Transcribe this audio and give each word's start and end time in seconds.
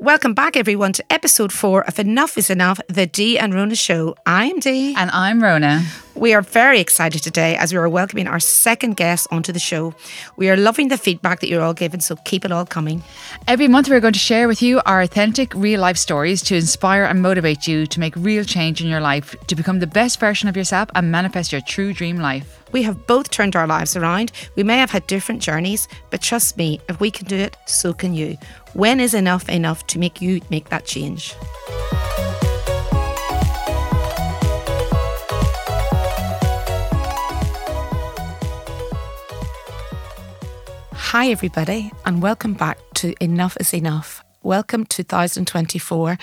Welcome 0.00 0.32
back, 0.32 0.56
everyone, 0.56 0.92
to 0.92 1.12
episode 1.12 1.52
four 1.52 1.82
of 1.82 1.98
Enough 1.98 2.38
is 2.38 2.50
Enough, 2.50 2.80
the 2.88 3.04
Dee 3.04 3.36
and 3.36 3.52
Rona 3.52 3.74
Show. 3.74 4.14
I'm 4.24 4.60
Dee. 4.60 4.94
And 4.96 5.10
I'm 5.10 5.42
Rona. 5.42 5.82
We 6.18 6.34
are 6.34 6.42
very 6.42 6.80
excited 6.80 7.22
today 7.22 7.54
as 7.54 7.72
we 7.72 7.78
are 7.78 7.88
welcoming 7.88 8.26
our 8.26 8.40
second 8.40 8.96
guest 8.96 9.28
onto 9.30 9.52
the 9.52 9.60
show. 9.60 9.94
We 10.36 10.50
are 10.50 10.56
loving 10.56 10.88
the 10.88 10.98
feedback 10.98 11.38
that 11.38 11.48
you're 11.48 11.62
all 11.62 11.74
giving, 11.74 12.00
so 12.00 12.16
keep 12.24 12.44
it 12.44 12.50
all 12.50 12.66
coming. 12.66 13.04
Every 13.46 13.68
month, 13.68 13.88
we're 13.88 14.00
going 14.00 14.14
to 14.14 14.18
share 14.18 14.48
with 14.48 14.60
you 14.60 14.80
our 14.84 15.00
authentic, 15.00 15.54
real 15.54 15.80
life 15.80 15.96
stories 15.96 16.42
to 16.42 16.56
inspire 16.56 17.04
and 17.04 17.22
motivate 17.22 17.68
you 17.68 17.86
to 17.86 18.00
make 18.00 18.16
real 18.16 18.42
change 18.42 18.82
in 18.82 18.88
your 18.88 19.00
life, 19.00 19.36
to 19.46 19.54
become 19.54 19.78
the 19.78 19.86
best 19.86 20.18
version 20.18 20.48
of 20.48 20.56
yourself 20.56 20.88
and 20.96 21.12
manifest 21.12 21.52
your 21.52 21.60
true 21.60 21.92
dream 21.92 22.18
life. 22.18 22.64
We 22.72 22.82
have 22.82 23.06
both 23.06 23.30
turned 23.30 23.54
our 23.54 23.68
lives 23.68 23.94
around. 23.94 24.32
We 24.56 24.64
may 24.64 24.78
have 24.78 24.90
had 24.90 25.06
different 25.06 25.40
journeys, 25.40 25.86
but 26.10 26.20
trust 26.20 26.56
me, 26.56 26.80
if 26.88 26.98
we 26.98 27.12
can 27.12 27.26
do 27.26 27.36
it, 27.36 27.56
so 27.66 27.92
can 27.92 28.12
you. 28.12 28.36
When 28.72 28.98
is 28.98 29.14
enough 29.14 29.48
enough 29.48 29.86
to 29.86 30.00
make 30.00 30.20
you 30.20 30.40
make 30.50 30.70
that 30.70 30.84
change? 30.84 31.36
Hi, 41.12 41.30
everybody, 41.30 41.90
and 42.04 42.20
welcome 42.20 42.52
back 42.52 42.76
to 42.96 43.14
Enough 43.18 43.56
is 43.60 43.72
Enough. 43.72 44.22
Welcome 44.44 44.86
2024. 44.86 46.16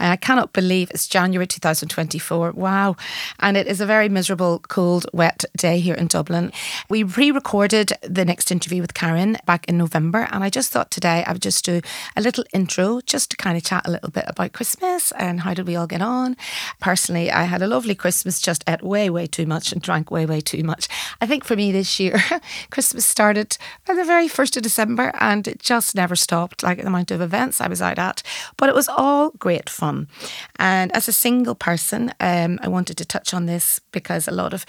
I 0.00 0.16
cannot 0.16 0.52
believe 0.52 0.90
it's 0.90 1.06
January 1.06 1.46
2024. 1.46 2.50
Wow. 2.50 2.96
And 3.38 3.56
it 3.56 3.68
is 3.68 3.80
a 3.80 3.86
very 3.86 4.08
miserable, 4.08 4.58
cold, 4.58 5.06
wet 5.12 5.44
day 5.56 5.78
here 5.78 5.94
in 5.94 6.08
Dublin. 6.08 6.50
We 6.88 7.04
re 7.04 7.30
recorded 7.30 7.92
the 8.02 8.24
next 8.24 8.50
interview 8.50 8.80
with 8.80 8.94
Karen 8.94 9.36
back 9.46 9.68
in 9.68 9.78
November. 9.78 10.26
And 10.32 10.42
I 10.42 10.50
just 10.50 10.72
thought 10.72 10.90
today 10.90 11.22
I 11.24 11.32
would 11.32 11.42
just 11.42 11.64
do 11.64 11.80
a 12.16 12.20
little 12.20 12.42
intro 12.52 13.02
just 13.06 13.30
to 13.30 13.36
kind 13.36 13.56
of 13.56 13.62
chat 13.62 13.86
a 13.86 13.90
little 13.92 14.10
bit 14.10 14.24
about 14.26 14.52
Christmas 14.52 15.12
and 15.12 15.42
how 15.42 15.54
did 15.54 15.68
we 15.68 15.76
all 15.76 15.86
get 15.86 16.02
on. 16.02 16.36
Personally, 16.80 17.30
I 17.30 17.44
had 17.44 17.62
a 17.62 17.68
lovely 17.68 17.94
Christmas, 17.94 18.40
just 18.40 18.64
ate 18.68 18.82
way, 18.82 19.08
way 19.08 19.28
too 19.28 19.46
much 19.46 19.72
and 19.72 19.80
drank 19.80 20.10
way, 20.10 20.26
way 20.26 20.40
too 20.40 20.64
much. 20.64 20.88
I 21.20 21.26
think 21.26 21.44
for 21.44 21.54
me 21.54 21.70
this 21.70 22.00
year, 22.00 22.20
Christmas 22.70 23.06
started 23.06 23.56
on 23.88 23.94
the 23.94 24.04
very 24.04 24.26
1st 24.26 24.56
of 24.56 24.64
December 24.64 25.12
and 25.20 25.46
it 25.46 25.60
just 25.60 25.94
never 25.94 26.16
stopped. 26.16 26.64
Like 26.64 26.78
the 26.78 26.88
amount 26.88 27.12
of 27.12 27.20
events 27.20 27.60
I 27.60 27.68
was 27.70 27.80
out 27.80 27.98
at. 27.98 28.22
But 28.56 28.68
it 28.68 28.74
was 28.74 28.88
all 28.88 29.30
great 29.38 29.70
fun. 29.70 30.08
And 30.56 30.92
as 30.92 31.08
a 31.08 31.12
single 31.12 31.54
person, 31.54 32.12
um, 32.20 32.58
I 32.62 32.68
wanted 32.68 32.98
to 32.98 33.04
touch 33.04 33.32
on 33.32 33.46
this 33.46 33.80
because 33.92 34.28
a 34.28 34.32
lot 34.32 34.52
of 34.52 34.66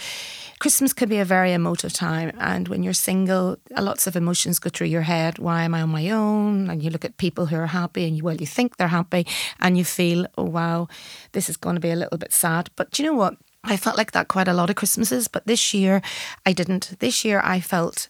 Christmas 0.59 0.93
can 0.93 1.09
be 1.09 1.17
a 1.17 1.25
very 1.25 1.53
emotive 1.53 1.91
time. 1.91 2.31
And 2.39 2.67
when 2.67 2.83
you're 2.83 2.93
single, 2.93 3.57
lots 3.71 4.07
of 4.07 4.15
emotions 4.15 4.59
go 4.59 4.69
through 4.69 4.87
your 4.87 5.01
head. 5.01 5.39
Why 5.39 5.63
am 5.63 5.73
I 5.73 5.81
on 5.81 5.89
my 5.89 6.09
own? 6.11 6.69
And 6.69 6.83
you 6.83 6.89
look 6.89 7.03
at 7.03 7.17
people 7.17 7.47
who 7.47 7.55
are 7.57 7.67
happy 7.67 8.05
and 8.07 8.15
you, 8.15 8.23
well, 8.23 8.35
you 8.35 8.45
think 8.45 8.77
they're 8.77 8.87
happy 8.87 9.25
and 9.59 9.77
you 9.77 9.83
feel, 9.83 10.27
oh, 10.37 10.43
wow, 10.43 10.87
this 11.31 11.49
is 11.49 11.57
going 11.57 11.75
to 11.75 11.81
be 11.81 11.91
a 11.91 11.95
little 11.95 12.17
bit 12.17 12.31
sad. 12.31 12.69
But 12.75 12.99
you 12.99 13.05
know 13.05 13.15
what? 13.15 13.35
I 13.63 13.77
felt 13.77 13.97
like 13.97 14.11
that 14.11 14.27
quite 14.27 14.47
a 14.47 14.53
lot 14.53 14.69
of 14.69 14.75
Christmases, 14.75 15.27
but 15.27 15.45
this 15.45 15.73
year 15.73 16.01
I 16.45 16.53
didn't. 16.53 16.95
This 16.99 17.23
year 17.23 17.41
I 17.43 17.59
felt 17.59 18.09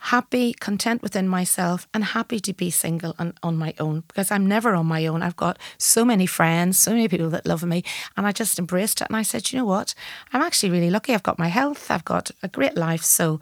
happy, 0.00 0.54
content 0.54 1.02
within 1.02 1.28
myself, 1.28 1.86
and 1.92 2.04
happy 2.04 2.40
to 2.40 2.52
be 2.52 2.70
single 2.70 3.14
and 3.18 3.34
on 3.42 3.56
my 3.56 3.74
own 3.78 4.02
because 4.08 4.30
I'm 4.30 4.46
never 4.46 4.74
on 4.74 4.86
my 4.86 5.06
own. 5.06 5.22
I've 5.22 5.36
got 5.36 5.58
so 5.78 6.04
many 6.04 6.26
friends, 6.26 6.78
so 6.78 6.92
many 6.92 7.08
people 7.08 7.30
that 7.30 7.46
love 7.46 7.62
me, 7.64 7.84
and 8.16 8.26
I 8.26 8.32
just 8.32 8.58
embraced 8.58 9.00
it. 9.00 9.08
And 9.08 9.16
I 9.16 9.22
said, 9.22 9.52
you 9.52 9.58
know 9.58 9.66
what? 9.66 9.94
I'm 10.32 10.42
actually 10.42 10.70
really 10.70 10.90
lucky. 10.90 11.14
I've 11.14 11.22
got 11.22 11.38
my 11.38 11.48
health, 11.48 11.90
I've 11.90 12.04
got 12.04 12.30
a 12.42 12.48
great 12.48 12.76
life. 12.76 13.02
So 13.02 13.40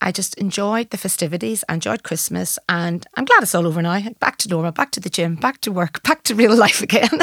I 0.00 0.12
just 0.12 0.34
enjoyed 0.34 0.90
the 0.90 0.98
festivities, 0.98 1.64
I 1.68 1.74
enjoyed 1.74 2.02
Christmas, 2.02 2.58
and 2.68 3.06
I'm 3.14 3.24
glad 3.24 3.42
it's 3.42 3.54
all 3.54 3.66
over 3.66 3.80
now. 3.80 4.00
Back 4.20 4.36
to 4.38 4.48
normal, 4.48 4.72
back 4.72 4.90
to 4.92 5.00
the 5.00 5.08
gym, 5.08 5.36
back 5.36 5.60
to 5.62 5.72
work, 5.72 6.02
back 6.08 6.22
to 6.24 6.34
real 6.34 6.54
life 6.54 6.82
again. 6.82 7.20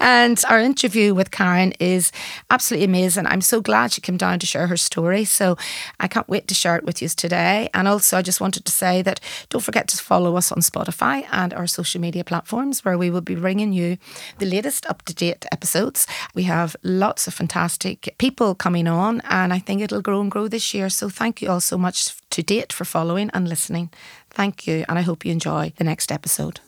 and 0.00 0.42
our 0.48 0.60
interview 0.60 1.14
with 1.14 1.30
Karen 1.30 1.72
is 1.80 2.12
absolutely 2.50 2.84
amazing. 2.84 3.26
I'm 3.26 3.40
so 3.40 3.60
glad 3.60 3.92
she 3.92 4.00
came 4.00 4.16
down 4.16 4.38
to 4.40 4.46
share 4.46 4.66
her 4.66 4.76
story. 4.76 5.24
So 5.24 5.56
I 5.98 6.08
can't 6.08 6.28
wait 6.28 6.48
to 6.48 6.54
share 6.54 6.76
it 6.76 6.84
with 6.84 7.00
you 7.00 7.08
today. 7.08 7.68
And 7.74 7.88
also, 7.88 8.18
I 8.18 8.22
just 8.22 8.40
wanted 8.40 8.64
to 8.64 8.72
say 8.72 9.02
that 9.02 9.20
don't 9.48 9.64
forget 9.64 9.88
to 9.88 9.96
follow 9.96 10.36
us 10.36 10.52
on 10.52 10.58
Spotify 10.58 11.26
and 11.32 11.54
our 11.54 11.66
social 11.66 12.00
media 12.00 12.24
platforms 12.24 12.84
where 12.84 12.98
we 12.98 13.10
will 13.10 13.20
be 13.20 13.34
bringing 13.34 13.72
you 13.72 13.98
the 14.38 14.46
latest 14.46 14.86
up 14.86 15.02
to 15.02 15.14
date 15.14 15.46
episodes. 15.52 16.06
We 16.34 16.44
have 16.44 16.76
lots 16.82 17.26
of 17.26 17.34
fantastic 17.34 18.14
people 18.18 18.54
coming 18.54 18.88
on, 18.88 19.20
and 19.28 19.52
I 19.52 19.58
think 19.58 19.80
it'll 19.80 20.02
grow 20.02 20.20
and 20.20 20.30
grow 20.30 20.48
this 20.48 20.74
year. 20.74 20.88
So 20.90 21.08
thank 21.08 21.40
you 21.40 21.50
all 21.50 21.60
so 21.60 21.78
much 21.78 21.99
to 22.06 22.42
date 22.42 22.72
for 22.72 22.84
following 22.84 23.30
and 23.34 23.48
listening. 23.48 23.90
Thank 24.30 24.66
you, 24.66 24.84
and 24.88 24.98
I 24.98 25.02
hope 25.02 25.24
you 25.24 25.32
enjoy 25.32 25.72
the 25.76 25.84
next 25.84 26.12
episode. 26.12 26.60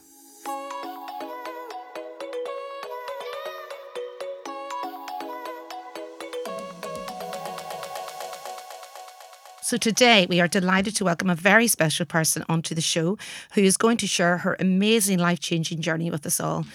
So 9.65 9.79
today 9.79 10.27
we 10.29 10.39
are 10.39 10.49
delighted 10.49 10.97
to 10.97 11.05
welcome 11.05 11.31
a 11.31 11.35
very 11.35 11.67
special 11.67 12.05
person 12.05 12.45
onto 12.47 12.75
the 12.75 12.83
show 12.83 13.17
who 13.55 13.63
is 13.63 13.79
going 13.79 13.97
to 13.99 14.07
share 14.07 14.37
her 14.39 14.55
amazing 14.61 15.19
life-changing 15.19 15.81
journey 15.81 16.11
with 16.11 16.27
us 16.27 16.41
all. 16.41 16.67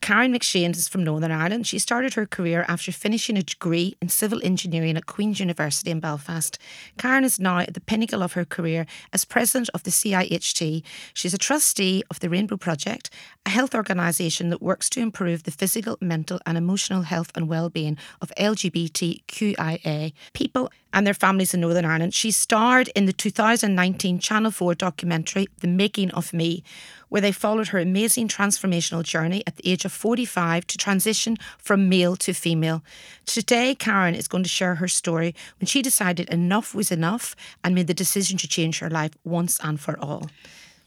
Karen 0.00 0.32
McShane 0.32 0.74
is 0.74 0.88
from 0.88 1.04
Northern 1.04 1.32
Ireland. 1.32 1.66
She 1.66 1.78
started 1.78 2.14
her 2.14 2.26
career 2.26 2.64
after 2.68 2.92
finishing 2.92 3.36
a 3.36 3.42
degree 3.42 3.96
in 4.00 4.08
civil 4.08 4.40
engineering 4.42 4.96
at 4.96 5.06
Queen's 5.06 5.40
University 5.40 5.90
in 5.90 6.00
Belfast. 6.00 6.58
Karen 6.96 7.24
is 7.24 7.38
now 7.38 7.58
at 7.58 7.74
the 7.74 7.80
pinnacle 7.80 8.22
of 8.22 8.32
her 8.32 8.44
career 8.44 8.86
as 9.12 9.24
president 9.24 9.68
of 9.74 9.82
the 9.82 9.90
CIHT. 9.90 10.82
She's 11.14 11.34
a 11.34 11.38
trustee 11.38 12.04
of 12.10 12.20
the 12.20 12.30
Rainbow 12.30 12.56
Project, 12.56 13.10
a 13.44 13.50
health 13.50 13.74
organisation 13.74 14.50
that 14.50 14.62
works 14.62 14.88
to 14.90 15.00
improve 15.00 15.42
the 15.42 15.50
physical, 15.50 15.98
mental, 16.00 16.40
and 16.46 16.56
emotional 16.56 17.02
health 17.02 17.30
and 17.34 17.48
well-being 17.48 17.98
of 18.22 18.32
LGBTQIA 18.38 20.12
people 20.32 20.70
and 20.92 21.06
their 21.06 21.14
families 21.14 21.54
in 21.54 21.60
Northern 21.60 21.84
Ireland. 21.84 22.14
She 22.14 22.30
starred 22.30 22.88
in 22.94 23.06
the 23.06 23.12
2019 23.12 24.18
Channel 24.18 24.50
4 24.50 24.74
documentary 24.74 25.48
The 25.60 25.68
Making 25.68 26.10
of 26.12 26.32
Me, 26.32 26.62
where 27.08 27.20
they 27.20 27.32
followed 27.32 27.68
her 27.68 27.78
amazing 27.78 28.28
transformational 28.28 29.02
journey 29.02 29.42
at 29.46 29.56
the 29.56 29.70
age 29.70 29.84
of 29.84 29.92
45 29.92 30.66
to 30.66 30.78
transition 30.78 31.36
from 31.58 31.88
male 31.88 32.16
to 32.16 32.32
female. 32.32 32.82
Today, 33.26 33.74
Karen 33.74 34.14
is 34.14 34.28
going 34.28 34.44
to 34.44 34.48
share 34.48 34.76
her 34.76 34.88
story 34.88 35.34
when 35.60 35.66
she 35.66 35.82
decided 35.82 36.28
enough 36.30 36.74
was 36.74 36.90
enough 36.90 37.34
and 37.62 37.74
made 37.74 37.86
the 37.86 37.94
decision 37.94 38.38
to 38.38 38.48
change 38.48 38.78
her 38.78 38.90
life 38.90 39.12
once 39.24 39.58
and 39.62 39.80
for 39.80 39.98
all. 39.98 40.28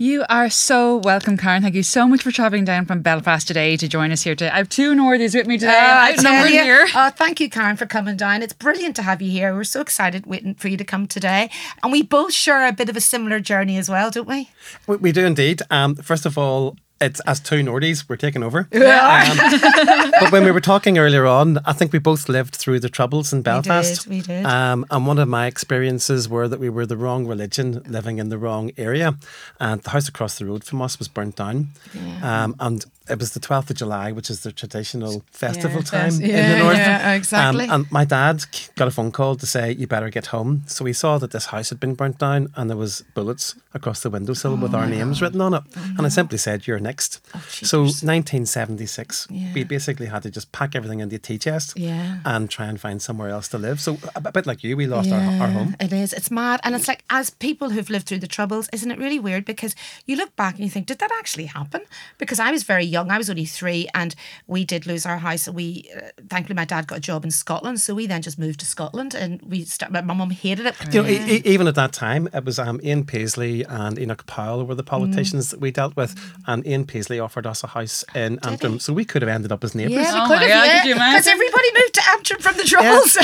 You 0.02 0.26
are 0.30 0.50
so 0.50 0.98
welcome, 0.98 1.38
Karen. 1.38 1.62
Thank 1.62 1.76
you 1.76 1.84
so 1.84 2.08
much 2.08 2.24
for 2.24 2.32
travelling 2.32 2.66
down 2.66 2.88
from 2.88 3.04
Belfast 3.04 3.48
today 3.48 3.78
to 3.78 3.88
join 3.88 4.12
us 4.12 4.24
here 4.24 4.34
today. 4.34 4.50
I 4.50 4.58
have 4.58 4.68
two 4.68 4.96
Northies 4.96 5.36
with 5.36 5.46
me 5.46 5.60
today. 5.60 5.78
Uh, 5.78 6.10
outnumbered 6.10 6.50
here. 6.50 6.88
Uh, 6.96 7.12
thank 7.12 7.40
you, 7.40 7.48
Karen, 7.52 7.78
for 7.78 7.86
coming 7.86 8.18
down. 8.18 8.42
It's 8.42 8.52
brilliant 8.52 8.96
to 8.96 9.04
have 9.04 9.22
you 9.22 9.30
here. 9.30 9.54
We're 9.54 9.64
so 9.64 9.80
excited 9.80 10.26
waiting 10.26 10.56
for 10.56 10.70
you 10.70 10.78
to 10.78 10.84
come 10.84 11.06
today. 11.06 11.52
And 11.84 11.92
we 11.92 12.02
both 12.02 12.34
share 12.34 12.66
a 12.66 12.72
bit 12.72 12.90
of 12.90 12.98
a 12.98 13.00
similar 13.00 13.40
journey 13.40 13.78
as 13.78 13.90
well, 13.90 14.10
don't 14.10 14.28
we? 14.28 14.50
We, 14.88 14.96
we 14.96 15.12
do 15.12 15.24
indeed. 15.24 15.62
Um, 15.70 15.94
first 15.94 16.26
of 16.26 16.36
all, 16.36 16.78
it's 17.02 17.20
as 17.22 17.40
two 17.40 17.58
Nordies, 17.58 18.08
we're 18.08 18.16
taking 18.16 18.44
over. 18.44 18.68
Um, 18.72 19.38
but 20.20 20.32
when 20.32 20.44
we 20.44 20.52
were 20.52 20.62
talking 20.62 20.98
earlier 20.98 21.26
on, 21.26 21.60
I 21.66 21.74
think 21.74 21.92
we 21.92 22.00
both 22.00 22.30
lived 22.30 22.56
through 22.56 22.80
the 22.80 22.90
troubles 22.90 23.34
in 23.34 23.42
Belfast. 23.42 24.08
We 24.08 24.22
did. 24.22 24.28
We 24.28 24.34
did. 24.36 24.46
Um, 24.46 24.86
and 24.92 25.08
one 25.08 25.20
of 25.20 25.28
my 25.28 25.48
experiences 25.48 26.30
were 26.30 26.48
that 26.48 26.60
we 26.60 26.70
were 26.70 26.86
the 26.86 26.98
wrong 26.98 27.26
religion, 27.28 27.82
living 27.88 28.20
in 28.20 28.30
the 28.30 28.38
wrong 28.38 28.72
area, 28.78 29.16
and 29.60 29.82
the 29.82 29.90
house 29.90 30.08
across 30.08 30.38
the 30.38 30.46
road 30.46 30.64
from 30.64 30.82
us 30.82 31.00
was 31.00 31.08
burnt 31.08 31.36
down. 31.36 31.70
Yeah. 31.94 32.44
Um, 32.44 32.56
and 32.60 32.86
it 33.10 33.20
was 33.20 33.34
the 33.34 33.40
12th 33.40 33.72
of 33.72 33.76
July, 33.78 34.12
which 34.12 34.30
is 34.30 34.42
the 34.42 34.52
traditional 34.52 35.24
festival 35.32 35.82
yeah, 35.82 35.84
time 35.84 36.22
yeah, 36.22 36.28
in 36.28 36.52
the 36.52 36.64
north. 36.64 36.78
Yeah, 36.78 37.14
exactly. 37.14 37.66
Um, 37.66 37.82
and 37.82 37.92
my 37.92 38.06
dad 38.06 38.46
got 38.76 38.88
a 38.88 38.92
phone 38.92 39.12
call 39.12 39.36
to 39.36 39.46
say, 39.46 39.72
you 39.72 39.88
better 39.88 40.10
get 40.10 40.28
home. 40.28 40.64
So 40.68 40.86
we 40.86 40.94
saw 40.94 41.18
that 41.18 41.32
this 41.32 41.48
house 41.48 41.70
had 41.70 41.80
been 41.80 41.96
burnt 41.96 42.20
down 42.20 42.54
and 42.56 42.70
there 42.70 42.78
was 42.78 43.04
bullets 43.14 43.56
across 43.74 44.02
the 44.02 44.10
windowsill 44.10 44.54
oh 44.54 44.62
with 44.62 44.74
our 44.74 44.88
names 44.88 45.20
God. 45.20 45.26
written 45.26 45.42
on 45.42 45.54
it. 45.56 45.64
Oh, 45.76 45.94
and 45.98 46.06
I 46.06 46.10
simply 46.10 46.38
said, 46.38 46.68
you're 46.68 46.80
next. 46.80 46.91
Oh, 47.36 47.44
so 47.50 47.80
1976, 47.82 49.28
we 49.54 49.64
basically 49.64 50.08
had 50.08 50.24
to 50.24 50.32
just 50.32 50.52
pack 50.52 50.76
everything 50.76 51.00
into 51.00 51.16
a 51.16 51.20
tea 51.20 51.38
chest 51.38 51.78
and 51.78 52.50
try 52.50 52.66
and 52.68 52.80
find 52.80 53.02
somewhere 53.02 53.30
else 53.30 53.48
to 53.50 53.58
live. 53.58 53.80
So 53.80 53.98
a, 54.16 54.32
bit 54.32 54.46
like 54.46 54.64
you, 54.64 54.78
we 54.78 54.88
lost 54.88 55.12
our, 55.12 55.20
our 55.20 55.48
home. 55.48 55.76
It 55.80 55.94
is. 55.94 56.14
It's 56.14 56.32
mad. 56.32 56.60
And 56.64 56.76
it's 56.76 56.88
like, 56.88 57.04
as 57.10 57.30
people 57.30 57.70
who've 57.70 57.90
lived 57.90 58.08
through 58.08 58.20
the 58.20 58.28
troubles, 58.28 58.70
isn't 58.74 58.90
it 58.90 58.98
really 58.98 59.20
weird? 59.20 59.46
Because 59.46 59.76
you 60.06 60.16
look 60.16 60.36
back 60.36 60.56
and 60.56 60.64
you 60.64 60.70
think, 60.70 60.88
did 60.88 61.00
that 61.00 61.12
actually 61.20 61.46
happen? 61.46 61.82
Because 62.18 62.40
I 62.40 62.52
was 62.52 62.64
very 62.64 62.86
young. 62.86 63.12
I 63.12 63.18
was 63.18 63.30
only 63.30 63.46
three, 63.46 63.88
and 63.94 64.16
we 64.48 64.66
did 64.66 64.86
lose 64.86 65.06
our 65.06 65.18
house. 65.18 65.48
We 65.48 65.90
uh, 65.96 66.10
thankfully 66.30 66.56
my 66.56 66.66
dad 66.66 66.88
got 66.88 66.98
a 66.98 67.02
job 67.02 67.24
in 67.24 67.32
Scotland, 67.32 67.80
so 67.80 67.94
we 67.96 68.08
then 68.08 68.22
just 68.22 68.40
moved 68.40 68.60
to 68.62 68.66
Scotland, 68.66 69.14
and 69.14 69.42
we 69.42 69.66
start, 69.66 69.92
my 69.92 70.02
mum 70.02 70.30
hated 70.30 70.66
it. 70.66 70.76
You 70.94 71.04
know, 71.04 71.10
e- 71.10 71.42
even 71.46 71.68
at 71.68 71.76
that 71.76 71.94
time, 71.94 72.30
it 72.34 72.46
was 72.46 72.60
um, 72.60 72.80
Ian 72.84 73.06
Paisley 73.06 73.64
and 73.64 74.00
Enoch 74.00 74.26
Powell 74.26 74.66
were 74.66 74.76
the 74.76 74.84
politicians 74.84 75.48
mm. 75.48 75.52
that 75.52 75.60
we 75.60 75.72
dealt 75.72 75.96
with, 75.96 76.16
and 76.48 76.66
Ian 76.66 76.81
Ian 76.82 76.88
Paisley 76.88 77.20
offered 77.20 77.46
us 77.46 77.64
a 77.64 77.68
house 77.68 78.04
in 78.16 78.40
Antrim, 78.44 78.80
so 78.80 78.92
we 78.92 79.06
could 79.06 79.22
have 79.22 79.30
ended 79.30 79.52
up 79.52 79.64
as 79.64 79.76
neighbours. 79.76 79.94
Yeah, 79.94 80.14
we 80.14 80.20
Oh 80.22 80.28
could 80.28 80.40
have, 80.40 80.50
God, 80.50 80.88
yeah, 80.88 81.12
because 81.12 81.28
everybody 81.28 81.68
moved 81.76 81.94
to 81.94 82.02
Antrim 82.12 82.42
from 82.42 82.58
the 82.58 82.64
Troubles. 82.64 83.16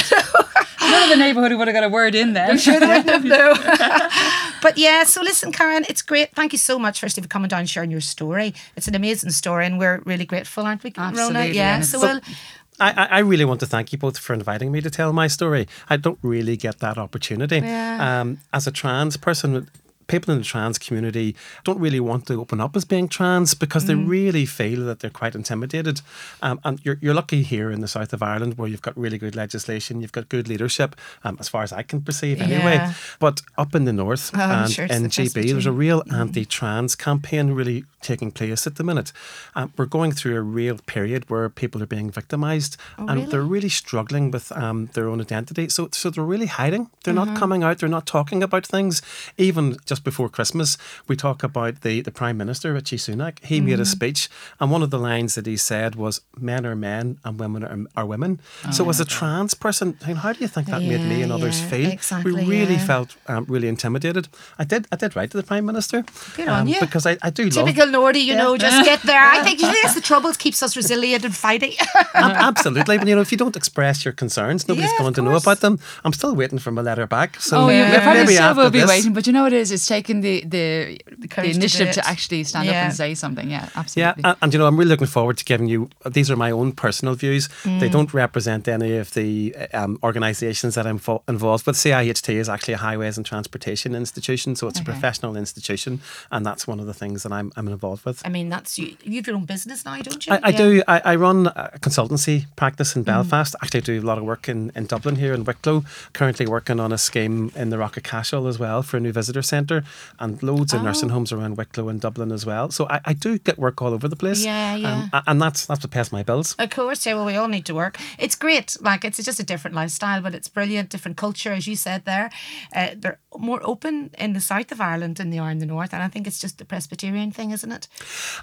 None 0.81 1.03
of 1.03 1.09
the 1.09 1.15
neighbourhood 1.17 1.53
would 1.57 1.67
have 1.67 1.73
got 1.73 1.83
a 1.83 1.89
word 1.89 2.13
in 2.13 2.33
then. 2.33 2.51
I'm 2.51 2.57
sure 2.59 2.79
they 2.79 2.85
wouldn't 2.85 3.09
have 3.09 3.25
no. 3.25 3.53
but 4.61 4.77
yeah, 4.77 5.03
so 5.03 5.21
listen, 5.21 5.51
Karen, 5.51 5.85
it's 5.89 6.01
great. 6.03 6.31
Thank 6.35 6.51
you 6.53 6.59
so 6.59 6.77
much, 6.77 6.99
firstly, 6.99 7.23
for 7.23 7.29
coming 7.29 7.47
down 7.49 7.61
and 7.61 7.69
sharing 7.69 7.89
your 7.91 8.01
story. 8.01 8.53
It's 8.75 8.87
an 8.87 8.93
amazing 8.95 9.31
story, 9.31 9.65
and 9.65 9.79
we're 9.79 10.01
really 10.05 10.25
grateful, 10.25 10.63
aren't 10.65 10.83
we, 10.83 10.93
Rona? 10.95 11.09
Absolutely, 11.09 11.55
Yeah. 11.55 11.75
and 11.77 11.85
So 11.85 11.97
it's- 12.03 12.21
we'll. 12.27 12.35
I, 12.79 12.91
I 12.91 13.05
I 13.05 13.19
really 13.19 13.43
want 13.45 13.59
to 13.61 13.65
thank 13.65 13.91
you 13.91 13.97
both 13.97 14.19
for 14.19 14.35
inviting 14.35 14.71
me 14.71 14.81
to 14.81 14.91
tell 14.91 15.11
my 15.11 15.25
story. 15.25 15.67
I 15.89 15.97
don't 15.97 16.19
really 16.21 16.55
get 16.55 16.77
that 16.79 16.99
opportunity. 16.99 17.57
Yeah. 17.57 18.21
Um, 18.21 18.37
as 18.53 18.67
a 18.67 18.71
trans 18.71 19.17
person, 19.17 19.67
people 20.07 20.31
in 20.33 20.39
the 20.39 20.45
trans 20.45 20.77
community 20.77 21.35
don't 21.63 21.79
really 21.79 21.99
want 21.99 22.25
to 22.27 22.39
open 22.39 22.59
up 22.61 22.75
as 22.75 22.85
being 22.85 23.07
trans 23.07 23.53
because 23.53 23.85
they 23.85 23.93
Mm. 23.93 24.07
really 24.07 24.45
feel 24.45 24.85
that 24.85 24.99
they're 24.99 25.09
quite 25.09 25.35
intimidated. 25.35 26.01
Um, 26.41 26.59
and 26.63 26.79
you're, 26.83 26.97
you're 27.01 27.13
lucky 27.13 27.43
here 27.43 27.71
in 27.71 27.81
the 27.81 27.87
south 27.87 28.13
of 28.13 28.21
Ireland 28.23 28.57
where 28.57 28.67
you've 28.67 28.81
got 28.81 28.95
really 28.97 29.17
good 29.17 29.35
legislation, 29.35 30.01
you've 30.01 30.11
got 30.11 30.29
good 30.29 30.47
leadership, 30.47 30.95
um, 31.23 31.37
as 31.39 31.49
far 31.49 31.63
as 31.63 31.71
I 31.73 31.83
can 31.83 32.01
perceive 32.01 32.41
anyway. 32.41 32.75
Yeah. 32.75 32.93
But 33.19 33.41
up 33.57 33.75
in 33.75 33.85
the 33.85 33.93
north 33.93 34.31
Oh, 34.35 34.39
and 34.39 34.71
sure 34.71 34.85
in 34.85 35.03
the 35.03 35.09
GB, 35.09 35.51
there's 35.51 35.65
a 35.65 35.71
real 35.71 36.03
anti-trans 36.13 36.95
campaign 36.95 37.51
really 37.51 37.85
taking 38.01 38.31
place 38.31 38.67
at 38.67 38.75
the 38.75 38.83
minute. 38.83 39.11
Um, 39.55 39.73
we're 39.77 39.85
going 39.85 40.11
through 40.11 40.37
a 40.37 40.41
real 40.41 40.77
period 40.85 41.29
where 41.29 41.49
people 41.49 41.81
are 41.83 41.87
being 41.87 42.11
victimised 42.11 42.77
and 42.97 43.09
Oh, 43.09 43.13
really? 43.15 43.25
they're 43.31 43.41
really 43.41 43.69
struggling 43.69 44.31
with 44.31 44.51
um, 44.51 44.89
their 44.93 45.07
own 45.09 45.19
identity. 45.21 45.69
So, 45.69 45.89
so 45.91 46.09
they're 46.09 46.23
really 46.23 46.45
hiding. 46.45 46.89
They're 47.03 47.13
not 47.13 47.27
Mm-hmm. 47.27 47.37
coming 47.37 47.63
out. 47.63 47.79
They're 47.79 47.89
not 47.89 48.05
talking 48.05 48.43
about 48.43 48.65
things. 48.65 49.01
Even 49.37 49.77
just 49.85 49.96
before 49.99 50.29
Christmas, 50.29 50.77
we 51.07 51.15
talk 51.15 51.43
about 51.43 51.81
the, 51.81 52.01
the 52.01 52.11
Prime 52.11 52.37
Minister, 52.37 52.73
Rishi 52.73 52.97
Sunak. 52.97 53.43
He 53.43 53.61
made 53.61 53.73
a 53.73 53.77
Mm-hmm. 53.77 53.83
speech, 53.85 54.29
and 54.59 54.71
one 54.71 54.83
of 54.83 54.89
the 54.89 54.99
lines 54.99 55.35
that 55.35 55.45
he 55.45 55.57
said 55.57 55.95
was, 55.95 56.21
"Men 56.39 56.65
are 56.65 56.75
men 56.75 57.17
and 57.23 57.39
women 57.39 57.63
are, 57.63 58.01
are 58.01 58.05
women." 58.05 58.39
so, 58.71 58.89
as 58.89 58.99
a 58.99 59.05
trans 59.05 59.53
person, 59.53 59.97
I 60.03 60.07
mean, 60.07 60.17
how 60.17 60.33
do 60.33 60.39
you 60.39 60.47
think 60.47 60.67
that 60.67 60.83
made 60.83 61.03
me 61.05 61.19
Oh, 61.21 61.23
and 61.23 61.31
others 61.31 61.59
yeah, 61.61 61.67
feel? 61.69 61.91
exactly, 61.91 62.31
we 62.33 62.43
really 62.45 62.73
yeah. 62.75 62.85
felt 62.91 63.15
um, 63.27 63.45
really 63.47 63.67
intimidated. 63.67 64.27
I 64.59 64.63
did. 64.63 64.87
I 64.91 64.95
did 64.95 65.15
write 65.15 65.31
to 65.31 65.37
the 65.37 65.43
Prime 65.43 65.65
Minister. 65.65 66.03
Good 66.35 66.47
on 66.47 66.67
you. 66.67 66.79
Because 66.79 67.05
I, 67.05 67.17
I 67.21 67.29
do 67.29 67.43
love 67.49 67.53
Typical 67.65 67.87
Nordy, 67.87 68.23
you 68.23 68.35
know, 68.35 68.57
just 68.57 68.83
get 68.85 69.01
there. 69.03 69.21
I 69.21 69.43
think 69.43 69.59
you 69.61 69.67
think 69.71 69.85
it's 69.85 69.93
the 69.95 70.01
troubles 70.01 70.37
keeps 70.37 70.61
us 70.63 70.75
resilient 70.75 71.23
and 71.25 71.35
fighting. 71.35 71.73
Ab- 72.13 72.37
Absolutely, 72.49 72.97
but 72.97 73.07
you 73.07 73.15
know, 73.15 73.21
if 73.21 73.31
you 73.31 73.37
don't 73.37 73.55
express 73.55 74.03
your 74.05 74.13
concerns, 74.13 74.67
nobody's 74.67 74.91
Yeah, 74.91 74.97
going 74.99 75.13
to 75.15 75.21
know 75.21 75.35
about 75.35 75.59
them. 75.61 75.79
I'm 76.03 76.13
still 76.13 76.35
waiting 76.35 76.59
for 76.59 76.71
my 76.71 76.81
letter 76.81 77.07
back. 77.07 77.39
So 77.39 77.57
Oh, 77.57 77.67
probably 77.67 78.21
maybe 78.21 78.33
still 78.33 78.43
after 78.43 78.61
will 78.63 78.69
be 78.71 78.79
this, 78.79 78.89
waiting, 78.89 79.13
but 79.13 79.25
you 79.27 79.33
know 79.33 79.43
what 79.43 79.53
it 79.53 79.59
is? 79.61 79.71
It's 79.71 79.86
taking 79.87 80.21
the 80.21 80.43
the, 80.45 80.99
the, 81.17 81.27
courage 81.27 81.51
to 81.53 81.57
initiative 81.57 81.87
it. 81.89 81.93
to, 81.93 82.07
actually 82.07 82.43
stand 82.43 82.69
up 82.69 82.75
and 82.75 82.93
say 82.93 83.15
something. 83.15 83.49
Yeah, 83.49 83.63
Yeah, 83.63 83.69
absolutely. 83.81 84.23
and, 84.23 84.35
and 84.41 84.53
you 84.53 84.59
know, 84.59 84.67
I'm 84.67 84.77
really 84.77 84.89
looking 84.89 85.07
forward 85.07 85.37
to 85.37 85.45
giving 85.45 85.67
you. 85.67 85.89
These 86.17 86.29
are 86.31 86.35
my 86.35 86.51
own 86.51 86.71
personal 86.73 87.15
views. 87.15 87.47
Mm. 87.63 87.79
They 87.79 87.89
don't 87.89 88.13
represent 88.13 88.67
any 88.67 88.97
of 88.97 89.13
the 89.13 89.55
um, 89.73 89.97
organisations 90.03 90.75
that 90.75 90.85
I'm 90.85 90.97
fo- 90.99 91.23
involved 91.27 91.65
with. 91.67 91.75
CIHT 91.77 92.29
is 92.33 92.49
actually 92.49 92.73
a 92.75 92.77
highways 92.77 93.17
and 93.17 93.25
transportation 93.25 93.95
institution, 93.95 94.55
so 94.55 94.67
it's 94.67 94.79
a 94.79 94.83
professional 94.83 95.35
institution, 95.37 96.01
and 96.31 96.45
that's 96.45 96.67
one 96.67 96.79
of 96.79 96.85
the 96.85 96.93
things 96.93 97.23
that 97.23 97.31
I'm, 97.31 97.51
I'm 97.55 97.67
involved 97.67 98.05
with. 98.05 98.21
I 98.25 98.29
mean, 98.29 98.49
that's 98.49 98.77
you. 98.79 98.95
You 99.03 99.15
have 99.17 99.27
your 99.27 99.35
own 99.35 99.45
business 99.45 99.85
now, 99.85 99.97
don't 100.01 100.25
you? 100.27 100.33
I, 100.33 100.39
I 100.43 100.49
Yeah. 100.49 100.57
do. 100.57 100.83
I, 100.87 101.01
I 101.11 101.15
run 101.15 101.47
a 101.47 101.79
consultancy 101.79 102.45
practice 102.55 102.93
Mm. 102.93 102.97
in 102.97 103.03
Belfast. 103.03 103.55
Actually, 103.61 103.81
I 103.81 103.85
do 103.91 103.99
a 104.01 104.07
lot 104.11 104.17
of 104.17 104.23
work 104.23 104.47
in, 104.49 104.71
in 104.75 104.85
Dublin 104.85 105.15
here 105.15 105.33
in 105.33 105.43
Wicklow. 105.43 105.83
Currently 106.13 106.45
working 106.47 106.79
on 106.79 106.91
a 106.91 106.97
scheme 106.97 107.51
in 107.55 107.69
the 107.69 107.77
Rock 107.77 107.97
of 107.97 108.03
Cashel 108.03 108.47
as 108.47 108.57
well 108.59 108.81
for 108.83 108.97
a 108.97 108.99
new 108.99 109.11
visitor 109.11 109.41
centre 109.41 109.76
and 110.19 110.41
loads 110.43 110.73
of 110.73 110.81
Oh. 110.81 110.83
nursing 110.83 111.09
homes 111.09 111.31
around 111.31 111.57
Wicklow 111.57 111.89
and 111.89 111.99
Dublin 112.01 112.31
as 112.31 112.45
well. 112.45 112.69
So 112.71 112.87
I, 112.89 112.99
I 113.05 113.13
do 113.13 113.37
get 113.39 113.57
work 113.57 113.81
all 113.81 113.93
over 113.93 114.07
the 114.07 114.15
place. 114.15 114.45
Yeah, 114.45 114.75
yeah. 114.75 115.09
Um, 115.13 115.23
and 115.27 115.41
that's 115.41 115.65
that's 115.65 115.83
what 115.83 115.91
pays 115.91 116.11
my 116.11 116.23
bills. 116.23 116.55
Of 116.59 116.69
course, 116.69 117.05
yeah. 117.05 117.15
Well, 117.15 117.25
we 117.25 117.35
all 117.35 117.47
need 117.47 117.65
to 117.65 117.73
work. 117.75 117.97
It's 118.19 118.35
great. 118.35 118.77
Like 118.81 119.03
it's 119.05 119.23
just 119.23 119.39
a 119.39 119.43
different 119.43 119.75
lifestyle, 119.75 120.21
but 120.21 120.33
it's 120.35 120.47
brilliant. 120.47 120.89
Different 120.89 121.17
culture, 121.17 121.51
as 121.53 121.67
you 121.67 121.75
said 121.75 122.05
there. 122.05 122.29
Uh, 122.75 122.89
they're 122.95 123.19
more 123.37 123.61
open 123.63 124.11
in 124.17 124.33
the 124.33 124.41
south 124.41 124.71
of 124.71 124.79
Ireland 124.81 125.17
than 125.17 125.29
they 125.29 125.39
are 125.39 125.51
in 125.51 125.59
the 125.59 125.65
north, 125.65 125.93
and 125.93 126.03
I 126.03 126.07
think 126.07 126.27
it's 126.27 126.39
just 126.39 126.57
the 126.57 126.65
Presbyterian 126.65 127.31
thing, 127.31 127.51
isn't 127.51 127.71
it? 127.71 127.87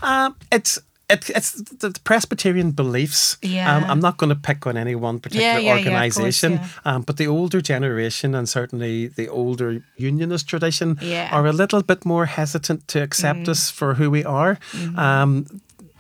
Um, 0.02 0.36
it's 0.52 0.78
it, 1.10 1.30
it's 1.30 1.52
the 1.52 1.88
the 1.88 2.00
Presbyterian 2.00 2.72
beliefs. 2.72 3.36
Yeah. 3.42 3.76
Um, 3.76 3.84
I'm 3.90 4.00
not 4.00 4.16
going 4.16 4.30
to 4.30 4.40
pick 4.40 4.66
on 4.66 4.76
any 4.76 4.94
one 4.94 5.18
particular 5.20 5.46
Yeah, 5.46 5.58
yeah, 5.58 5.74
yeah, 5.76 6.08
course, 6.10 6.42
um, 6.84 7.02
but 7.02 7.16
the 7.16 7.26
older 7.26 7.60
generation 7.60 8.34
and 8.34 8.48
certainly 8.48 9.08
the 9.08 9.28
older 9.28 9.82
unionist 9.96 10.48
tradition 10.48 10.98
are 11.32 11.46
a 11.46 11.52
little 11.52 11.82
bit 11.82 12.04
more 12.04 12.26
hesitant 12.26 12.88
to 12.88 13.02
accept 13.02 13.34
Mm. 13.40 13.48
us 13.48 13.70
for 13.70 13.94
who 13.94 14.10
we 14.10 14.24
are. 14.24 14.58
Mm-hmm. 14.72 14.98
Um, 14.98 15.46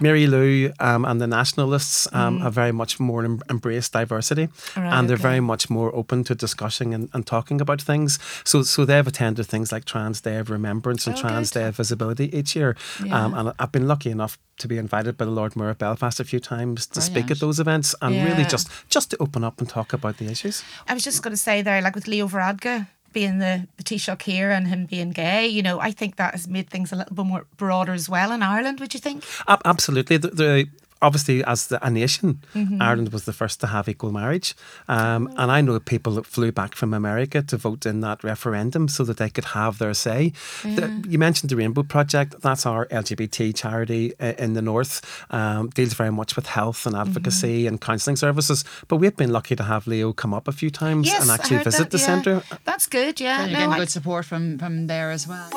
Mary 0.00 0.26
Lou 0.26 0.72
um, 0.80 1.04
and 1.04 1.20
the 1.20 1.26
nationalists 1.26 2.08
um, 2.12 2.38
Mm. 2.38 2.42
have 2.42 2.54
very 2.54 2.72
much 2.72 2.98
more 2.98 3.24
em- 3.24 3.40
embraced 3.48 3.92
diversity, 3.92 4.48
Right, 4.76 4.92
and 4.92 5.08
they're 5.08 5.14
okay. 5.14 5.22
very 5.22 5.40
much 5.40 5.70
more 5.70 5.94
open 5.94 6.24
to 6.24 6.34
discussing 6.34 6.92
and, 6.94 7.08
and 7.12 7.24
talking 7.26 7.60
about 7.60 7.80
things. 7.80 8.18
So, 8.44 8.62
so 8.62 8.84
they've 8.84 9.06
attended 9.06 9.46
things 9.46 9.70
like 9.72 9.84
Trans 9.84 10.20
Day 10.20 10.36
of 10.38 10.50
Remembrance 10.50 11.06
and 11.06 11.16
Oh, 11.16 11.20
Trans 11.20 11.50
good. 11.50 11.60
Day 11.60 11.68
of 11.68 11.76
Visibility 11.76 12.36
each 12.36 12.56
year. 12.56 12.76
Yeah. 13.04 13.24
Um, 13.24 13.34
and 13.34 13.52
I've 13.58 13.70
been 13.72 13.86
lucky 13.86 14.10
enough 14.10 14.36
to 14.58 14.68
be 14.68 14.78
invited 14.78 15.16
by 15.16 15.24
the 15.26 15.30
Lord 15.32 15.54
Mayor 15.56 15.70
of 15.70 15.78
Belfast 15.78 16.20
a 16.20 16.24
few 16.24 16.40
times 16.40 16.86
to 16.86 17.00
speak 17.00 17.30
at 17.30 17.38
those 17.40 17.58
events 17.60 17.94
and 18.02 18.14
really 18.24 18.44
just 18.44 18.68
just 18.88 19.10
to 19.10 19.16
open 19.20 19.42
up 19.44 19.58
and 19.60 19.68
talk 19.68 19.92
about 19.92 20.16
the 20.18 20.26
issues. 20.26 20.62
I 20.88 20.94
was 20.94 21.02
just 21.04 21.22
going 21.22 21.32
to 21.36 21.42
say 21.42 21.62
there, 21.62 21.80
like 21.82 21.94
with 21.96 22.06
Leo 22.06 22.28
Varadkar 22.28 22.86
being 23.14 23.38
the, 23.38 23.66
the 23.76 23.84
Taoiseach 23.84 24.22
here 24.22 24.50
and 24.50 24.68
him 24.68 24.84
being 24.86 25.12
gay, 25.12 25.46
you 25.46 25.62
know, 25.62 25.80
I 25.80 25.92
think 25.92 26.16
that 26.16 26.34
has 26.34 26.46
made 26.46 26.68
things 26.68 26.92
a 26.92 26.96
little 26.96 27.14
bit 27.14 27.24
more 27.24 27.46
broader 27.56 27.94
as 27.94 28.08
well 28.08 28.32
in 28.32 28.42
Ireland, 28.42 28.80
would 28.80 28.92
you 28.92 29.00
think? 29.00 29.24
Absolutely, 29.64 30.18
the, 30.18 30.28
the 30.28 30.68
obviously 31.02 31.44
as 31.44 31.66
the, 31.68 31.84
a 31.86 31.90
nation, 31.90 32.40
Mm-hmm. 32.54 32.80
Ireland 32.80 33.12
was 33.12 33.24
the 33.24 33.32
first 33.32 33.60
to 33.60 33.66
have 33.66 33.88
equal 33.88 34.12
marriage, 34.12 34.54
um, 34.88 35.28
and 35.36 35.50
I 35.50 35.60
know 35.60 35.78
people 35.80 36.12
that 36.14 36.26
flew 36.26 36.52
back 36.52 36.74
from 36.74 36.94
America 36.94 37.42
to 37.42 37.56
vote 37.56 37.84
in 37.86 38.00
that 38.00 38.22
referendum 38.24 38.88
so 38.88 39.04
that 39.04 39.16
they 39.16 39.28
could 39.30 39.44
have 39.46 39.78
their 39.78 39.94
say. 39.94 40.32
The, 40.62 41.04
you 41.08 41.18
mentioned 41.18 41.50
the 41.50 41.56
Rainbow 41.56 41.82
Project. 41.82 42.40
That's 42.40 42.64
our 42.66 42.86
LGBT 42.86 43.54
charity 43.54 44.12
in 44.20 44.52
the 44.54 44.62
north. 44.62 45.00
Um, 45.30 45.68
deals 45.70 45.94
very 45.94 46.12
much 46.12 46.36
with 46.36 46.46
health 46.46 46.86
and 46.86 46.94
advocacy 46.96 47.44
Mm-hmm. 47.64 47.68
and 47.68 47.80
counselling 47.80 48.16
services. 48.16 48.64
But 48.88 48.96
we've 48.96 49.16
been 49.16 49.32
lucky 49.32 49.56
to 49.56 49.62
have 49.64 49.86
Leo 49.86 50.12
come 50.12 50.32
up 50.32 50.48
a 50.48 50.52
few 50.52 50.70
times 50.70 51.06
Yes, 51.06 51.22
and 51.22 51.30
actually 51.30 51.58
visit 51.64 51.78
that, 51.84 51.90
the 51.90 51.98
yeah. 51.98 52.04
centre. 52.06 52.42
That's 52.64 52.86
good, 52.86 53.20
yeah. 53.20 53.42
And 53.42 53.50
you're 53.50 53.60
No, 53.60 53.66
getting 53.66 53.74
I- 53.74 53.78
good 53.78 53.90
support 53.90 54.24
from 54.24 54.58
from 54.58 54.86
there 54.86 55.10
as 55.10 55.26
well. 55.28 55.50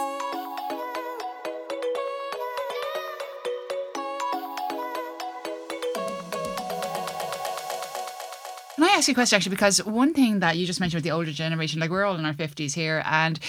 Can 8.77 8.83
I 8.83 8.89
ask 8.89 9.07
you 9.07 9.13
a 9.13 9.15
question 9.15 9.37
actually? 9.37 9.55
Because 9.55 9.83
one 9.83 10.13
thing 10.13 10.39
that 10.41 10.55
you 10.55 10.67
just 10.67 10.79
mentioned 10.79 10.99
with 10.99 11.03
the 11.03 11.09
older 11.09 11.31
generation, 11.31 11.79
like 11.79 11.89
we're 11.89 12.05
all 12.05 12.15
in 12.15 12.25
our 12.25 12.33
50s 12.33 12.75
here, 12.75 13.01
and 13.07 13.39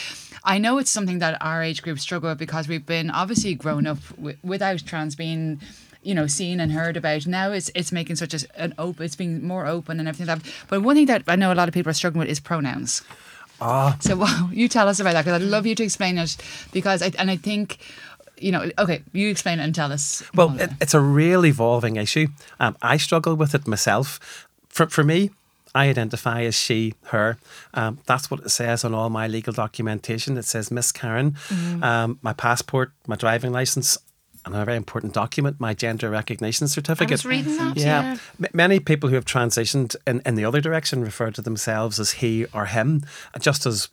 I 0.43 0.57
know 0.57 0.79
it's 0.79 0.91
something 0.91 1.19
that 1.19 1.37
our 1.43 1.63
age 1.63 1.83
group 1.83 1.99
struggle 1.99 2.31
with 2.31 2.39
because 2.39 2.67
we've 2.67 2.87
been 2.87 3.11
obviously 3.11 3.55
grown 3.55 3.87
up 3.87 3.99
w- 4.17 4.39
without 4.43 4.79
trans 4.87 5.15
being 5.15 5.61
you 6.03 6.15
know 6.15 6.27
seen 6.27 6.61
and 6.61 6.73
heard 6.73 6.97
about 6.97 7.27
now 7.27 7.51
it's 7.51 7.71
it's 7.75 7.93
making 7.93 8.17
such 8.17 8.33
a, 8.33 8.47
an 8.57 8.73
open 8.79 9.05
it's 9.05 9.17
being 9.17 9.45
more 9.45 9.67
open 9.67 9.99
and 9.99 10.09
everything 10.09 10.29
like 10.29 10.43
that 10.43 10.53
but 10.69 10.81
one 10.81 10.95
thing 10.95 11.07
that 11.07 11.25
i 11.27 11.35
know 11.35 11.53
a 11.53 11.57
lot 11.57 11.67
of 11.67 11.75
people 11.75 11.91
are 11.91 11.93
struggling 11.93 12.21
with 12.21 12.29
is 12.29 12.39
pronouns 12.39 13.03
ah 13.61 13.97
so 13.99 14.17
wow, 14.23 14.49
you 14.53 14.69
tell 14.69 14.89
us 14.89 15.01
about 15.01 15.15
that 15.15 15.25
because 15.25 15.43
I'd 15.43 15.49
love 15.49 15.67
you 15.67 15.75
to 15.75 15.83
explain 15.83 16.17
it 16.17 16.37
because 16.73 17.03
I 17.03 17.11
and 17.19 17.33
I 17.33 17.37
think 17.37 17.79
you 18.39 18.53
know 18.53 18.71
okay 18.79 19.03
you 19.13 19.29
explain 19.29 19.59
it 19.59 19.65
and 19.65 19.75
tell 19.75 19.93
us. 19.93 20.23
Well, 20.33 20.57
it, 20.61 20.71
it's 20.81 20.95
a 20.95 21.01
real 21.01 21.45
evolving 21.45 21.97
issue. 21.97 22.29
Um, 22.61 22.77
I 22.81 22.97
struggle 22.97 23.35
with 23.35 23.53
it 23.55 23.67
myself. 23.67 24.48
For, 24.79 24.87
for 24.87 25.03
me, 25.03 25.31
I 25.75 25.89
identify 25.89 26.43
as 26.43 26.55
she, 26.55 26.95
her. 27.07 27.37
Um, 27.75 27.99
that's 28.07 28.31
what 28.31 28.41
it 28.41 28.51
says 28.51 28.85
on 28.85 28.95
all 28.95 29.11
my 29.11 29.27
legal 29.27 29.53
documentation. 29.53 30.37
It 30.37 30.45
says 30.45 30.71
Miss 30.71 30.93
Karen. 30.93 31.35
Um, 31.83 32.21
my 32.23 32.33
passport, 32.33 32.93
my 33.09 33.17
driving 33.17 33.51
license, 33.51 33.99
and 34.47 34.55
a 34.55 34.65
very 34.65 34.77
important 34.77 35.15
document, 35.15 35.59
my 35.59 35.75
gender 35.75 36.09
recognition 36.11 36.67
I 36.67 36.69
certificate. 36.69 37.11
was 37.11 37.27
reading 37.27 37.57
that, 37.57 37.77
Yeah. 37.77 38.03
yeah. 38.03 38.17
M- 38.45 38.51
Many 38.55 38.79
people 38.79 39.09
who 39.09 39.17
have 39.17 39.25
transitioned 39.25 39.97
in, 40.07 40.23
in 40.25 40.37
the 40.37 40.45
other 40.45 40.61
direction 40.61 41.03
refer 41.03 41.33
to 41.33 41.43
themselves 41.43 41.99
as 41.99 42.13
he 42.23 42.47
or 42.55 42.67
him, 42.67 43.03
just 43.41 43.67
as 43.67 43.89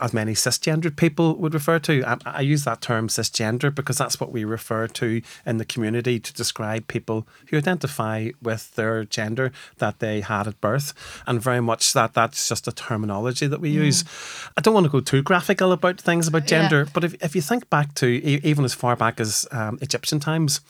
as 0.00 0.12
many 0.12 0.32
cisgendered 0.32 0.96
people 0.96 1.36
would 1.36 1.54
refer 1.54 1.78
to. 1.80 2.04
I, 2.04 2.16
I 2.26 2.40
use 2.40 2.64
that 2.64 2.80
term 2.80 3.08
cisgender 3.08 3.74
because 3.74 3.98
that's 3.98 4.20
what 4.20 4.32
we 4.32 4.44
refer 4.44 4.86
to 4.88 5.22
in 5.46 5.58
the 5.58 5.64
community 5.64 6.18
to 6.20 6.32
describe 6.32 6.86
people 6.88 7.26
who 7.50 7.56
identify 7.56 8.30
with 8.42 8.74
their 8.74 9.04
gender 9.04 9.52
that 9.78 9.98
they 9.98 10.20
had 10.20 10.46
at 10.46 10.60
birth, 10.60 10.92
and 11.26 11.40
very 11.42 11.60
much 11.60 11.92
that 11.92 12.14
that's 12.14 12.48
just 12.48 12.68
a 12.68 12.72
terminology 12.72 13.46
that 13.46 13.60
we 13.60 13.70
use. 13.70 14.04
I 14.56 14.60
don't 14.60 14.74
want 14.74 14.84
to 14.84 14.90
go 14.90 15.00
too 15.00 15.22
graphical 15.22 15.72
about 15.72 16.00
things 16.00 16.28
about 16.28 16.42
Yeah. 16.42 16.60
gender, 16.62 16.86
but 16.92 17.04
if, 17.04 17.14
if 17.22 17.34
you 17.36 17.42
think 17.42 17.68
back 17.70 17.94
to 17.94 18.06
even 18.06 18.64
as 18.64 18.74
far 18.74 18.96
back 18.96 19.20
as 19.20 19.46
um, 19.50 19.78
Egyptian 19.80 20.20
times, 20.20 20.60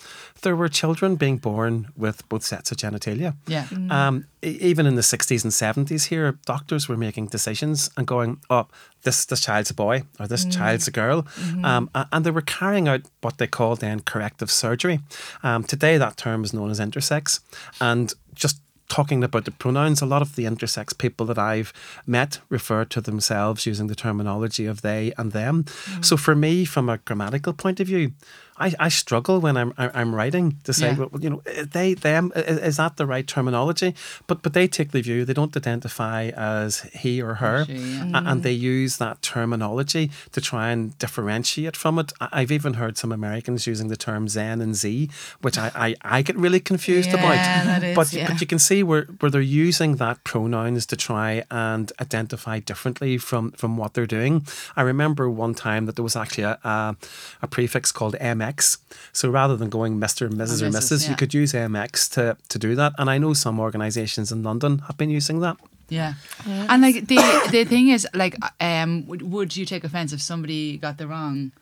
there 0.42 0.56
were 0.56 0.68
children 0.68 1.16
being 1.16 1.38
born 1.38 1.88
with 1.96 2.28
both 2.28 2.44
sets 2.44 2.70
of 2.70 2.76
genitalia. 2.76 3.34
Yeah. 3.46 3.66
Um, 3.90 4.26
e- 4.42 4.58
even 4.60 4.84
in 4.86 4.94
the 4.94 5.02
60s 5.02 5.42
and 5.44 5.86
70s 5.86 6.06
here, 6.06 6.38
doctors 6.44 6.88
were 6.88 6.96
making 6.96 7.28
decisions 7.28 7.90
and 7.96 8.06
going, 8.06 8.40
oh, 8.50 8.66
this, 9.02 9.24
this 9.24 9.40
child's 9.40 9.70
a 9.70 9.74
boy 9.74 10.02
or 10.20 10.26
this 10.26 10.44
child's 10.44 10.88
a 10.88 10.90
girl. 10.90 11.26
Um, 11.62 11.88
and 12.12 12.26
they 12.26 12.30
were 12.30 12.42
carrying 12.42 12.88
out 12.88 13.02
what 13.22 13.38
they 13.38 13.46
called 13.46 13.80
then 13.80 14.00
corrective 14.00 14.50
surgery. 14.50 15.00
Um, 15.42 15.64
today, 15.64 15.98
that 15.98 16.16
term 16.16 16.44
is 16.44 16.52
known 16.52 16.70
as 16.70 16.80
intersex. 16.80 17.40
And 17.80 18.12
just 18.34 18.60
talking 18.88 19.24
about 19.24 19.44
the 19.44 19.50
pronouns, 19.50 20.02
a 20.02 20.06
lot 20.06 20.22
of 20.22 20.36
the 20.36 20.44
intersex 20.44 20.96
people 20.96 21.24
that 21.26 21.38
I've 21.38 21.72
met 22.06 22.40
refer 22.50 22.84
to 22.86 23.00
themselves 23.00 23.66
using 23.66 23.86
the 23.86 23.94
terminology 23.94 24.66
of 24.66 24.82
they 24.82 25.12
and 25.16 25.32
them. 25.32 25.64
So 26.02 26.16
for 26.16 26.34
me, 26.34 26.64
from 26.64 26.88
a 26.88 26.98
grammatical 26.98 27.54
point 27.54 27.80
of 27.80 27.86
view, 27.86 28.12
I, 28.56 28.72
I 28.78 28.88
struggle 28.88 29.40
when 29.40 29.56
I'm 29.56 29.72
I- 29.76 29.90
I'm 30.00 30.14
writing 30.14 30.56
to 30.64 30.72
say, 30.72 30.88
Yeah. 30.90 30.98
well, 30.98 31.10
you 31.20 31.30
know, 31.30 31.42
eh, 31.46 31.64
they 31.70 31.94
them 31.94 32.32
i- 32.36 32.38
i- 32.40 32.42
is 32.68 32.76
that 32.76 32.96
the 32.96 33.06
right 33.06 33.26
terminology? 33.26 33.94
But 34.28 34.42
but 34.42 34.52
they 34.52 34.66
take 34.68 34.90
the 34.92 35.00
view 35.02 35.24
they 35.24 35.34
don't 35.34 35.56
identify 35.56 36.28
as 36.36 36.80
he 36.92 37.20
or 37.22 37.34
her, 37.34 37.64
She, 37.66 37.72
yeah. 37.74 38.02
a- 38.14 38.24
and 38.30 38.40
mm. 38.40 38.42
they 38.42 38.52
use 38.52 38.96
that 38.98 39.22
terminology 39.22 40.10
to 40.32 40.40
try 40.40 40.70
and 40.70 40.96
differentiate 40.98 41.76
from 41.76 41.98
it. 41.98 42.12
I- 42.20 42.28
I've 42.32 42.52
even 42.52 42.74
heard 42.74 42.96
some 42.96 43.12
Americans 43.12 43.66
using 43.66 43.88
the 43.88 43.96
term 43.96 44.28
Zen 44.28 44.60
and 44.60 44.74
Z, 44.76 45.08
which 45.40 45.58
I 45.58 45.70
I, 45.74 46.18
I 46.18 46.22
get 46.22 46.36
really 46.36 46.60
confused 46.60 47.08
Yeah, 47.10 47.18
about. 47.20 47.66
that 47.66 47.82
is, 47.82 47.96
but 47.96 48.12
yeah. 48.12 48.28
but 48.28 48.40
you 48.40 48.46
can 48.46 48.58
see 48.58 48.82
where, 48.82 49.06
where 49.20 49.30
they're 49.30 49.40
using 49.68 49.96
that 49.96 50.22
pronouns 50.24 50.86
to 50.86 50.96
try 50.96 51.42
and 51.50 51.92
identify 52.00 52.60
differently 52.60 53.18
from, 53.18 53.52
from 53.52 53.76
what 53.76 53.94
they're 53.94 54.06
doing. 54.18 54.46
I 54.76 54.82
remember 54.82 55.28
one 55.28 55.54
time 55.54 55.86
that 55.86 55.96
there 55.96 56.04
was 56.04 56.16
actually 56.16 56.44
a, 56.44 56.58
a, 56.64 56.96
a 57.42 57.46
prefix 57.46 57.92
called 57.92 58.14
MX. 58.44 58.78
So 59.12 59.30
rather 59.30 59.56
than 59.56 59.70
going 59.70 59.98
Mr., 60.00 60.28
Mrs., 60.28 60.62
or 60.62 60.68
Mrs., 60.68 60.76
Mrs., 60.76 61.04
yeah. 61.04 61.10
you 61.10 61.16
could 61.16 61.34
use 61.34 61.52
MX 61.52 62.10
to, 62.14 62.36
to 62.48 62.58
do 62.58 62.74
that. 62.76 62.92
And 62.98 63.10
I 63.10 63.18
know 63.18 63.32
some 63.34 63.60
organisations 63.60 64.32
in 64.32 64.42
London 64.42 64.80
have 64.80 64.96
been 64.96 65.10
using 65.10 65.40
that. 65.40 65.56
Yeah. 65.88 66.14
And 66.46 66.80
like 66.80 67.06
the 67.06 67.20
the 67.50 67.64
thing 67.64 67.88
is 67.90 68.06
like 68.14 68.36
um 68.58 69.06
would, 69.06 69.20
would 69.20 69.54
you 69.54 69.66
take 69.66 69.84
offense 69.84 70.14
if 70.14 70.22
somebody 70.22 70.78
got 70.78 70.96
the 70.96 71.06
wrong 71.06 71.52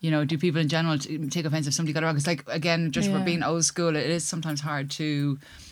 you 0.00 0.10
know, 0.10 0.24
do 0.24 0.38
people 0.38 0.60
in 0.60 0.68
general 0.68 0.98
take 0.98 1.44
offense 1.46 1.66
if 1.66 1.74
somebody 1.74 1.92
got 1.92 2.02
it 2.02 2.06
wrong? 2.06 2.16
It's 2.16 2.26
like 2.26 2.44
again, 2.48 2.92
just 2.92 3.08
for 3.08 3.18
Yeah. 3.18 3.24
being 3.24 3.42
old 3.42 3.64
school, 3.64 3.96
it 3.96 4.08
is 4.08 4.24
sometimes 4.24 4.60
hard 4.60 4.90
to, 4.92 5.36
to 5.36 5.65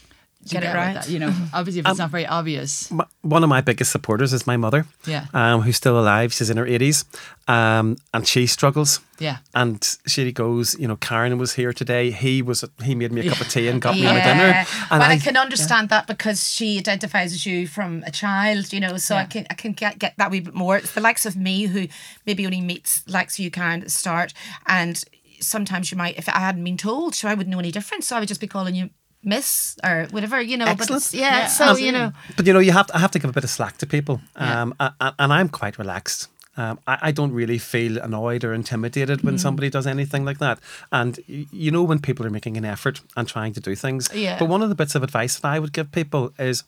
Get 0.48 0.62
it 0.64 0.74
right. 0.74 0.94
That, 0.94 1.08
you 1.08 1.18
know, 1.18 1.32
obviously 1.54 1.80
if 1.80 1.86
it's 1.88 1.98
not 1.98 2.10
very 2.10 2.26
obvious. 2.26 2.90
M- 2.92 3.02
One 3.22 3.42
of 3.42 3.48
my 3.48 3.60
biggest 3.60 3.90
supporters 3.92 4.32
is 4.32 4.46
my 4.46 4.56
mother, 4.56 4.86
Yeah. 5.06 5.26
um, 5.32 5.62
who's 5.62 5.76
still 5.76 5.98
alive. 5.98 6.32
She's 6.32 6.50
in 6.50 6.56
her 6.56 6.66
80s 6.66 7.04
um, 7.48 7.96
and 8.12 8.26
she 8.26 8.46
struggles. 8.46 9.00
Yeah. 9.18 9.38
And 9.54 9.82
she 10.06 10.32
goes, 10.32 10.78
you 10.78 10.86
know, 10.88 10.96
Karen 10.96 11.38
was 11.38 11.54
here 11.54 11.72
today. 11.72 12.10
He 12.10 12.42
was, 12.42 12.64
he 12.82 12.94
made 12.94 13.12
me 13.12 13.26
a 13.26 13.30
cup 13.30 13.40
of 13.40 13.48
tea 13.48 13.68
and 13.68 13.80
got 13.80 13.94
me 13.94 14.02
my 14.04 14.20
dinner. 14.22 14.48
Yeah, 14.48 14.66
And 14.90 15.00
but 15.00 15.10
I, 15.10 15.18
can 15.18 15.36
understand 15.36 15.88
that 15.90 16.06
because 16.06 16.46
she 16.52 16.78
identifies 16.78 17.32
as 17.32 17.46
you 17.46 17.66
from 17.68 18.02
a 18.06 18.10
child, 18.10 18.72
you 18.72 18.80
know. 18.80 18.96
So 18.98 19.14
I 19.16 19.24
can 19.24 19.46
I 19.50 19.54
can 19.54 19.72
get 19.72 19.98
get 19.98 20.14
that 20.18 20.30
wee 20.30 20.40
bit 20.40 20.54
more. 20.54 20.76
It's 20.76 20.92
the 20.92 21.00
likes 21.00 21.24
of 21.26 21.36
me 21.36 21.66
who 21.66 21.86
maybe 22.26 22.44
only 22.44 22.60
meets 22.60 23.06
likes 23.08 23.38
of 23.38 23.44
you, 23.44 23.50
Karen, 23.50 23.80
at 23.80 23.84
the 23.84 23.90
start, 23.90 24.34
and 24.66 25.02
sometimes 25.40 25.90
you 25.92 25.98
might, 25.98 26.16
if 26.18 26.28
I 26.28 26.38
hadn't 26.40 26.64
been 26.64 26.76
told, 26.76 27.14
sure 27.14 27.28
I 27.30 27.34
wouldn't 27.34 27.52
know 27.52 27.58
any 27.60 27.70
difference. 27.70 28.06
So 28.06 28.16
I 28.16 28.20
would 28.20 28.28
just 28.28 28.40
be 28.40 28.46
calling 28.46 28.74
you 28.74 28.90
Miss 29.24 29.76
or 29.84 30.06
whatever, 30.10 30.40
you 30.40 30.56
know. 30.56 30.74
But 30.76 30.90
it's, 30.90 31.14
yeah, 31.14 31.38
Yeah, 31.38 31.46
so 31.46 31.76
you 31.76 31.92
know, 31.92 32.12
But 32.36 32.46
you 32.46 32.52
know, 32.52 32.60
you 32.60 32.72
have 32.72 32.86
to, 32.88 32.96
I 32.96 32.98
have 32.98 33.10
to 33.12 33.18
give 33.18 33.30
a 33.30 33.32
bit 33.32 33.44
of 33.44 33.50
slack 33.50 33.78
to 33.78 33.86
people, 33.86 34.20
um, 34.36 34.74
a- 34.80 34.92
a- 35.00 35.14
and 35.18 35.32
I'm 35.32 35.48
quite 35.48 35.78
relaxed. 35.78 36.28
Um, 36.56 36.78
I, 36.86 36.98
I 37.08 37.10
don't 37.10 37.32
really 37.32 37.58
feel 37.58 37.98
annoyed 37.98 38.44
or 38.44 38.54
intimidated 38.54 39.20
Mm. 39.20 39.24
when 39.24 39.38
somebody 39.38 39.70
does 39.70 39.86
anything 39.88 40.24
like 40.24 40.38
that. 40.38 40.60
And 40.92 41.18
y- 41.28 41.46
you 41.50 41.70
know 41.72 41.82
when 41.82 41.98
people 41.98 42.24
are 42.26 42.30
making 42.30 42.56
an 42.56 42.64
effort 42.64 43.00
and 43.16 43.26
trying 43.26 43.54
to 43.54 43.60
do 43.60 43.74
things. 43.74 44.08
Yeah. 44.14 44.38
But 44.38 44.48
one 44.48 44.62
of 44.62 44.68
the 44.68 44.76
bits 44.76 44.94
of 44.94 45.02
advice 45.02 45.34
that 45.40 45.48
I 45.48 45.58
would 45.58 45.72
give 45.72 45.90
people 45.90 46.32
is, 46.38 46.62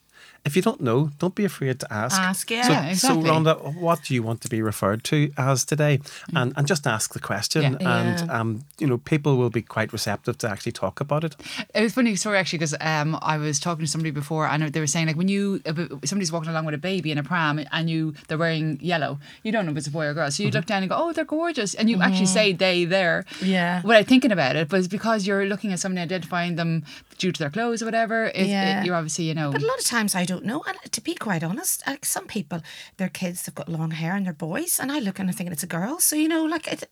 if 0.44 0.54
you 0.56 0.62
don't 0.62 0.80
know, 0.80 1.10
don't 1.18 1.34
be 1.34 1.44
afraid 1.44 1.80
to 1.80 1.92
ask. 1.92 2.20
Ask, 2.20 2.50
yeah. 2.50 2.62
So, 2.62 2.72
Yeah, 2.72 2.86
exactly. 2.90 3.22
so 3.24 3.28
Rhonda, 3.28 3.74
what 3.80 4.04
do 4.04 4.14
you 4.14 4.22
want 4.22 4.40
to 4.42 4.48
be 4.48 4.62
referred 4.62 5.02
to 5.04 5.30
as 5.36 5.64
today? 5.64 5.98
And 6.34 6.52
and 6.56 6.66
just 6.68 6.86
ask 6.86 7.12
the 7.14 7.20
question, 7.20 7.62
Mm. 7.62 7.82
Yeah. 7.82 7.96
and 7.98 8.18
Yeah. 8.28 8.40
um, 8.40 8.64
you 8.80 8.86
know, 8.86 8.98
people 8.98 9.32
will 9.40 9.50
be 9.50 9.62
quite 9.62 9.92
receptive 9.92 10.34
to 10.38 10.48
actually 10.52 10.72
talk 10.72 11.00
about 11.00 11.22
it. 11.24 11.34
It 11.74 11.82
was 11.82 11.92
funny 11.94 12.14
story 12.16 12.38
actually 12.38 12.58
because 12.60 12.76
um, 12.80 13.18
I 13.22 13.36
was 13.38 13.58
talking 13.60 13.84
to 13.86 13.90
somebody 13.90 14.12
before 14.12 14.46
and 14.46 14.62
they 14.74 14.80
were 14.80 14.86
saying 14.94 15.06
like 15.08 15.16
when 15.22 15.28
you 15.28 15.60
somebody's 16.04 16.32
walking 16.32 16.50
along 16.50 16.64
with 16.66 16.74
a 16.74 16.84
baby 16.92 17.10
in 17.10 17.18
a 17.18 17.22
pram 17.22 17.58
and 17.76 17.90
you 17.90 18.14
they're 18.28 18.38
wearing 18.38 18.78
yellow, 18.80 19.18
you 19.42 19.50
don't 19.52 19.64
know 19.66 19.72
if 19.72 19.78
it's 19.78 19.86
a 19.88 19.96
boy 19.98 20.06
or 20.06 20.14
girl, 20.14 20.30
so 20.30 20.42
you 20.42 20.48
Mm-hmm. 20.48 20.56
look 20.58 20.66
down 20.66 20.82
and 20.82 20.90
go, 20.90 20.96
oh, 20.96 21.12
they're 21.12 21.24
gorgeous, 21.24 21.74
and 21.74 21.90
you 21.90 22.00
actually 22.00 22.26
say 22.38 22.52
they 22.52 22.84
there, 22.84 23.24
Yeah. 23.42 23.82
without 23.82 24.06
thinking 24.06 24.30
about 24.32 24.54
it, 24.56 24.68
but 24.68 24.78
it's 24.78 24.88
because 24.98 25.26
you're 25.26 25.46
looking 25.52 25.72
at 25.72 25.80
somebody 25.80 26.02
identifying 26.02 26.54
them 26.56 26.84
due 27.16 27.32
to 27.32 27.38
their 27.38 27.50
clothes 27.50 27.82
or 27.82 27.86
whatever. 27.86 28.30
If 28.34 28.46
Yeah. 28.48 28.84
you're 28.84 28.94
obviously 28.94 29.24
you 29.24 29.34
know. 29.34 29.50
But 29.52 29.62
a 29.62 29.66
lot 29.66 29.78
of 29.78 29.84
times 29.84 30.14
I 30.14 30.24
don't 30.24 30.44
know. 30.44 30.62
And 30.66 30.76
to 30.92 31.00
be 31.00 31.14
quite 31.14 31.42
honest, 31.42 31.82
like 31.86 32.04
some 32.04 32.26
people, 32.26 32.62
their 32.98 33.08
kids 33.08 33.46
have 33.46 33.54
got 33.54 33.68
long 33.68 33.90
hair 33.92 34.14
and 34.14 34.26
they're 34.26 34.32
boys, 34.32 34.78
and 34.80 34.92
I 34.92 34.98
look 34.98 35.18
and 35.18 35.28
I'm 35.28 35.34
thinking 35.34 35.52
it's 35.52 35.62
a 35.62 35.66
girl. 35.66 35.98
So 36.00 36.16
you 36.16 36.28
know, 36.28 36.44
like 36.44 36.66
it, 36.68 36.84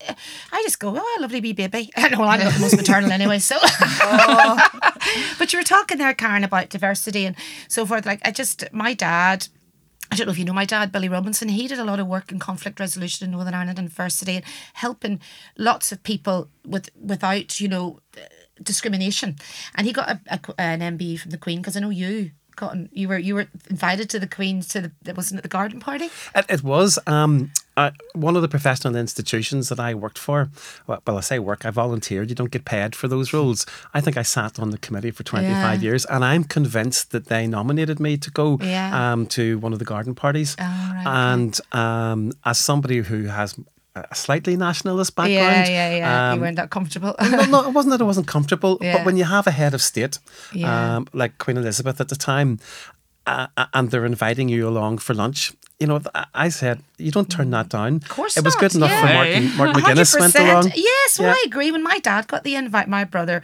I 0.51 0.61
just 0.63 0.79
go, 0.79 0.95
oh, 0.97 1.17
lovely 1.21 1.41
wee 1.41 1.53
baby. 1.53 1.91
I 1.97 2.09
well, 2.17 2.29
I'm 2.29 2.39
not 2.43 2.53
the 2.53 2.59
most 2.59 2.75
maternal 2.77 3.11
anyway. 3.19 3.39
So, 3.39 3.57
but 5.39 5.51
you 5.53 5.59
were 5.59 5.63
talking 5.63 5.97
there, 5.97 6.13
Karen, 6.13 6.43
about 6.43 6.69
diversity 6.69 7.25
and 7.25 7.35
so 7.67 7.85
forth. 7.85 8.05
Like 8.05 8.21
I 8.25 8.31
just, 8.31 8.65
my 8.71 8.93
dad. 8.93 9.47
I 10.11 10.15
don't 10.17 10.27
know 10.27 10.33
if 10.33 10.37
you 10.37 10.45
know 10.45 10.53
my 10.53 10.65
dad, 10.65 10.91
Billy 10.91 11.09
Robinson. 11.09 11.49
He 11.49 11.67
did 11.67 11.79
a 11.79 11.83
lot 11.83 11.99
of 11.99 12.05
work 12.05 12.31
in 12.31 12.37
conflict 12.37 12.79
resolution 12.79 13.25
in 13.25 13.31
Northern 13.31 13.55
Ireland 13.55 13.79
and 13.79 13.87
University 13.89 14.35
and 14.35 14.45
helping 14.73 15.19
lots 15.57 15.91
of 15.91 16.03
people 16.03 16.47
with 16.63 16.91
without, 16.95 17.59
you 17.59 17.67
know, 17.67 17.99
discrimination. 18.63 19.35
And 19.75 19.87
he 19.87 19.93
got 19.93 20.09
a, 20.09 20.19
a, 20.27 20.39
an 20.61 20.79
MBE 20.97 21.19
from 21.19 21.31
the 21.31 21.37
Queen 21.37 21.59
because 21.59 21.75
I 21.77 21.79
know 21.79 21.89
you 21.89 22.31
got 22.55 22.73
an, 22.73 22.89
you 22.93 23.09
were 23.09 23.17
you 23.17 23.35
were 23.35 23.47
invited 23.69 24.09
to 24.09 24.17
the 24.19 24.27
Queen 24.27 24.61
to 24.61 24.79
the 24.81 24.91
it 25.05 25.17
wasn't 25.17 25.39
it 25.39 25.41
the 25.43 25.49
garden 25.49 25.79
party? 25.79 26.05
It, 26.33 26.45
it 26.47 26.63
was 26.63 26.97
um, 27.05 27.51
uh, 27.75 27.91
one 28.13 28.37
of 28.37 28.41
the 28.41 28.47
professional 28.47 28.95
institutions 28.95 29.67
that 29.67 29.77
I 29.79 29.93
worked 29.93 30.17
for. 30.17 30.49
Well, 30.87 31.01
well, 31.05 31.17
I 31.17 31.21
say 31.21 31.37
work, 31.39 31.65
I 31.65 31.69
volunteered. 31.71 32.29
You 32.29 32.35
don't 32.35 32.51
get 32.51 32.63
paid 32.63 32.95
for 32.95 33.09
those 33.09 33.33
roles. 33.33 33.65
I 33.93 33.99
think 33.99 34.15
I 34.15 34.21
sat 34.21 34.57
on 34.57 34.69
the 34.69 34.77
committee 34.77 35.11
for 35.11 35.23
25 35.23 35.51
Yeah. 35.51 35.85
years, 35.85 36.05
and 36.05 36.23
I'm 36.23 36.45
convinced 36.45 37.11
that 37.11 37.25
they 37.25 37.45
nominated 37.47 37.99
me 37.99 38.15
to 38.17 38.31
go 38.31 38.57
Yeah. 38.61 39.11
um, 39.11 39.25
to 39.27 39.59
one 39.59 39.73
of 39.73 39.79
the 39.79 39.85
garden 39.85 40.15
parties. 40.15 40.55
Oh, 40.57 40.63
right, 40.63 41.03
and 41.05 41.59
um, 41.73 42.31
as 42.45 42.57
somebody 42.57 42.99
who 42.99 43.25
has 43.25 43.59
a 43.95 44.13
slightly 44.15 44.57
nationalist 44.57 45.15
background, 45.15 45.67
yeah, 45.69 45.95
yeah. 45.95 46.29
um, 46.31 46.35
you 46.37 46.41
weren't 46.41 46.57
that 46.57 46.69
comfortable. 46.69 47.15
no, 47.21 47.45
no, 47.45 47.67
it 47.67 47.73
wasn't 47.73 47.91
that 47.91 48.01
it 48.01 48.05
wasn't 48.05 48.27
comfortable, 48.27 48.77
Yeah. 48.81 48.97
but 48.97 49.05
when 49.05 49.15
you 49.17 49.23
have 49.23 49.47
a 49.47 49.51
head 49.51 49.73
of 49.73 49.81
state, 49.81 50.19
Yeah. 50.53 50.97
um, 50.97 51.07
like 51.13 51.37
Queen 51.37 51.57
Elizabeth 51.57 52.01
at 52.01 52.09
the 52.09 52.15
time, 52.15 52.59
uh, 53.25 53.47
and 53.73 53.91
they're 53.91 54.05
inviting 54.05 54.49
you 54.49 54.67
along 54.67 54.97
for 54.99 55.13
lunch, 55.13 55.53
you 55.79 55.87
know, 55.87 55.99
I 56.33 56.49
said, 56.49 56.81
you 56.97 57.11
don't 57.11 57.29
turn 57.29 57.49
that 57.51 57.67
down. 57.69 57.97
Of 57.97 58.07
course 58.09 58.37
It 58.37 58.45
was 58.45 58.55
not, 58.55 58.61
good 58.61 58.75
enough 58.75 58.89
for 58.89 59.07
yeah. 59.07 59.13
Martin, 59.13 59.57
Mark 59.57 59.69
McGuinness 59.75 60.17
went 60.19 60.33
100%. 60.33 60.49
along. 60.49 60.71
Yes, 60.75 61.19
well, 61.19 61.27
Yeah. 61.27 61.33
I 61.33 61.43
agree. 61.45 61.71
When 61.71 61.83
my 61.83 61.99
dad 61.99 62.27
got 62.27 62.43
the 62.45 62.55
invite, 62.55 62.87
my 62.87 63.03
brother, 63.03 63.41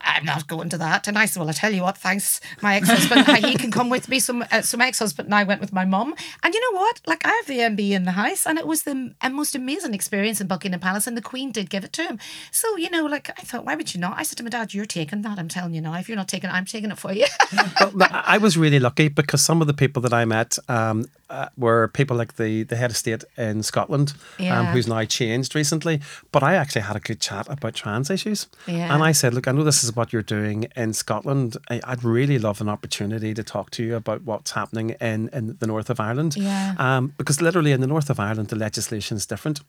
I'm 0.00 0.24
not 0.24 0.46
going 0.46 0.68
to 0.70 0.78
that. 0.78 1.08
And 1.08 1.18
I 1.18 1.26
said, 1.26 1.40
well, 1.40 1.48
I 1.48 1.52
tell 1.52 1.72
you 1.72 1.82
what, 1.82 1.98
thanks, 1.98 2.40
my 2.60 2.76
ex-husband, 2.76 3.26
he 3.44 3.56
can 3.56 3.70
come 3.72 3.90
with 3.90 4.08
me. 4.08 4.20
So, 4.20 4.42
uh, 4.52 4.62
so 4.62 4.76
my 4.76 4.86
ex-husband 4.86 5.26
and 5.26 5.34
I 5.34 5.42
went 5.44 5.60
with 5.60 5.72
my 5.72 5.84
mum. 5.84 6.14
And 6.44 6.54
you 6.54 6.60
know 6.72 6.78
what? 6.80 7.00
Like, 7.06 7.26
I 7.26 7.30
have 7.30 7.46
the 7.46 7.58
MB 7.58 7.90
in 7.90 8.04
the 8.04 8.12
house, 8.12 8.46
and 8.46 8.58
it 8.58 8.66
was 8.66 8.84
the 8.84 9.14
most 9.30 9.54
amazing 9.56 9.94
experience 9.94 10.40
in 10.40 10.46
Buckingham 10.46 10.80
Palace, 10.80 11.08
and 11.08 11.16
the 11.16 11.22
Queen 11.22 11.50
did 11.50 11.68
give 11.68 11.82
it 11.84 11.92
to 11.94 12.02
him. 12.04 12.18
So, 12.52 12.76
you 12.76 12.90
know, 12.90 13.06
like, 13.06 13.30
I 13.30 13.42
thought, 13.42 13.64
why 13.64 13.74
would 13.74 13.92
you 13.94 14.00
not? 14.00 14.18
I 14.18 14.22
said 14.22 14.38
to 14.38 14.44
my 14.44 14.50
dad, 14.50 14.72
you're 14.74 14.86
taking 14.86 15.22
that. 15.22 15.38
I'm 15.38 15.48
telling 15.48 15.74
you 15.74 15.80
now. 15.80 15.94
If 15.94 16.08
you're 16.08 16.16
not 16.16 16.28
taking 16.28 16.48
it, 16.50 16.52
I'm 16.52 16.64
taking 16.64 16.90
it 16.92 16.98
for 16.98 17.12
you. 17.12 17.26
Th- 17.50 18.10
I 18.12 18.38
was 18.38 18.56
really 18.56 18.78
lucky 18.78 19.08
because 19.08 19.42
some 19.42 19.60
of 19.60 19.66
the 19.66 19.74
people 19.74 20.00
that 20.02 20.12
I 20.12 20.24
met 20.24 20.58
um, 20.68 21.06
uh, 21.30 21.48
were 21.56 21.71
people 21.88 22.16
like 22.16 22.36
the, 22.36 22.64
the 22.64 22.76
head 22.76 22.90
of 22.90 22.96
state 22.96 23.24
in 23.36 23.62
Scotland, 23.62 24.14
um, 24.40 24.66
who's 24.66 24.86
now 24.86 25.04
changed 25.04 25.54
recently. 25.54 26.00
But 26.32 26.42
I 26.42 26.54
actually 26.54 26.82
had 26.82 26.96
a 26.96 27.00
good 27.00 27.20
chat 27.20 27.46
about 27.48 27.74
trans 27.74 28.10
issues. 28.10 28.48
Yeah. 28.66 28.92
And 28.92 29.02
I 29.02 29.12
said, 29.12 29.34
look, 29.34 29.46
I 29.48 29.52
know 29.52 29.64
this 29.64 29.84
is 29.84 29.94
what 29.94 30.12
you're 30.12 30.22
doing 30.22 30.66
in 30.76 30.92
Scotland. 30.92 31.56
I, 31.70 31.80
I'd 31.84 32.04
really 32.04 32.38
love 32.38 32.60
an 32.60 32.68
opportunity 32.68 33.32
to 33.34 33.42
talk 33.44 33.70
to 33.72 33.82
you 33.82 33.96
about 33.96 34.22
what's 34.22 34.52
happening 34.52 34.90
in, 35.00 35.28
in 35.32 35.56
the 35.60 35.66
north 35.66 35.88
of 35.90 36.00
Ireland. 36.00 36.36
Yeah. 36.36 36.74
Um, 36.78 37.14
because 37.16 37.40
literally 37.40 37.72
in 37.72 37.80
the 37.80 37.86
north 37.86 38.10
of 38.10 38.18
Ireland, 38.18 38.48
the 38.48 38.56
legislation 38.56 39.16
is 39.16 39.26
different. 39.26 39.60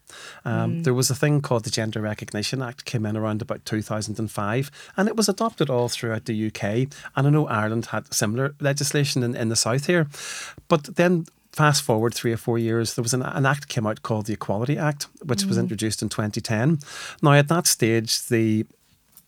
Um, 0.46 0.64
Mm. 0.74 0.84
There 0.84 0.94
was 0.94 1.10
a 1.10 1.16
thing 1.16 1.42
called 1.42 1.64
the 1.66 1.70
Gender 1.70 2.02
Recognition 2.02 2.62
Act, 2.62 2.86
came 2.86 3.06
in 3.06 3.18
around 3.18 3.42
about 3.42 3.66
2005, 3.66 4.72
and 4.98 5.08
it 5.08 5.16
was 5.16 5.30
adopted 5.30 5.70
all 5.70 5.90
throughout 5.90 6.26
the 6.26 6.48
UK. 6.48 6.64
And 7.16 7.28
I 7.28 7.30
know 7.30 7.48
Ireland 7.48 7.88
had 7.88 8.14
similar 8.14 8.56
legislation 8.60 9.24
in, 9.24 9.36
in 9.36 9.50
the 9.50 9.56
south 9.56 9.88
here. 9.88 10.08
But 10.68 10.96
then 10.96 11.26
fast 11.54 11.84
forward 11.84 12.14
three 12.14 12.34
or 12.34 12.38
four 12.38 12.58
years, 12.58 12.96
there 12.96 13.04
was 13.04 13.14
an, 13.14 13.22
an 13.22 13.46
act 13.46 13.68
came 13.70 13.88
out 13.88 14.02
called 14.02 14.26
the 14.26 14.34
Equality 14.34 14.78
Act, 14.78 15.08
which 15.24 15.46
was 15.46 15.58
mm. 15.58 15.62
introduced 15.62 16.02
in 16.02 16.10
2010. 16.10 16.80
Now, 17.22 17.34
at 17.34 17.48
that 17.48 17.68
stage, 17.68 18.28
the 18.28 18.66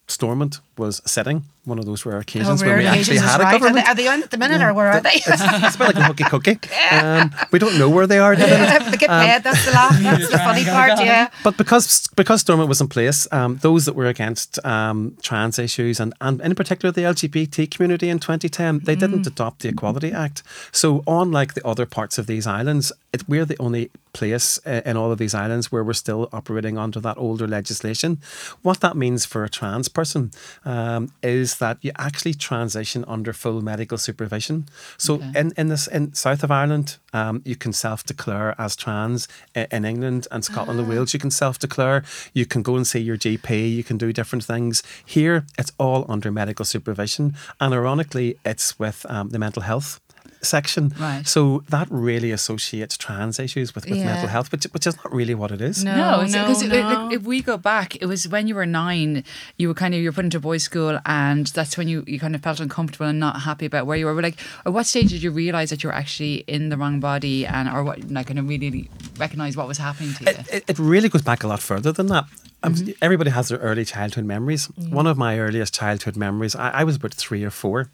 Stormont 0.08 0.60
was 0.77 1.01
sitting. 1.05 1.44
One 1.63 1.79
of 1.79 1.86
those 1.86 2.05
rare 2.05 2.20
occasions 2.20 2.62
Oh, 2.62 2.65
when 2.65 2.77
we 2.77 2.84
rare 2.84 2.94
actually 2.94 3.17
occasions 3.17 3.22
had 3.22 3.27
is 3.27 3.36
a 3.36 3.44
right. 3.44 3.55
Are 3.55 3.60
government. 3.60 3.86
they, 3.86 3.91
are 3.91 3.96
they 3.96 4.08
on 4.08 4.22
at 4.24 4.29
the 4.29 4.38
minute, 4.38 4.62
or 4.62 4.72
where 4.74 4.91
are 4.91 5.01
they? 5.01 5.13
It's, 5.15 5.27
it's 5.27 5.75
a 5.75 5.77
bit 5.79 5.88
like 5.88 5.96
a 5.96 6.03
hooky 6.03 6.24
cookie. 6.25 6.60
Um, 6.91 7.32
we 7.51 7.58
don't 7.60 7.77
know 7.79 7.89
where 7.89 8.05
they 8.05 8.20
are. 8.20 8.34
at 8.34 8.39
the 8.39 8.46
minute. 8.46 8.91
they 8.91 8.98
get 8.98 9.10
paid. 9.10 9.44
That's 9.44 9.65
the 9.65 9.72
laugh. 9.72 10.00
That's 10.00 10.29
the 10.29 10.38
funny 10.38 10.63
part. 10.63 11.00
Yeah. 11.00 11.29
But 11.44 11.58
because 11.58 12.08
because 12.15 12.41
Stormont 12.41 12.70
was 12.70 12.79
in 12.82 12.88
place, 12.88 13.27
um, 13.32 13.58
those 13.58 13.86
that 13.86 13.96
were 13.96 14.05
against 14.05 14.63
um, 14.63 15.17
trans 15.24 15.58
issues 15.58 16.00
and, 16.00 16.13
and 16.22 16.39
in 16.41 16.53
particular 16.55 16.91
the 16.91 17.01
LGBT 17.01 17.70
community 17.72 18.10
in 18.10 18.20
2010, 18.20 18.82
they 18.84 18.96
didn't 18.96 19.25
adopt 19.25 19.62
the 19.63 19.70
Equality 19.70 20.12
Act. 20.12 20.44
So 20.72 21.03
unlike 21.08 21.55
the 21.55 21.65
other 21.65 21.86
parts 21.88 22.17
of 22.20 22.27
these 22.27 22.46
islands, 22.46 22.91
it, 23.12 23.27
we're 23.27 23.46
the 23.46 23.58
only 23.60 23.89
place 24.13 24.60
uh, 24.65 24.82
in 24.86 24.96
all 24.96 25.12
of 25.12 25.17
these 25.17 25.34
islands 25.34 25.72
where 25.72 25.84
we're 25.84 25.94
still 25.94 26.29
operating 26.32 26.77
under 26.77 27.00
that 27.01 27.17
older 27.17 27.48
legislation. 27.48 28.20
What 28.62 28.79
that 28.82 28.96
means 28.96 29.25
for 29.25 29.44
a 29.44 29.50
trans 29.50 29.89
person 29.89 30.32
um, 30.66 31.12
is 31.22 31.58
that 31.60 31.78
you 31.82 31.92
actually 31.98 32.34
transition 32.34 33.06
under 33.08 33.34
full 33.34 33.62
medical 33.62 33.98
supervision. 33.98 34.66
So 34.98 35.16
in, 35.36 35.54
in 35.58 35.68
this 35.70 35.88
in 35.88 36.14
south 36.14 36.44
of 36.44 36.52
Ireland, 36.52 36.98
um, 37.14 37.42
you 37.46 37.56
can 37.56 37.74
self-declare 37.74 38.56
as 38.58 38.76
trans. 38.76 39.28
I- 39.56 39.68
In 39.72 39.86
England 39.86 40.28
and 40.32 40.44
Scotland 40.44 40.80
and 40.80 40.90
Wales, 40.90 41.14
you 41.14 41.20
can 41.20 41.32
self-declare. 41.32 42.04
You 42.34 42.46
can 42.46 42.62
go 42.64 42.76
and 42.76 42.86
see 42.88 43.00
your 43.00 43.18
GP. 43.18 43.50
You 43.76 43.84
can 43.84 43.98
do 43.98 44.12
different 44.12 44.44
things. 44.46 44.84
Here, 45.06 45.46
it's 45.58 45.72
all 45.78 46.06
under 46.10 46.32
medical 46.32 46.66
supervision, 46.66 47.36
and 47.60 47.74
ironically, 47.74 48.38
it's 48.44 48.80
with 48.80 49.06
um, 49.10 49.30
the 49.30 49.40
mental 49.40 49.62
health 49.64 50.00
section. 50.46 50.94
Right. 51.00 51.28
So 51.28 51.64
that 51.70 51.88
really 51.90 52.32
associates 52.32 52.98
trans 52.98 53.40
issues 53.40 53.75
with, 53.75 53.86
with 53.90 54.00
Yeah. 54.00 54.06
mental 54.06 54.30
health, 54.30 54.52
which 54.52 54.64
which 54.72 54.88
is 54.88 54.96
not 54.98 55.14
really 55.14 55.36
what 55.36 55.52
it 55.52 55.62
is. 55.62 55.84
No, 55.84 56.22
no, 56.22 56.22
because 56.22 56.64
no. 56.64 57.10
if 57.12 57.24
we 57.24 57.42
go 57.42 57.58
back, 57.58 57.96
it 58.02 58.06
was 58.06 58.28
when 58.28 58.48
you 58.48 58.56
were 58.56 58.66
nine. 58.66 59.24
You 59.58 59.68
were 59.68 59.74
kind 59.74 59.94
of 59.94 60.00
you 60.02 60.10
were 60.10 60.14
put 60.14 60.25
into 60.25 60.40
boys' 60.40 60.64
school, 60.64 61.00
and 61.06 61.48
that's 61.48 61.78
when 61.78 61.88
you, 61.88 62.04
you 62.08 62.20
kind 62.20 62.36
of 62.36 62.42
felt 62.42 62.60
uncomfortable 62.60 63.08
and 63.08 63.20
not 63.20 63.42
happy 63.42 63.66
about 63.66 63.86
where 63.88 63.98
you 63.98 64.06
were. 64.06 64.16
But 64.16 64.24
like, 64.24 64.40
at 64.66 64.74
what 64.74 64.86
stage 64.86 65.10
did 65.10 65.24
you 65.24 65.32
realize 65.32 65.70
that 65.72 65.84
you 65.84 65.90
were 65.90 65.96
actually 65.96 66.44
in 66.48 66.70
the 66.70 66.78
wrong 66.78 67.00
body, 67.00 67.46
and 67.46 67.70
or 67.70 67.84
what 67.84 68.10
like 68.12 68.28
kind 68.28 68.40
of 68.40 68.48
really 68.48 68.90
recognize 69.18 69.58
what 69.58 69.68
was 69.68 69.78
happening 69.78 70.14
to 70.16 70.24
you? 70.24 70.32
It, 70.52 70.64
it 70.68 70.80
really 70.80 71.10
goes 71.10 71.22
back 71.22 71.44
a 71.44 71.48
lot 71.48 71.60
further 71.62 71.92
than 71.92 72.08
that. 72.08 72.25
Um, 72.66 72.76
Everybody 73.02 73.30
has 73.32 73.48
their 73.50 73.60
early 73.60 73.86
childhood 73.86 74.26
memories. 74.26 74.66
One 74.90 75.08
of 75.08 75.18
my 75.18 75.40
earliest 75.40 75.74
childhood 75.74 76.16
memories, 76.18 76.56
I, 76.56 76.70
I 76.70 76.84
was 76.84 76.96
about 76.96 77.14
three 77.14 77.44
or 77.44 77.52
four, 77.52 77.90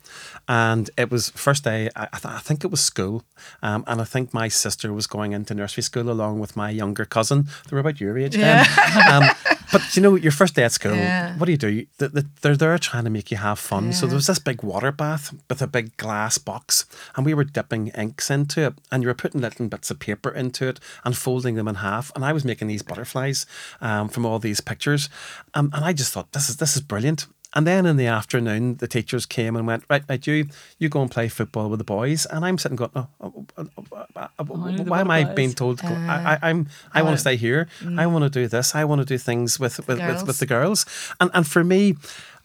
and 0.48 0.90
it 0.98 1.12
was 1.12 1.30
first 1.32 1.64
day. 1.64 1.90
I, 1.96 2.04
I, 2.14 2.18
th- 2.20 2.34
I 2.34 2.40
think 2.40 2.64
it 2.64 2.72
was 2.72 2.82
school, 2.82 3.24
um, 3.62 3.84
and 3.88 4.02
I 4.02 4.06
think 4.06 4.34
my 4.34 4.48
sister 4.48 4.94
was 4.94 5.08
going 5.08 5.34
into 5.34 5.54
nursery 5.54 5.84
school 5.84 6.10
along 6.10 6.40
with 6.40 6.56
my 6.56 6.70
younger 6.70 7.06
cousin. 7.06 7.48
They 7.70 7.76
were 7.76 7.80
about 7.82 8.00
your 8.00 8.18
age 8.18 8.36
then. 8.36 8.66
um, 9.12 9.24
but 9.72 9.96
you 9.96 10.02
know, 10.02 10.16
your 10.16 10.32
first 10.32 10.56
day 10.56 10.64
at 10.64 10.72
school, 10.72 10.96
Yeah. 10.96 11.38
what 11.38 11.46
do 11.46 11.52
you 11.52 11.58
do? 11.58 11.86
The, 11.98 12.10
the, 12.10 12.26
they're 12.42 12.56
there 12.58 12.78
trying 12.78 13.04
to 13.06 13.10
make 13.10 13.32
you 13.32 13.38
have 13.38 13.60
fun. 13.60 13.94
So 13.94 14.06
there 14.06 14.16
was 14.16 14.28
this 14.28 14.40
big 14.40 14.64
water 14.64 14.92
bath 14.92 15.34
with 15.50 15.62
a 15.62 15.68
big 15.68 15.96
glass 15.98 16.38
box, 16.38 16.86
and 17.16 17.26
we 17.26 17.34
were 17.34 17.44
dipping 17.44 17.88
inks 17.90 18.30
into 18.30 18.62
it, 18.68 18.74
and 18.92 19.04
you 19.04 19.08
were 19.08 19.14
putting 19.14 19.42
little 19.42 19.68
bits 19.68 19.92
of 19.92 20.00
paper 20.00 20.30
into 20.32 20.68
it 20.68 20.80
and 21.04 21.16
folding 21.18 21.56
them 21.56 21.68
in 21.68 21.76
half. 21.76 22.12
And 22.16 22.24
I 22.26 22.34
was 22.34 22.44
making 22.46 22.68
these 22.68 22.82
butterflies 22.84 23.46
um, 23.82 24.10
from 24.10 24.26
all 24.26 24.40
these 24.40 24.62
pictures, 24.62 25.10
um, 25.54 25.70
and 25.74 25.84
I 25.86 25.94
just 25.94 26.12
thought 26.14 26.32
this 26.32 26.50
is 26.50 26.58
this 26.58 26.76
is 26.76 26.82
brilliant. 26.82 27.28
And 27.54 27.68
then 27.68 27.86
in 27.86 27.98
the 27.98 28.08
afternoon, 28.08 28.78
the 28.78 28.88
teachers 28.88 29.26
came 29.26 29.56
and 29.56 29.68
went, 29.68 29.84
right, 29.90 30.04
right, 30.08 30.26
you, 30.26 30.48
you 30.80 30.90
go 30.90 31.02
and 31.02 31.12
play 31.12 31.28
football 31.28 31.70
with 31.70 31.80
the 31.80 31.84
boys. 31.84 32.26
And 32.26 32.46
I'm 32.46 32.58
sitting 32.58 32.78
going, 32.78 32.92
oh, 32.96 33.08
oh, 33.20 33.46
oh, 33.58 33.68
oh, 33.78 33.86
oh, 34.16 34.30
oh, 34.40 34.44
why 34.86 35.02
am 35.02 35.12
I 35.12 35.26
being 35.26 35.54
told 35.54 35.80
to 35.80 35.88
go? 35.88 35.94
I, 35.94 36.34
I, 36.34 36.50
I'm, 36.50 36.68
I 36.94 37.02
want 37.02 37.16
to 37.16 37.20
stay 37.20 37.36
here. 37.36 37.68
I 37.98 38.08
want 38.08 38.24
to 38.24 38.30
do 38.30 38.48
this. 38.48 38.74
I 38.74 38.86
want 38.86 39.00
to 39.00 39.06
do 39.06 39.18
things 39.18 39.60
with 39.60 39.86
with, 39.88 40.00
with, 40.00 40.28
with 40.28 40.40
the 40.40 40.46
girls. 40.46 40.86
And 41.20 41.30
and 41.34 41.46
for 41.46 41.64
me, 41.64 41.96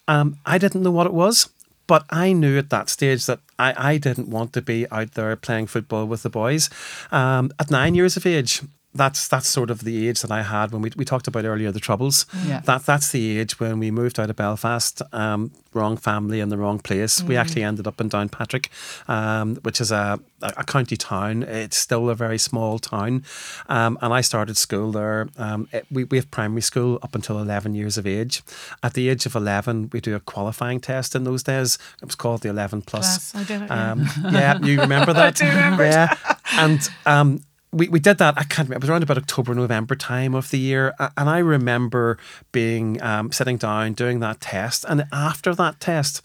um, 0.09 0.39
I 0.45 0.59
didn't 0.59 0.83
know 0.83 0.91
what 0.91 1.07
it 1.07 1.15
was. 1.15 1.51
But 1.87 2.05
I 2.11 2.33
knew 2.33 2.59
at 2.59 2.71
that 2.71 2.89
stage 2.89 3.27
that 3.27 3.39
I, 3.61 3.93
I 3.93 3.99
didn't 3.99 4.29
want 4.29 4.53
to 4.55 4.63
be 4.63 4.91
out 4.91 5.13
there 5.13 5.37
playing 5.37 5.69
football 5.69 6.05
with 6.07 6.25
the 6.25 6.31
boys. 6.31 6.69
Um, 7.13 7.53
at 7.61 7.71
nine 7.71 7.95
years 7.95 8.17
of 8.17 8.27
age, 8.27 8.63
that's 8.97 9.29
that's 9.29 9.49
sort 9.49 9.71
of 9.71 9.85
the 9.85 10.09
age 10.09 10.21
that 10.23 10.31
I 10.31 10.43
had 10.43 10.73
when 10.73 10.83
we, 10.83 10.91
we 10.97 11.05
talked 11.05 11.29
about 11.29 11.45
earlier 11.45 11.71
the 11.73 11.81
troubles. 11.81 12.27
Yeah. 12.47 12.61
That 12.61 12.85
that's 12.87 13.11
the 13.13 13.39
age 13.39 13.59
when 13.61 13.79
we 13.79 13.91
moved 13.91 14.19
out 14.19 14.31
of 14.31 14.37
Belfast. 14.37 15.03
Um, 15.13 15.51
wrong 15.75 15.99
family 15.99 16.41
in 16.41 16.49
the 16.49 16.57
wrong 16.57 16.79
place. 16.79 17.23
We 17.23 17.37
actually 17.37 17.63
ended 17.63 17.87
up 17.87 18.01
in 18.01 18.09
Downpatrick, 18.09 18.69
um, 19.09 19.57
which 19.57 19.79
is 19.79 19.93
a, 19.93 20.19
a 20.41 20.65
county 20.65 20.97
town. 20.97 21.43
It's 21.43 21.77
still 21.77 22.09
a 22.09 22.15
very 22.15 22.39
small 22.39 22.79
town, 22.79 23.25
um, 23.69 23.99
and 24.01 24.13
I 24.15 24.23
started 24.23 24.57
school 24.57 24.91
there. 24.93 25.29
Um, 25.37 25.69
it- 25.73 25.87
we 25.91 26.05
we 26.05 26.17
have 26.17 26.31
primary 26.31 26.63
school 26.63 26.99
up 27.03 27.15
until 27.15 27.39
eleven 27.39 27.75
years 27.75 27.99
of 27.99 28.07
age. 28.07 28.43
At 28.83 28.95
the 28.95 29.09
age 29.09 29.27
of 29.27 29.35
eleven, 29.37 29.91
we 29.93 30.01
do 30.01 30.15
a 30.15 30.21
qualifying 30.21 30.81
test. 30.81 31.15
In 31.15 31.25
those 31.25 31.43
days, 31.43 31.79
it 32.03 32.07
was 32.07 32.15
called 32.15 32.41
the 32.43 32.49
Eleven 32.49 32.83
Plus. 32.83 33.31
Plus, 33.33 33.35
I 33.35 33.45
do, 33.45 33.65
yeah. 33.65 33.91
Um, 33.93 34.09
yeah, 34.33 34.59
you 34.63 34.81
remember 34.81 35.13
that? 35.13 35.27
I 35.27 35.31
do 35.31 35.47
remember. 35.47 35.85
Yeah, 35.85 36.15
and 36.53 36.89
um, 37.05 37.41
we, 37.77 37.89
we 37.89 38.01
did 38.01 38.19
that. 38.19 38.39
I 38.39 38.45
can't 38.45 38.69
remember. 38.69 38.75
It 38.75 38.81
was 38.83 38.91
around 38.91 39.03
about 39.03 39.19
October, 39.19 39.55
November 39.55 39.95
time 39.95 40.35
of 40.35 40.51
the 40.51 40.59
year, 40.59 40.95
and 40.99 41.29
I 41.29 41.39
remember 41.39 42.19
being 42.51 43.03
um, 43.03 43.33
sitting 43.33 43.59
down 43.59 43.93
doing 43.93 44.21
that 44.21 44.41
test, 44.41 44.85
and 44.89 45.07
after 45.13 45.55
that 45.55 45.81
test. 45.81 46.23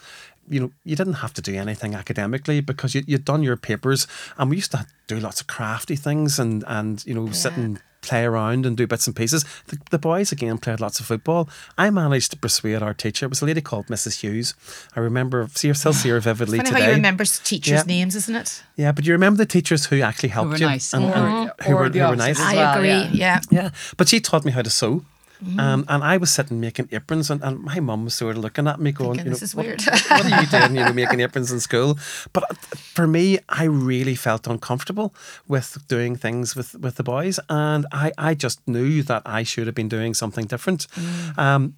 You 0.49 0.59
know, 0.59 0.71
you 0.83 0.97
didn't 0.97 1.13
have 1.13 1.33
to 1.35 1.41
do 1.41 1.55
anything 1.55 1.93
academically 1.95 2.59
because 2.59 2.93
you, 2.93 3.03
you'd 3.07 3.23
done 3.23 3.41
your 3.41 3.55
papers, 3.55 4.05
and 4.37 4.49
we 4.49 4.57
used 4.57 4.71
to 4.71 4.85
do 5.07 5.17
lots 5.17 5.39
of 5.39 5.47
crafty 5.47 5.95
things 5.95 6.39
and 6.39 6.65
and 6.67 7.05
you 7.05 7.13
know 7.13 7.31
sit 7.31 7.55
and 7.55 7.79
play 8.01 8.23
around 8.25 8.65
and 8.65 8.75
do 8.75 8.87
bits 8.87 9.07
and 9.07 9.15
pieces. 9.15 9.45
The, 9.67 9.77
the 9.91 9.99
boys 9.99 10.31
again 10.31 10.57
played 10.57 10.79
lots 10.79 10.99
of 10.99 11.05
football. 11.05 11.49
I 11.77 11.89
managed 11.89 12.31
to 12.31 12.37
persuade 12.37 12.81
our 12.81 12.93
teacher. 12.93 13.25
It 13.25 13.29
was 13.29 13.41
a 13.41 13.45
lady 13.45 13.61
called 13.61 13.87
Mrs. 13.87 14.21
Hughes. 14.21 14.53
I 14.95 14.99
remember, 14.99 15.47
see 15.53 15.67
her, 15.69 15.73
still 15.73 15.93
see 15.93 16.09
her 16.09 16.19
vividly 16.31 16.57
Funny 16.57 16.69
today. 16.69 16.81
how 16.81 16.87
you 16.89 16.95
remember 16.95 17.23
teachers' 17.25 17.71
Yeah. 17.71 17.83
names, 17.83 18.15
isn't 18.15 18.35
it? 18.35 18.63
Yeah, 18.75 18.91
but 18.91 19.05
you 19.05 19.13
remember 19.13 19.37
the 19.37 19.45
teachers 19.45 19.85
who 19.85 20.01
actually 20.01 20.29
helped 20.29 20.51
were 20.51 20.57
you 20.57 20.65
nice. 20.65 20.93
and, 20.93 21.05
and 21.05 21.51
who 21.65 21.75
were 21.75 21.89
the 21.89 21.99
who 21.99 22.09
were 22.09 22.15
nice. 22.15 22.39
as 22.39 22.45
well. 22.45 22.47
I 22.49 22.55
well, 22.55 22.77
agree. 22.77 22.89
yeah. 22.89 23.41
Yeah. 23.51 23.61
Yeah, 23.61 23.69
but 23.97 24.09
she 24.09 24.19
taught 24.19 24.45
me 24.45 24.51
how 24.51 24.61
to 24.63 24.69
sew. 24.69 25.05
Mm-hmm. 25.43 25.59
Um, 25.59 25.85
and 25.87 26.03
I 26.03 26.17
was 26.17 26.31
sitting 26.31 26.59
making 26.59 26.89
aprons, 26.91 27.29
and, 27.31 27.43
and 27.43 27.59
my 27.59 27.79
mum 27.79 28.03
was 28.03 28.15
sort 28.15 28.37
of 28.37 28.43
looking 28.43 28.67
at 28.67 28.79
me, 28.79 28.91
going, 28.91 29.15
Thinking, 29.15 29.25
"You 29.25 29.29
know, 29.31 29.33
"This 29.33 29.41
is 29.41 29.55
what, 29.55 29.65
weird." 29.65 29.81
what 29.81 30.25
are 30.25 30.41
you 30.41 30.47
doing? 30.47 30.75
You 30.75 30.85
know, 30.85 30.93
making 31.01 31.19
aprons 31.21 31.51
in 31.51 31.59
school." 31.59 31.97
But 32.33 32.43
uh, 32.43 32.55
for 32.75 33.07
me, 33.07 33.39
I 33.49 33.63
really 33.63 34.15
felt 34.15 34.47
uncomfortable 34.47 35.15
with 35.47 35.83
doing 35.87 36.15
things 36.15 36.55
with, 36.55 36.75
with 36.75 36.95
the 36.95 37.03
boys, 37.03 37.39
and 37.49 37.85
I, 37.91 38.11
I 38.17 38.35
just 38.35 38.65
knew 38.67 39.01
that 39.03 39.23
I 39.25 39.43
should 39.43 39.67
have 39.67 39.75
been 39.75 39.89
doing 39.89 40.13
something 40.13 40.45
different. 40.45 40.87
Mm. 40.89 41.37
Um, 41.37 41.75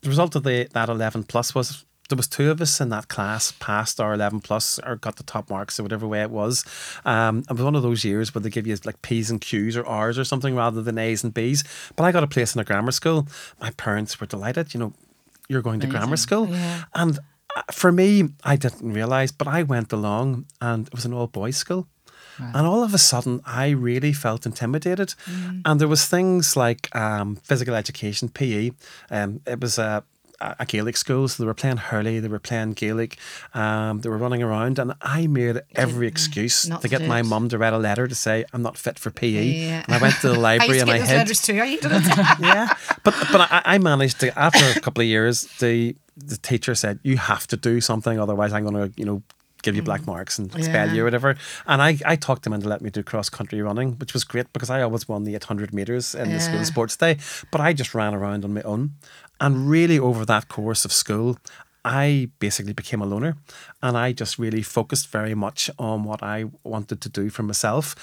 the 0.00 0.08
result 0.08 0.34
of 0.36 0.42
the 0.42 0.68
that 0.72 0.88
eleven 0.88 1.24
plus 1.24 1.54
was 1.54 1.84
there 2.10 2.16
was 2.16 2.28
two 2.28 2.50
of 2.50 2.60
us 2.60 2.80
in 2.80 2.90
that 2.90 3.08
class 3.08 3.52
passed 3.52 3.98
our 4.00 4.12
11 4.14 4.40
plus 4.40 4.78
or 4.80 4.96
got 4.96 5.16
the 5.16 5.22
top 5.22 5.48
marks 5.48 5.80
or 5.80 5.82
whatever 5.82 6.06
way 6.06 6.20
it 6.22 6.30
was 6.30 6.64
um, 7.04 7.38
it 7.48 7.52
was 7.52 7.62
one 7.62 7.74
of 7.74 7.82
those 7.82 8.04
years 8.04 8.34
where 8.34 8.42
they 8.42 8.50
give 8.50 8.66
you 8.66 8.76
like 8.84 9.00
p's 9.02 9.30
and 9.30 9.40
q's 9.40 9.76
or 9.76 9.86
r's 9.86 10.18
or 10.18 10.24
something 10.24 10.54
rather 10.54 10.82
than 10.82 10.98
a's 10.98 11.24
and 11.24 11.32
b's 11.32 11.64
but 11.96 12.04
i 12.04 12.12
got 12.12 12.22
a 12.22 12.26
place 12.26 12.54
in 12.54 12.60
a 12.60 12.64
grammar 12.64 12.92
school 12.92 13.26
my 13.60 13.70
parents 13.70 14.20
were 14.20 14.26
delighted 14.26 14.74
you 14.74 14.80
know 14.80 14.92
you're 15.48 15.62
going 15.62 15.80
to 15.80 15.86
grammar 15.86 16.06
Amazing. 16.06 16.16
school 16.28 16.48
and 16.94 17.18
uh, 17.56 17.62
for 17.72 17.90
me 17.92 18.28
i 18.44 18.56
didn't 18.56 18.92
realize 18.92 19.32
but 19.32 19.48
i 19.48 19.62
went 19.62 19.92
along 19.92 20.44
and 20.60 20.86
it 20.88 20.94
was 20.94 21.04
an 21.04 21.12
all 21.14 21.26
boys 21.26 21.56
school 21.56 21.86
Right. 22.40 22.50
and 22.56 22.66
all 22.66 22.82
of 22.82 22.92
a 22.92 22.98
sudden, 22.98 23.40
I 23.46 23.68
really 23.68 24.12
felt 24.12 24.44
intimidated. 24.44 25.14
And 25.64 25.80
there 25.80 25.86
was 25.86 26.06
things 26.06 26.56
like 26.56 26.92
um, 26.96 27.36
physical 27.36 27.76
education, 27.76 28.28
PE. 28.28 28.72
Um, 29.08 29.40
it 29.46 29.60
was 29.60 29.78
a, 29.78 30.02
a 30.40 30.66
Gaelic 30.66 30.96
school, 30.96 31.28
so 31.28 31.42
they 31.42 31.46
were 31.46 31.54
playing 31.54 31.76
hurley, 31.76 32.20
they 32.20 32.28
were 32.28 32.38
playing 32.38 32.72
Gaelic, 32.72 33.18
um, 33.54 34.00
they 34.00 34.08
were 34.08 34.18
running 34.18 34.42
around, 34.42 34.78
and 34.78 34.94
I 35.00 35.26
made 35.26 35.60
every 35.74 36.06
excuse 36.06 36.62
to 36.62 36.78
to 36.78 36.88
get 36.88 37.02
my 37.02 37.20
it. 37.20 37.26
mum 37.26 37.48
to 37.50 37.58
write 37.58 37.72
a 37.72 37.78
letter 37.78 38.06
to 38.06 38.14
say 38.14 38.44
I'm 38.52 38.62
not 38.62 38.76
fit 38.76 38.98
for 38.98 39.10
PE. 39.10 39.44
Yeah. 39.44 39.84
And 39.86 39.94
I 39.94 39.98
went 39.98 40.14
to 40.20 40.28
the 40.28 40.34
I 40.38 40.38
library 40.38 40.78
to 40.78 40.80
and 40.82 40.90
I 40.90 40.98
hid 40.98 41.16
letters 41.16 41.42
too. 41.42 41.58
Are 41.58 41.66
you 41.66 41.80
doing 41.80 41.94
it? 41.96 42.40
yeah, 42.40 42.74
but 43.02 43.14
but 43.32 43.40
I, 43.50 43.62
I 43.64 43.78
managed 43.78 44.20
to. 44.20 44.38
After 44.38 44.64
a 44.76 44.80
couple 44.80 45.02
of 45.02 45.06
years, 45.08 45.46
the 45.58 45.96
the 46.16 46.36
teacher 46.36 46.74
said 46.74 46.98
you 47.02 47.16
have 47.16 47.46
to 47.48 47.56
do 47.56 47.80
something, 47.80 48.18
otherwise 48.18 48.52
I'm 48.52 48.64
going 48.64 48.90
to 48.90 49.00
you 49.00 49.04
know 49.04 49.22
give 49.64 49.76
you 49.76 49.82
black 49.82 50.02
mm. 50.02 50.12
marks 50.14 50.38
and 50.38 50.46
Yeah. 50.54 50.92
you 50.92 51.02
or 51.02 51.04
whatever. 51.04 51.30
And 51.66 51.78
I 51.88 51.90
I 52.12 52.16
talked 52.16 52.46
him 52.46 52.52
into 52.52 52.68
letting 52.68 52.84
me 52.84 52.90
do 52.90 53.02
cross 53.02 53.28
country 53.38 53.60
running, 53.68 53.88
which 54.00 54.12
was 54.16 54.24
great 54.32 54.48
because 54.52 54.70
I 54.76 54.82
always 54.82 55.08
won 55.08 55.24
the 55.24 55.34
800 55.34 55.72
meters 55.72 56.14
in 56.14 56.26
the 56.32 56.40
school 56.40 56.64
sports 56.64 56.96
day, 56.96 57.16
but 57.50 57.60
I 57.60 57.72
just 57.72 57.94
ran 57.94 58.14
around 58.14 58.44
on 58.44 58.52
my 58.54 58.62
own, 58.62 58.82
and 59.40 59.68
really 59.70 59.98
over 59.98 60.24
that 60.26 60.44
course 60.48 60.84
of 60.84 60.92
school. 60.92 61.36
I 61.86 62.30
basically 62.38 62.72
became 62.72 63.02
a 63.02 63.06
loner 63.06 63.36
and 63.82 63.94
I 64.06 64.12
just 64.12 64.38
really 64.38 64.62
focused 64.62 65.12
very 65.12 65.34
much 65.34 65.70
on 65.78 66.04
what 66.04 66.22
I 66.22 66.46
wanted 66.62 66.98
to 67.02 67.08
do 67.10 67.28
for 67.28 67.42
myself. 67.42 67.94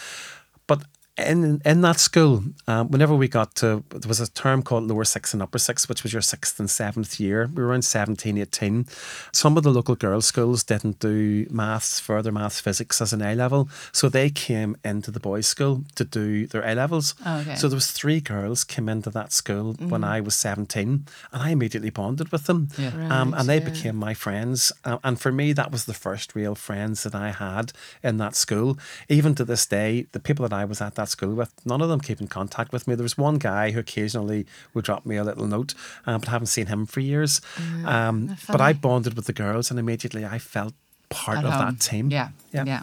But 0.67 0.83
in 1.25 1.61
in 1.65 1.81
that 1.81 1.99
school, 1.99 2.43
um, 2.67 2.89
whenever 2.89 3.15
we 3.15 3.27
got 3.27 3.55
to, 3.55 3.83
there 3.89 4.07
was 4.07 4.19
a 4.19 4.29
term 4.31 4.61
called 4.63 4.83
lower 4.87 5.03
six 5.05 5.33
and 5.33 5.41
upper 5.41 5.57
six, 5.59 5.87
which 5.89 6.03
was 6.03 6.13
your 6.13 6.21
sixth 6.21 6.59
and 6.59 6.69
seventh 6.69 7.19
year. 7.19 7.49
We 7.53 7.61
were 7.61 7.69
around 7.69 7.83
17, 7.83 8.37
18. 8.37 8.85
Some 9.31 9.57
of 9.57 9.63
the 9.63 9.71
local 9.71 9.95
girls' 9.95 10.25
schools 10.25 10.63
didn't 10.63 10.99
do 10.99 11.45
maths, 11.49 11.99
further 11.99 12.31
maths, 12.31 12.59
physics 12.59 13.01
as 13.01 13.13
an 13.13 13.21
A 13.21 13.35
level, 13.35 13.69
so 13.91 14.09
they 14.09 14.29
came 14.29 14.75
into 14.83 15.11
the 15.11 15.19
boys' 15.19 15.47
school 15.47 15.83
to 15.95 16.03
do 16.03 16.47
their 16.47 16.63
A 16.63 16.75
levels. 16.75 17.15
Oh, 17.25 17.39
okay. 17.39 17.55
So 17.55 17.67
there 17.67 17.75
was 17.77 17.91
three 17.91 18.21
girls 18.21 18.63
came 18.63 18.89
into 18.89 19.09
that 19.11 19.31
school 19.31 19.73
when 19.79 20.03
I 20.03 20.21
was 20.21 20.35
17, 20.35 21.05
and 21.31 21.41
I 21.43 21.49
immediately 21.51 21.89
bonded 21.89 22.31
with 22.31 22.45
them, 22.45 22.69
Yeah. 22.77 22.91
um, 23.21 23.33
and 23.33 23.47
they 23.47 23.59
yeah. 23.59 23.69
became 23.69 23.95
my 23.95 24.13
friends. 24.13 24.71
Uh, 24.83 24.97
and 25.03 25.19
for 25.19 25.31
me, 25.31 25.53
that 25.53 25.71
was 25.71 25.85
the 25.85 25.93
first 25.93 26.35
real 26.35 26.55
friends 26.55 27.03
that 27.03 27.15
I 27.15 27.31
had 27.31 27.71
in 28.03 28.17
that 28.17 28.35
school. 28.35 28.77
Even 29.09 29.35
to 29.35 29.45
this 29.45 29.65
day, 29.65 30.07
the 30.11 30.19
people 30.19 30.47
that 30.47 30.53
I 30.55 30.65
was 30.65 30.81
at 30.81 30.95
that 30.95 31.09
school 31.11 31.33
with, 31.35 31.51
none 31.65 31.81
of 31.81 31.89
them 31.89 31.99
keep 31.99 32.19
in 32.21 32.27
contact 32.27 32.71
with 32.73 32.87
me. 32.87 32.95
There 32.95 33.03
was 33.03 33.17
one 33.17 33.37
guy 33.37 33.71
who 33.71 33.79
occasionally 33.79 34.45
would 34.73 34.85
drop 34.85 35.05
me 35.05 35.17
a 35.17 35.23
little 35.23 35.45
note, 35.47 35.73
uh, 36.07 36.17
but 36.17 36.27
I 36.29 36.31
haven't 36.31 36.47
seen 36.47 36.67
him 36.67 36.85
for 36.85 36.99
years. 36.99 37.41
um, 37.85 38.35
but 38.47 38.61
I 38.61 38.73
bonded 38.73 39.13
with 39.15 39.25
the 39.25 39.33
girls, 39.33 39.69
and 39.69 39.79
immediately 39.79 40.25
I 40.25 40.39
felt 40.39 40.73
part 41.09 41.37
At 41.39 41.45
of 41.45 41.51
home. 41.53 41.65
that 41.65 41.79
team. 41.79 42.09
Yeah. 42.09 42.29
Yeah. 42.53 42.63
Yeah. 42.65 42.81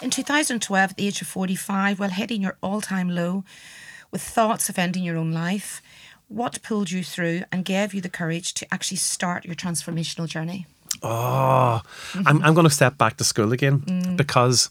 In 0.00 0.10
2012, 0.10 0.90
at 0.90 0.96
the 0.96 1.06
age 1.08 1.20
of 1.20 1.26
45, 1.26 1.98
while 1.98 2.10
hitting 2.10 2.40
your 2.42 2.56
all 2.62 2.80
time 2.80 3.10
low 3.10 3.44
with 4.12 4.22
thoughts 4.22 4.68
of 4.68 4.78
ending 4.78 5.02
your 5.02 5.16
own 5.16 5.32
life, 5.32 5.82
what 6.28 6.62
pulled 6.62 6.90
you 6.90 7.02
through 7.02 7.42
and 7.50 7.64
gave 7.64 7.94
you 7.94 8.00
the 8.00 8.08
courage 8.08 8.54
to 8.54 8.66
actually 8.72 8.98
start 8.98 9.44
your 9.44 9.54
transformational 9.54 10.26
journey? 10.26 10.66
Oh, 11.02 11.80
I'm, 12.26 12.42
I'm 12.42 12.54
going 12.54 12.66
to 12.66 12.70
step 12.70 12.98
back 12.98 13.16
to 13.18 13.24
school 13.24 13.52
again 13.52 13.80
mm. 13.80 14.16
because 14.16 14.70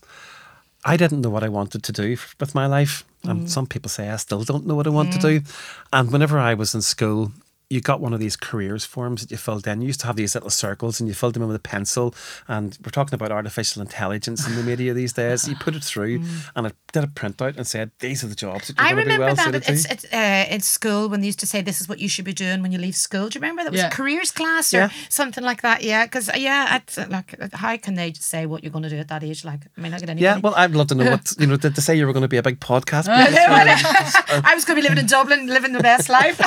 I 0.85 0.97
didn't 0.97 1.21
know 1.21 1.29
what 1.29 1.43
I 1.43 1.49
wanted 1.49 1.83
to 1.83 1.91
do 1.91 2.17
with 2.39 2.55
my 2.55 2.65
life. 2.65 3.03
And 3.23 3.41
mm. 3.41 3.49
some 3.49 3.65
people 3.65 3.89
say 3.89 4.09
I 4.09 4.17
still 4.17 4.43
don't 4.43 4.65
know 4.65 4.75
what 4.75 4.87
I 4.87 4.91
want 4.91 5.13
to 5.13 5.19
mm. 5.19 5.21
do. 5.21 5.51
And 5.91 6.11
whenever 6.11 6.39
I 6.39 6.53
was 6.53 6.75
in 6.75 6.81
school, 6.81 7.31
you 7.69 7.81
got 7.81 7.99
one 7.99 8.13
of 8.13 8.19
these 8.21 8.37
careers 8.37 8.85
forms 8.85 9.21
that 9.21 9.29
you 9.29 9.35
filled 9.35 9.67
in. 9.67 9.81
You 9.81 9.87
used 9.87 9.99
to 9.99 10.07
have 10.07 10.15
these 10.15 10.33
little 10.35 10.49
circles 10.49 11.01
and 11.01 11.07
you 11.09 11.13
filled 11.13 11.33
them 11.33 11.41
in 11.43 11.49
with 11.49 11.57
a 11.57 11.59
pencil. 11.59 12.15
And 12.47 12.77
we're 12.85 12.91
talking 12.91 13.13
about 13.13 13.29
artificial 13.31 13.81
intelligence 13.81 14.47
in 14.47 14.55
the 14.55 14.63
media 14.63 14.93
these 14.93 15.11
days. 15.11 15.47
You 15.49 15.55
put 15.57 15.75
it 15.75 15.83
through 15.83 16.21
and 16.55 16.67
it 16.67 16.75
did 16.93 17.03
a 17.03 17.07
printout 17.07 17.57
and 17.57 17.67
said, 17.67 17.91
these 17.99 18.23
are 18.23 18.27
the 18.27 18.35
jobs 18.35 18.67
that 18.67 18.77
you're 18.77 18.85
I 18.87 18.91
going 18.93 19.03
to 19.03 19.09
be 19.09 19.13
remember 19.17 19.25
well 19.25 19.35
that 19.35 19.65
suited 19.65 19.69
it's, 19.69 19.83
to. 19.83 19.91
it's 19.93 20.05
uh, 20.13 20.45
in 20.53 20.61
school 20.61 21.09
when 21.09 21.19
they 21.19 21.25
used 21.25 21.39
to 21.41 21.47
say 21.47 21.61
this 21.61 21.81
is 21.81 21.89
what 21.89 21.99
you 21.99 22.07
should 22.07 22.23
be 22.23 22.31
doing 22.33 22.61
when 22.61 22.71
you 22.71 22.77
leave 22.77 22.95
school. 22.95 23.27
Do 23.27 23.37
you 23.37 23.41
remember 23.41 23.63
that 23.63 23.71
was 23.73 23.81
Yeah. 23.81 23.89
careers 23.89 24.31
class 24.31 24.73
or 24.73 24.77
Yeah. 24.77 24.89
something 25.09 25.43
like 25.43 25.61
that? 25.63 25.83
Yeah, 25.83 26.05
because 26.05 26.29
yeah, 26.37 26.67
at, 26.69 26.97
uh, 26.97 27.05
like 27.09 27.35
how 27.53 27.75
can 27.75 27.95
they 27.95 28.11
just 28.11 28.29
say 28.29 28.45
what 28.45 28.63
you're 28.63 28.71
going 28.71 28.83
to 28.83 28.89
do 28.89 28.97
at 28.97 29.09
that 29.09 29.25
age? 29.25 29.43
Like, 29.43 29.61
I 29.77 29.81
mean, 29.81 29.93
I 29.93 29.99
get 29.99 30.09
anybody. 30.09 30.23
Yeah, 30.23 30.37
well, 30.37 30.55
I'd 30.55 30.71
love 30.71 30.87
to 30.87 30.95
know 30.95 31.11
what, 31.11 31.33
you 31.39 31.47
know, 31.47 31.57
to, 31.57 31.69
to 31.69 31.81
say 31.81 31.95
you 31.97 32.07
were 32.07 32.13
going 32.13 32.21
to 32.21 32.29
be 32.29 32.37
a 32.37 32.43
big 32.43 32.61
podcast. 32.61 33.07
I 33.09 34.53
was 34.55 34.63
going 34.63 34.77
to 34.77 34.81
be 34.81 34.87
living 34.87 34.99
in 34.99 35.05
Dublin, 35.07 35.47
living 35.47 35.73
the 35.73 35.81
best 35.81 36.07
life. 36.07 36.39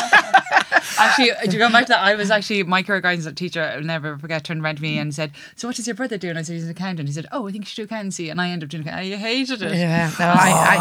Actually, 1.10 1.46
do 1.48 1.52
you 1.52 1.58
go 1.58 1.70
back 1.70 1.86
to 1.86 1.90
that? 1.90 2.00
I 2.00 2.14
was 2.14 2.30
actually 2.30 2.62
my 2.62 2.82
career 2.82 3.00
guidance 3.00 3.30
teacher. 3.34 3.62
I'll 3.62 3.82
never 3.82 4.16
forget. 4.18 4.44
Turned 4.44 4.62
around 4.62 4.76
to 4.76 4.82
me 4.82 4.98
and 4.98 5.14
said, 5.14 5.32
"So 5.56 5.68
what 5.68 5.76
does 5.76 5.86
your 5.86 5.94
brother 5.96 6.18
do?" 6.18 6.28
And 6.30 6.38
I 6.38 6.42
said, 6.42 6.54
"He's 6.54 6.64
an 6.64 6.70
accountant." 6.70 7.08
He 7.08 7.12
said, 7.14 7.26
"Oh, 7.32 7.46
I 7.48 7.52
think 7.52 7.64
you 7.64 7.68
should 7.68 7.76
do 7.88 7.94
accountancy." 7.94 8.30
And 8.30 8.40
I 8.40 8.50
ended 8.50 8.66
up 8.66 8.70
doing. 8.70 8.82
accountancy. 8.86 9.14
I 9.14 9.16
hated 9.18 9.62
it. 9.62 9.74
yeah, 9.74 10.10
no, 10.18 10.26
I, 10.26 10.30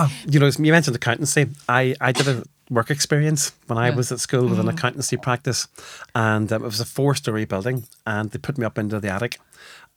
I, 0.06 0.12
you 0.30 0.40
know, 0.40 0.48
you 0.58 0.72
mentioned 0.72 0.96
accountancy. 0.96 1.48
I, 1.68 1.96
I 2.02 2.12
did 2.12 2.28
a 2.28 2.44
work 2.70 2.92
experience 2.92 3.52
when 3.68 3.78
I 3.80 3.90
Yeah. 3.90 3.96
was 3.96 4.12
at 4.12 4.20
school 4.20 4.48
with 4.48 4.60
an 4.60 4.68
accountancy 4.68 5.18
practice, 5.18 5.68
and 6.16 6.52
um, 6.54 6.64
it 6.64 6.66
was 6.66 6.80
a 6.80 6.86
four 6.86 7.16
story 7.16 7.46
building, 7.46 7.86
and 8.06 8.30
they 8.32 8.38
put 8.40 8.58
me 8.58 8.66
up 8.66 8.78
into 8.78 9.00
the 9.00 9.10
attic, 9.10 9.40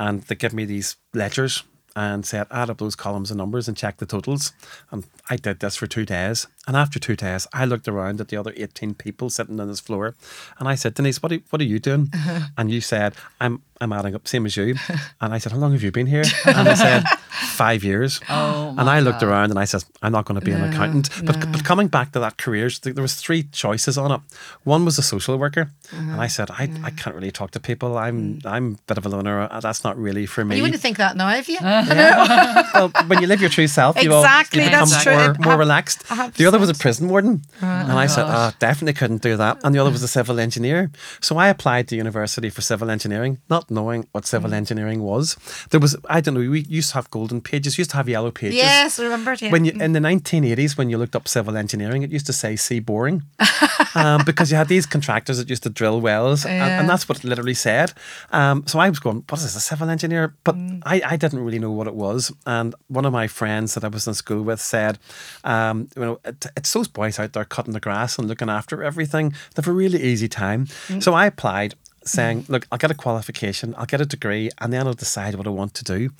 and 0.00 0.22
they 0.22 0.34
give 0.34 0.52
me 0.54 0.64
these 0.64 0.96
ledgers 1.14 1.62
and 1.94 2.24
said 2.24 2.46
add 2.50 2.70
up 2.70 2.78
those 2.78 2.96
columns 2.96 3.30
and 3.30 3.36
numbers 3.36 3.68
and 3.68 3.76
check 3.76 3.98
the 3.98 4.06
totals. 4.06 4.52
And 4.90 5.04
I 5.28 5.36
did 5.36 5.60
this 5.60 5.76
for 5.76 5.86
two 5.86 6.06
days, 6.06 6.46
and 6.66 6.76
after 6.76 6.98
two 6.98 7.16
days, 7.16 7.46
I 7.52 7.64
looked 7.64 7.88
around 7.88 8.20
at 8.20 8.28
the 8.28 8.36
other 8.36 8.52
eighteen 8.56 8.94
people 8.94 9.30
sitting 9.30 9.58
on 9.60 9.68
this 9.68 9.80
floor, 9.80 10.14
and 10.58 10.68
I 10.68 10.74
said, 10.74 10.94
Denise, 10.94 11.22
what 11.22 11.32
are, 11.32 11.40
what 11.50 11.60
are 11.60 11.64
you 11.64 11.78
doing? 11.78 12.08
Uh-huh. 12.14 12.48
And 12.56 12.70
you 12.70 12.80
said, 12.80 13.14
I'm 13.40 13.62
I'm 13.82 13.92
adding 13.92 14.14
up, 14.14 14.28
same 14.28 14.46
as 14.46 14.56
you. 14.56 14.76
And 15.20 15.32
I 15.34 15.38
said, 15.38 15.52
how 15.52 15.58
long 15.58 15.72
have 15.72 15.82
you 15.82 15.92
been 15.92 16.06
here? 16.06 16.24
And 16.46 16.68
I 16.68 16.74
said, 16.74 17.04
five 17.52 17.84
years. 17.84 18.20
Oh, 18.28 18.74
and 18.78 18.88
I 18.88 19.00
looked 19.00 19.20
God. 19.20 19.28
around 19.28 19.50
and 19.50 19.58
I 19.58 19.64
said, 19.64 19.84
I'm 20.02 20.12
not 20.12 20.24
going 20.24 20.38
to 20.38 20.44
be 20.44 20.52
an 20.52 20.62
accountant. 20.62 21.10
But, 21.24 21.52
but 21.52 21.64
coming 21.64 21.88
back 21.88 22.12
to 22.12 22.20
that 22.20 22.36
careers, 22.38 22.78
there 22.80 23.02
was 23.02 23.14
three 23.14 23.44
choices 23.44 23.98
on 23.98 24.10
it. 24.12 24.20
One 24.64 24.84
was 24.84 24.98
a 24.98 25.02
social 25.02 25.36
worker, 25.36 25.70
and 25.92 26.12
I 26.12 26.14
uh-huh. 26.14 26.28
said, 26.28 26.50
I, 26.50 26.64
I 26.64 26.90
mm. 26.90 26.98
can't 26.98 27.14
really 27.14 27.30
talk 27.30 27.50
to 27.52 27.60
people. 27.60 27.98
I'm 27.98 28.40
mm. 28.40 28.46
I'm 28.46 28.74
a 28.74 28.78
bit 28.86 28.98
of 28.98 29.06
a 29.06 29.08
loner. 29.08 29.48
Uh, 29.50 29.60
That's 29.60 29.84
not 29.84 29.96
really 29.96 30.26
for 30.26 30.44
me. 30.44 30.56
you 30.56 30.62
wouldn't 30.62 30.82
think 30.82 30.98
that 30.98 31.16
now, 31.16 31.28
have 31.28 31.48
you? 31.48 31.58
well, 31.62 32.90
when 33.06 33.20
you 33.20 33.26
live 33.26 33.40
your 33.40 33.50
true 33.50 33.66
self, 33.66 34.02
you, 34.02 34.12
all, 34.12 34.22
Exactly, 34.24 34.64
you 34.64 34.70
become 34.70 34.88
that's 34.88 35.06
more, 35.06 35.34
true. 35.34 35.44
more 35.44 35.54
It 35.54 35.58
relaxed. 35.58 36.08
The 36.34 36.46
other 36.52 36.60
was 36.60 36.70
a 36.70 36.74
prison 36.74 37.08
warden, 37.08 37.42
and 37.60 37.92
I 37.92 38.06
said, 38.06 38.26
oh, 38.28 38.52
definitely 38.58 38.92
couldn't 38.94 39.22
do 39.22 39.36
that. 39.36 39.58
And 39.64 39.74
the 39.74 39.78
other 39.78 39.90
was 39.90 40.02
a 40.02 40.08
civil 40.08 40.38
engineer. 40.38 40.90
So 41.20 41.36
I 41.38 41.48
applied 41.48 41.88
to 41.88 41.96
university 41.96 42.50
for 42.50 42.60
civil 42.60 42.90
engineering, 42.90 43.38
not 43.48 43.70
knowing 43.70 44.06
what 44.12 44.26
civil 44.26 44.50
Mm. 44.50 44.54
engineering 44.62 45.02
was. 45.02 45.36
There 45.70 45.80
was, 45.80 45.96
I 46.08 46.20
don't 46.20 46.34
know, 46.34 46.50
we 46.50 46.60
used 46.68 46.90
to 46.90 46.94
have 46.96 47.10
golden 47.10 47.40
pages, 47.40 47.78
used 47.78 47.90
to 47.90 47.96
have 47.96 48.08
yellow 48.08 48.30
pages. 48.30 48.56
Yes, 48.56 48.98
I 49.00 49.04
remember 49.04 49.32
it. 49.32 49.42
Yeah. 49.42 49.50
When 49.52 49.64
you 49.64 49.72
in 49.72 49.92
the 49.92 50.00
1980s, 50.00 50.76
when 50.76 50.90
you 50.90 50.98
looked 50.98 51.16
up 51.16 51.26
civil 51.28 51.56
engineering, 51.56 52.02
it 52.02 52.10
used 52.10 52.26
to 52.26 52.32
say 52.32 52.56
"see 52.56 52.80
boring," 52.80 53.22
um, 53.94 54.22
because 54.24 54.50
you 54.50 54.56
had 54.56 54.68
these 54.68 54.86
contractors 54.86 55.38
that 55.38 55.48
used 55.50 55.62
to 55.62 55.70
drill 55.70 56.00
wells, 56.00 56.44
and, 56.44 56.62
and 56.80 56.88
that's 56.88 57.08
what 57.08 57.18
it 57.18 57.24
literally 57.24 57.54
said. 57.54 57.92
Um, 58.30 58.64
so 58.66 58.78
I 58.78 58.88
was 58.88 58.98
going, 58.98 59.24
"What 59.28 59.38
is 59.38 59.44
this, 59.44 59.56
a 59.56 59.60
civil 59.60 59.88
engineer?" 59.90 60.34
But 60.44 60.56
I, 60.84 61.02
I 61.04 61.16
didn't 61.16 61.40
really 61.44 61.58
know 61.58 61.70
what 61.72 61.86
it 61.86 61.94
was. 61.94 62.32
And 62.46 62.74
one 62.88 63.04
of 63.04 63.12
my 63.12 63.26
friends 63.28 63.74
that 63.74 63.84
I 63.84 63.88
was 63.88 64.06
in 64.06 64.14
school 64.14 64.42
with 64.42 64.60
said, 64.60 64.98
um, 65.44 65.88
"You 65.96 66.02
know, 66.02 66.20
it's 66.56 66.72
those 66.72 66.88
boys 66.88 67.18
out 67.18 67.32
there 67.32 67.44
cutting 67.44 67.72
the 67.72 67.80
grass 67.80 68.18
and 68.18 68.28
looking 68.28 68.50
after 68.50 68.82
everything. 68.82 69.30
They 69.30 69.62
have 69.62 69.68
a 69.68 69.72
really 69.72 70.02
easy 70.02 70.28
time." 70.28 70.66
Mm. 70.88 71.02
So 71.02 71.14
I 71.14 71.26
applied 71.26 71.74
saying, 72.04 72.42
mm. 72.42 72.48
look, 72.48 72.66
I'll 72.70 72.78
get 72.78 72.90
a 72.90 72.94
qualification, 72.94 73.74
I'll 73.78 73.86
get 73.86 74.00
a 74.00 74.06
degree, 74.06 74.50
and 74.58 74.72
then 74.72 74.86
I'll 74.86 74.94
decide 74.94 75.34
what 75.36 75.46
I 75.46 75.50
want 75.50 75.74
to 75.74 75.84
do. 75.84 76.10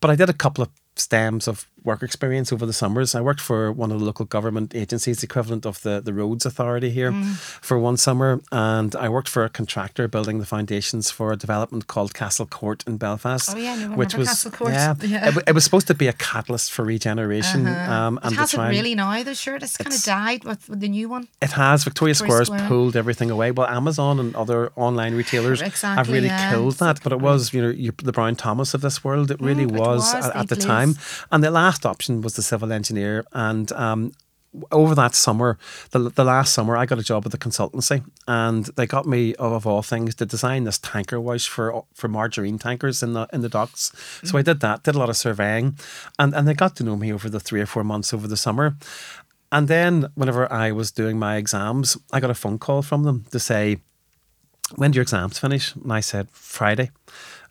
But 0.00 0.10
I 0.10 0.16
did 0.16 0.28
a 0.28 0.32
couple 0.32 0.62
of 0.62 0.70
stems 0.96 1.46
of 1.46 1.68
work 1.90 2.02
experience 2.10 2.48
over 2.54 2.64
the 2.70 2.78
summers. 2.82 3.08
I 3.20 3.22
worked 3.28 3.40
for 3.50 3.60
one 3.82 3.90
of 3.92 3.98
the 4.00 4.06
local 4.10 4.26
government 4.36 4.68
agencies, 4.82 5.16
the 5.22 5.26
equivalent 5.30 5.64
of 5.70 5.76
the, 5.84 5.94
the 6.08 6.12
roads 6.20 6.44
authority 6.50 6.90
here, 6.90 7.12
for 7.68 7.76
one 7.88 7.96
summer. 7.96 8.30
And 8.52 8.90
I 9.04 9.08
worked 9.16 9.30
for 9.34 9.42
a 9.48 9.50
contractor 9.60 10.04
building 10.08 10.36
the 10.42 10.46
foundations 10.56 11.04
for 11.10 11.26
a 11.32 11.36
development 11.36 11.82
called 11.92 12.10
Castle 12.14 12.46
Court 12.46 12.84
in 12.86 12.94
Belfast. 12.98 13.46
Oh, 13.54 13.58
yeah, 13.58 13.74
remember 13.74 13.96
which 13.96 14.14
was 14.14 14.28
Castle 14.28 14.50
Court. 14.58 14.72
Yeah, 14.72 14.94
Yeah. 15.02 15.28
Uh-huh. 15.28 15.40
It, 15.40 15.50
it 15.50 15.54
was 15.58 15.64
supposed 15.68 15.88
to 15.92 15.94
be 15.94 16.08
a 16.08 16.16
catalyst 16.30 16.68
for 16.72 16.84
regeneration. 16.84 17.60
Um, 17.66 18.18
it 18.18 18.24
and 18.24 18.34
to 18.34 18.40
hasn't 18.40 18.68
really 18.76 18.94
now, 18.94 19.22
though, 19.22 19.34
sure. 19.34 19.56
It's 19.56 19.76
kind 19.76 19.94
of 19.94 20.02
died 20.02 20.44
with, 20.44 20.68
with 20.68 20.80
the 20.80 20.88
new 20.88 21.08
one. 21.08 21.24
it 21.46 21.52
has. 21.52 21.84
Victoria, 21.84 22.14
Victoria 22.14 22.14
Square's 22.14 22.48
Square. 22.48 22.68
pulled 22.68 22.94
everything 22.96 23.30
away. 23.30 23.50
Well, 23.50 23.66
Amazon 23.66 24.14
and 24.20 24.30
other 24.36 24.60
online 24.76 25.14
retailers 25.14 25.60
have 25.60 26.08
really 26.08 26.28
yeah. 26.28 26.50
killed 26.50 26.74
that. 26.84 26.96
But 27.02 27.12
it 27.12 27.20
was, 27.20 27.52
you 27.54 27.62
know, 27.62 27.70
you, 27.84 27.92
the 28.10 28.12
Brian 28.12 28.36
Thomas 28.36 28.74
of 28.74 28.80
this 28.80 29.02
world. 29.04 29.30
It 29.30 29.40
really 29.40 29.58
Mm, 29.58 29.74
it 29.74 29.80
was, 29.80 30.14
was, 30.14 30.26
at, 30.26 30.36
at 30.36 30.48
the 30.48 30.56
time. 30.56 30.90
And 31.32 31.42
the 31.42 31.50
last 31.50 31.77
option 31.86 32.20
was 32.22 32.34
the 32.34 32.42
civil 32.42 32.72
engineer. 32.72 33.24
And 33.32 33.70
um, 33.72 34.12
over 34.72 34.94
that 34.94 35.14
summer, 35.14 35.58
the, 35.90 35.98
the 36.10 36.24
last 36.24 36.52
summer, 36.52 36.76
I 36.76 36.86
got 36.86 36.98
a 36.98 37.02
job 37.02 37.24
with 37.24 37.32
the 37.32 37.38
consultancy, 37.38 38.04
and 38.26 38.64
they 38.76 38.86
got 38.86 39.06
me, 39.06 39.34
of 39.34 39.66
all 39.66 39.82
things, 39.82 40.14
to 40.16 40.26
design 40.26 40.64
this 40.64 40.78
tanker 40.78 41.20
wash 41.20 41.48
for 41.48 41.84
for 41.94 42.08
margarine 42.08 42.58
tankers 42.58 43.02
in 43.02 43.12
the 43.12 43.28
in 43.32 43.42
the 43.42 43.48
docks. 43.48 43.92
So 44.24 44.38
I 44.38 44.42
did 44.42 44.60
that, 44.60 44.82
did 44.82 44.94
a 44.94 44.98
lot 44.98 45.10
of 45.10 45.16
surveying, 45.16 45.78
and 46.18 46.34
and 46.34 46.48
they 46.48 46.54
got 46.54 46.76
to 46.76 46.84
know 46.84 46.96
me 46.96 47.12
over 47.12 47.28
the 47.28 47.40
three 47.40 47.60
or 47.60 47.66
four 47.66 47.84
months 47.84 48.14
over 48.14 48.26
the 48.26 48.36
summer. 48.36 48.76
And 49.50 49.68
then, 49.68 50.08
whenever 50.14 50.50
I 50.52 50.72
was 50.72 50.90
doing 50.90 51.18
my 51.18 51.36
exams, 51.36 51.96
I 52.12 52.20
got 52.20 52.30
a 52.30 52.34
phone 52.34 52.58
call 52.58 52.82
from 52.82 53.04
them 53.04 53.24
to 53.30 53.38
say, 53.38 53.78
"When 54.76 54.90
do 54.90 54.96
your 54.96 55.02
exams 55.02 55.38
finish?" 55.38 55.74
And 55.74 55.92
I 55.92 56.00
said, 56.00 56.28
"Friday." 56.32 56.90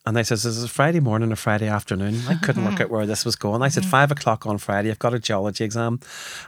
And 0.08 0.16
they 0.16 0.24
says, 0.24 0.44
"This 0.44 0.56
"Is 0.56 0.64
a 0.64 0.70
Friday 0.70 1.02
morning 1.02 1.34
or 1.34 1.36
Friday 1.36 1.68
afternoon?" 1.68 2.22
I 2.30 2.36
couldn't 2.36 2.64
work 2.64 2.80
out 2.82 2.90
where 2.90 3.06
this 3.06 3.26
was 3.26 3.36
going. 3.36 3.62
I 3.62 3.68
said, 3.68 3.84
five 3.86 4.10
o'clock 4.10 4.46
on 4.46 4.58
Friday. 4.58 4.90
I've 4.90 5.00
got 5.00 5.14
a 5.14 5.20
geology 5.20 5.66
exam." 5.66 6.00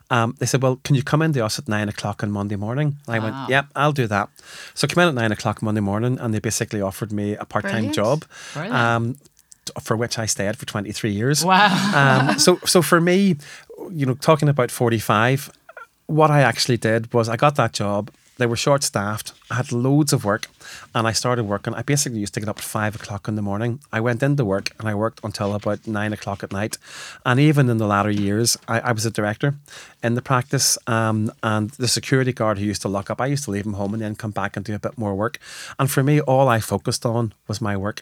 Um, 0.09 0.35
they 0.39 0.45
said, 0.45 0.61
"Well, 0.63 0.77
can 0.85 0.95
you 0.95 1.03
come 1.03 1.21
into 1.21 1.43
us 1.43 1.59
at 1.59 1.67
nine 1.67 1.89
o'clock 1.89 2.23
on 2.23 2.31
Monday 2.31 2.55
morning?" 2.55 2.95
And 3.05 3.15
I 3.15 3.19
Wow. 3.19 3.25
went, 3.25 3.49
"Yep, 3.49 3.65
I'll 3.75 3.91
do 3.91 4.07
that." 4.07 4.29
So 4.75 4.85
I 4.85 4.87
came 4.93 5.01
in 5.03 5.09
at 5.09 5.15
nine 5.15 5.33
o'clock 5.33 5.61
Monday 5.61 5.81
morning, 5.81 6.17
and 6.21 6.33
they 6.33 6.39
basically 6.39 6.81
offered 6.81 7.11
me 7.11 7.35
a 7.35 7.43
part-time 7.43 7.71
Brilliant. 7.91 7.95
job, 7.95 8.25
Brilliant. 8.53 8.75
um, 8.75 9.15
for 9.83 9.97
which 9.97 10.17
I 10.17 10.25
stayed 10.25 10.55
for 10.55 10.65
twenty 10.65 10.93
three 10.93 11.11
years. 11.11 11.43
Wow. 11.43 11.67
Um, 12.29 12.39
so, 12.45 12.59
so 12.65 12.81
for 12.81 13.01
me, 13.01 13.35
you 13.91 14.05
know, 14.05 14.13
talking 14.15 14.47
about 14.47 14.71
45, 14.71 15.51
what 16.07 16.31
I 16.31 16.41
actually 16.41 16.77
did 16.77 17.11
was 17.13 17.27
I 17.27 17.35
got 17.35 17.55
that 17.55 17.73
job. 17.73 18.09
they 18.39 18.45
were 18.47 18.55
short 18.55 18.83
staffed. 18.83 19.33
I 19.51 19.55
had 19.55 19.71
loads 19.73 20.13
of 20.13 20.23
work, 20.23 20.47
and 20.93 21.07
I 21.07 21.11
started 21.11 21.43
working. 21.43 21.73
I 21.73 21.81
basically 21.81 22.19
used 22.19 22.33
to 22.35 22.39
get 22.39 22.49
up 22.49 22.57
at 22.57 22.63
five 22.63 22.95
o'clock 22.95 23.27
in 23.27 23.35
the 23.35 23.41
morning. 23.41 23.79
I 23.91 23.99
went 23.99 24.23
into 24.23 24.45
work 24.45 24.71
and 24.79 24.87
I 24.87 24.95
worked 24.95 25.19
until 25.23 25.53
about 25.55 25.87
nine 25.87 26.13
o'clock 26.13 26.43
at 26.43 26.51
night. 26.51 26.77
And 27.25 27.39
even 27.39 27.69
in 27.69 27.77
the 27.77 27.87
latter 27.87 28.11
years, 28.11 28.57
I, 28.67 28.79
I 28.79 28.91
was 28.91 29.05
a 29.05 29.11
director 29.11 29.55
in 30.03 30.15
the 30.15 30.21
practice. 30.21 30.77
Um, 30.87 31.31
and 31.43 31.69
the 31.71 31.87
security 31.87 32.33
guard 32.33 32.57
who 32.57 32.65
used 32.65 32.81
to 32.83 32.89
lock 32.89 33.09
up, 33.09 33.21
I 33.21 33.27
used 33.27 33.43
to 33.45 33.51
leave 33.51 33.65
him 33.65 33.73
home 33.73 33.93
and 33.93 34.01
then 34.01 34.15
come 34.15 34.31
back 34.31 34.55
and 34.55 34.65
do 34.65 34.75
a 34.75 34.79
bit 34.79 34.97
more 34.97 35.15
work. 35.15 35.39
And 35.77 35.89
for 35.89 36.03
me, 36.03 36.21
all 36.21 36.47
I 36.47 36.59
focused 36.59 37.05
on 37.05 37.33
was 37.47 37.61
my 37.61 37.75
work, 37.77 38.01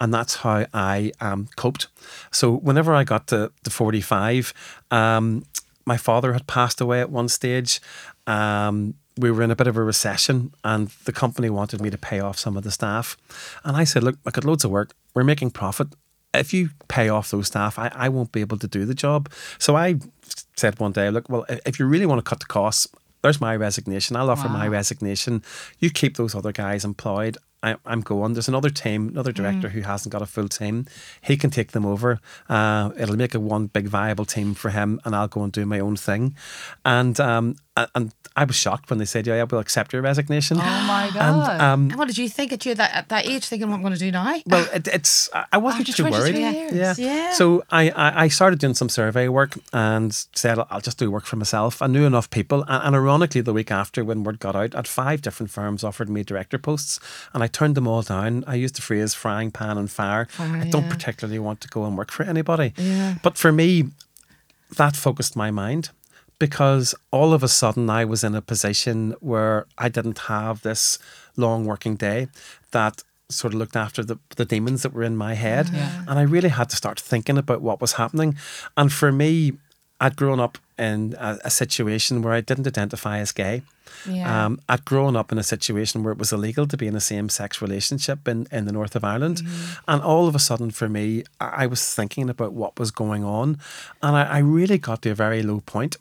and 0.00 0.12
that's 0.12 0.36
how 0.36 0.66
I 0.74 1.12
um, 1.20 1.48
coped. 1.56 1.88
So 2.30 2.52
whenever 2.52 2.94
I 2.94 3.04
got 3.04 3.26
to, 3.28 3.50
to 3.64 3.70
forty 3.70 4.00
five. 4.00 4.52
Um, 4.90 5.44
my 5.84 5.96
father 5.96 6.34
had 6.34 6.46
passed 6.46 6.82
away 6.82 7.00
at 7.00 7.10
one 7.10 7.28
stage. 7.28 7.80
Um, 8.26 8.94
we 9.18 9.30
were 9.30 9.42
in 9.42 9.50
a 9.50 9.56
bit 9.56 9.66
of 9.66 9.76
a 9.76 9.82
recession 9.82 10.52
and 10.64 10.88
the 11.04 11.12
company 11.12 11.50
wanted 11.50 11.80
me 11.80 11.90
to 11.90 11.98
pay 11.98 12.20
off 12.20 12.38
some 12.38 12.56
of 12.56 12.62
the 12.62 12.70
staff. 12.70 13.16
And 13.64 13.76
I 13.76 13.84
said, 13.84 14.02
Look, 14.02 14.16
I 14.26 14.30
got 14.30 14.44
loads 14.44 14.64
of 14.64 14.70
work. 14.70 14.94
We're 15.14 15.24
making 15.24 15.50
profit. 15.50 15.88
If 16.34 16.52
you 16.52 16.70
pay 16.88 17.08
off 17.08 17.30
those 17.30 17.48
staff, 17.48 17.78
I, 17.78 17.90
I 17.94 18.08
won't 18.08 18.32
be 18.32 18.40
able 18.40 18.58
to 18.58 18.68
do 18.68 18.84
the 18.84 18.94
job. 18.94 19.30
So 19.58 19.76
I 19.76 19.96
said 20.56 20.78
one 20.78 20.92
day, 20.92 21.10
Look, 21.10 21.28
well, 21.28 21.44
if 21.66 21.78
you 21.78 21.86
really 21.86 22.06
want 22.06 22.18
to 22.24 22.28
cut 22.28 22.40
the 22.40 22.46
costs, 22.46 22.86
there's 23.22 23.40
my 23.40 23.56
resignation. 23.56 24.16
I'll 24.16 24.30
offer 24.30 24.46
wow. 24.46 24.54
my 24.54 24.68
resignation. 24.68 25.42
You 25.80 25.90
keep 25.90 26.16
those 26.16 26.34
other 26.34 26.52
guys 26.52 26.84
employed. 26.84 27.36
I, 27.62 27.76
am 27.86 28.02
going. 28.02 28.34
There's 28.34 28.48
another 28.48 28.70
team, 28.70 29.08
another 29.08 29.32
director 29.32 29.68
mm. 29.68 29.72
who 29.72 29.80
hasn't 29.82 30.12
got 30.12 30.22
a 30.22 30.26
full 30.26 30.48
team. 30.48 30.86
He 31.20 31.36
can 31.36 31.50
take 31.50 31.72
them 31.72 31.84
over. 31.84 32.20
Uh, 32.48 32.90
it'll 32.96 33.16
make 33.16 33.34
a 33.34 33.40
one 33.40 33.66
big 33.66 33.88
viable 33.88 34.24
team 34.24 34.54
for 34.54 34.70
him, 34.70 35.00
and 35.04 35.14
I'll 35.14 35.28
go 35.28 35.42
and 35.42 35.52
do 35.52 35.66
my 35.66 35.80
own 35.80 35.96
thing. 35.96 36.36
And 36.84 37.18
um, 37.18 37.56
and 37.94 38.12
I 38.36 38.44
was 38.44 38.56
shocked 38.56 38.90
when 38.90 38.98
they 38.98 39.04
said, 39.04 39.26
"Yeah, 39.26 39.44
we'll 39.50 39.60
accept 39.60 39.92
your 39.92 40.02
resignation." 40.02 40.58
Oh 40.68 40.84
my 40.88 41.10
god! 41.12 41.50
And, 41.50 41.62
um, 41.62 41.90
and 41.90 41.98
what 41.98 42.08
did 42.08 42.18
you 42.18 42.28
think 42.28 42.52
at 42.52 42.64
you 42.64 42.74
that 42.74 42.94
at 42.94 43.08
that 43.08 43.26
age, 43.26 43.44
thinking 43.44 43.68
what 43.68 43.76
I'm 43.76 43.82
going 43.82 43.94
to 43.94 43.98
do 43.98 44.10
now? 44.10 44.40
Well, 44.46 44.68
it, 44.72 44.86
it's 44.88 45.28
I 45.52 45.58
wasn't 45.58 45.86
too 45.94 46.04
worried. 46.04 46.36
Yeah. 46.36 46.94
yeah. 46.96 47.32
So 47.32 47.64
I, 47.70 47.90
I, 47.90 48.24
I 48.24 48.28
started 48.28 48.58
doing 48.58 48.74
some 48.74 48.88
survey 48.88 49.28
work 49.28 49.58
and 49.72 50.14
said 50.34 50.58
I'll 50.70 50.80
just 50.80 50.98
do 50.98 51.10
work 51.10 51.26
for 51.26 51.36
myself. 51.36 51.82
I 51.82 51.86
knew 51.86 52.04
enough 52.04 52.30
people, 52.30 52.62
and, 52.68 52.86
and 52.86 52.96
ironically, 52.96 53.40
the 53.40 53.52
week 53.52 53.70
after 53.70 54.04
when 54.04 54.24
word 54.24 54.40
got 54.40 54.56
out, 54.56 54.74
at 54.74 54.86
five 54.86 55.20
different 55.20 55.50
firms 55.50 55.84
offered 55.84 56.08
me 56.08 56.22
director 56.22 56.58
posts, 56.58 57.00
and 57.34 57.42
I 57.42 57.47
turned 57.48 57.74
them 57.74 57.88
all 57.88 58.02
down. 58.02 58.44
I 58.46 58.54
used 58.54 58.76
the 58.76 58.82
phrase 58.82 59.14
"frying 59.14 59.50
pan 59.50 59.76
and 59.78 59.90
fire." 59.90 60.26
fire 60.26 60.56
I 60.56 60.70
don't 60.70 60.84
yeah. 60.84 60.90
particularly 60.90 61.38
want 61.38 61.60
to 61.62 61.68
go 61.68 61.84
and 61.84 61.96
work 61.96 62.10
for 62.10 62.22
anybody. 62.24 62.72
Yeah. 62.76 63.16
But 63.22 63.36
for 63.36 63.52
me, 63.52 63.88
that 64.76 64.96
focused 64.96 65.36
my 65.36 65.50
mind 65.50 65.90
because 66.38 66.94
all 67.10 67.32
of 67.32 67.42
a 67.42 67.48
sudden 67.48 67.90
I 67.90 68.04
was 68.04 68.22
in 68.22 68.34
a 68.34 68.42
position 68.42 69.14
where 69.20 69.66
I 69.76 69.88
didn't 69.88 70.18
have 70.18 70.62
this 70.62 70.98
long 71.36 71.64
working 71.64 71.96
day 71.96 72.28
that 72.70 73.02
sort 73.28 73.52
of 73.52 73.58
looked 73.58 73.76
after 73.76 74.02
the, 74.02 74.18
the 74.36 74.44
demons 74.44 74.82
that 74.82 74.92
were 74.92 75.02
in 75.02 75.16
my 75.16 75.34
head. 75.34 75.68
Yeah. 75.72 76.04
And 76.08 76.18
I 76.18 76.22
really 76.22 76.48
had 76.48 76.70
to 76.70 76.76
start 76.76 76.98
thinking 76.98 77.36
about 77.36 77.60
what 77.60 77.80
was 77.80 77.94
happening. 77.94 78.36
And 78.76 78.92
for 78.92 79.12
me, 79.12 79.54
I'd 80.00 80.16
grown 80.16 80.40
up 80.40 80.58
in 80.78 81.14
a, 81.18 81.38
a 81.44 81.50
situation 81.50 82.22
where 82.22 82.32
I 82.32 82.40
didn't 82.40 82.66
identify 82.66 83.18
as 83.18 83.32
gay. 83.32 83.62
Yeah. 84.06 84.46
Um, 84.46 84.60
I'd 84.68 84.84
grown 84.84 85.16
up 85.16 85.32
in 85.32 85.38
a 85.38 85.42
situation 85.42 86.02
where 86.02 86.12
it 86.12 86.18
was 86.18 86.32
illegal 86.32 86.66
to 86.66 86.76
be 86.76 86.86
in 86.86 86.94
a 86.94 87.00
same 87.00 87.28
sex 87.28 87.60
relationship 87.60 88.28
in, 88.28 88.46
in 88.52 88.64
the 88.64 88.72
north 88.72 88.94
of 88.94 89.04
Ireland. 89.04 89.38
Mm-hmm. 89.38 89.80
And 89.88 90.02
all 90.02 90.28
of 90.28 90.34
a 90.34 90.38
sudden, 90.38 90.70
for 90.70 90.88
me, 90.88 91.24
I, 91.40 91.64
I 91.64 91.66
was 91.66 91.94
thinking 91.94 92.30
about 92.30 92.52
what 92.52 92.78
was 92.78 92.90
going 92.90 93.24
on. 93.24 93.58
And 94.02 94.16
I, 94.16 94.24
I 94.24 94.38
really 94.38 94.78
got 94.78 95.02
to 95.02 95.10
a 95.10 95.14
very 95.14 95.42
low 95.42 95.60
point. 95.60 95.96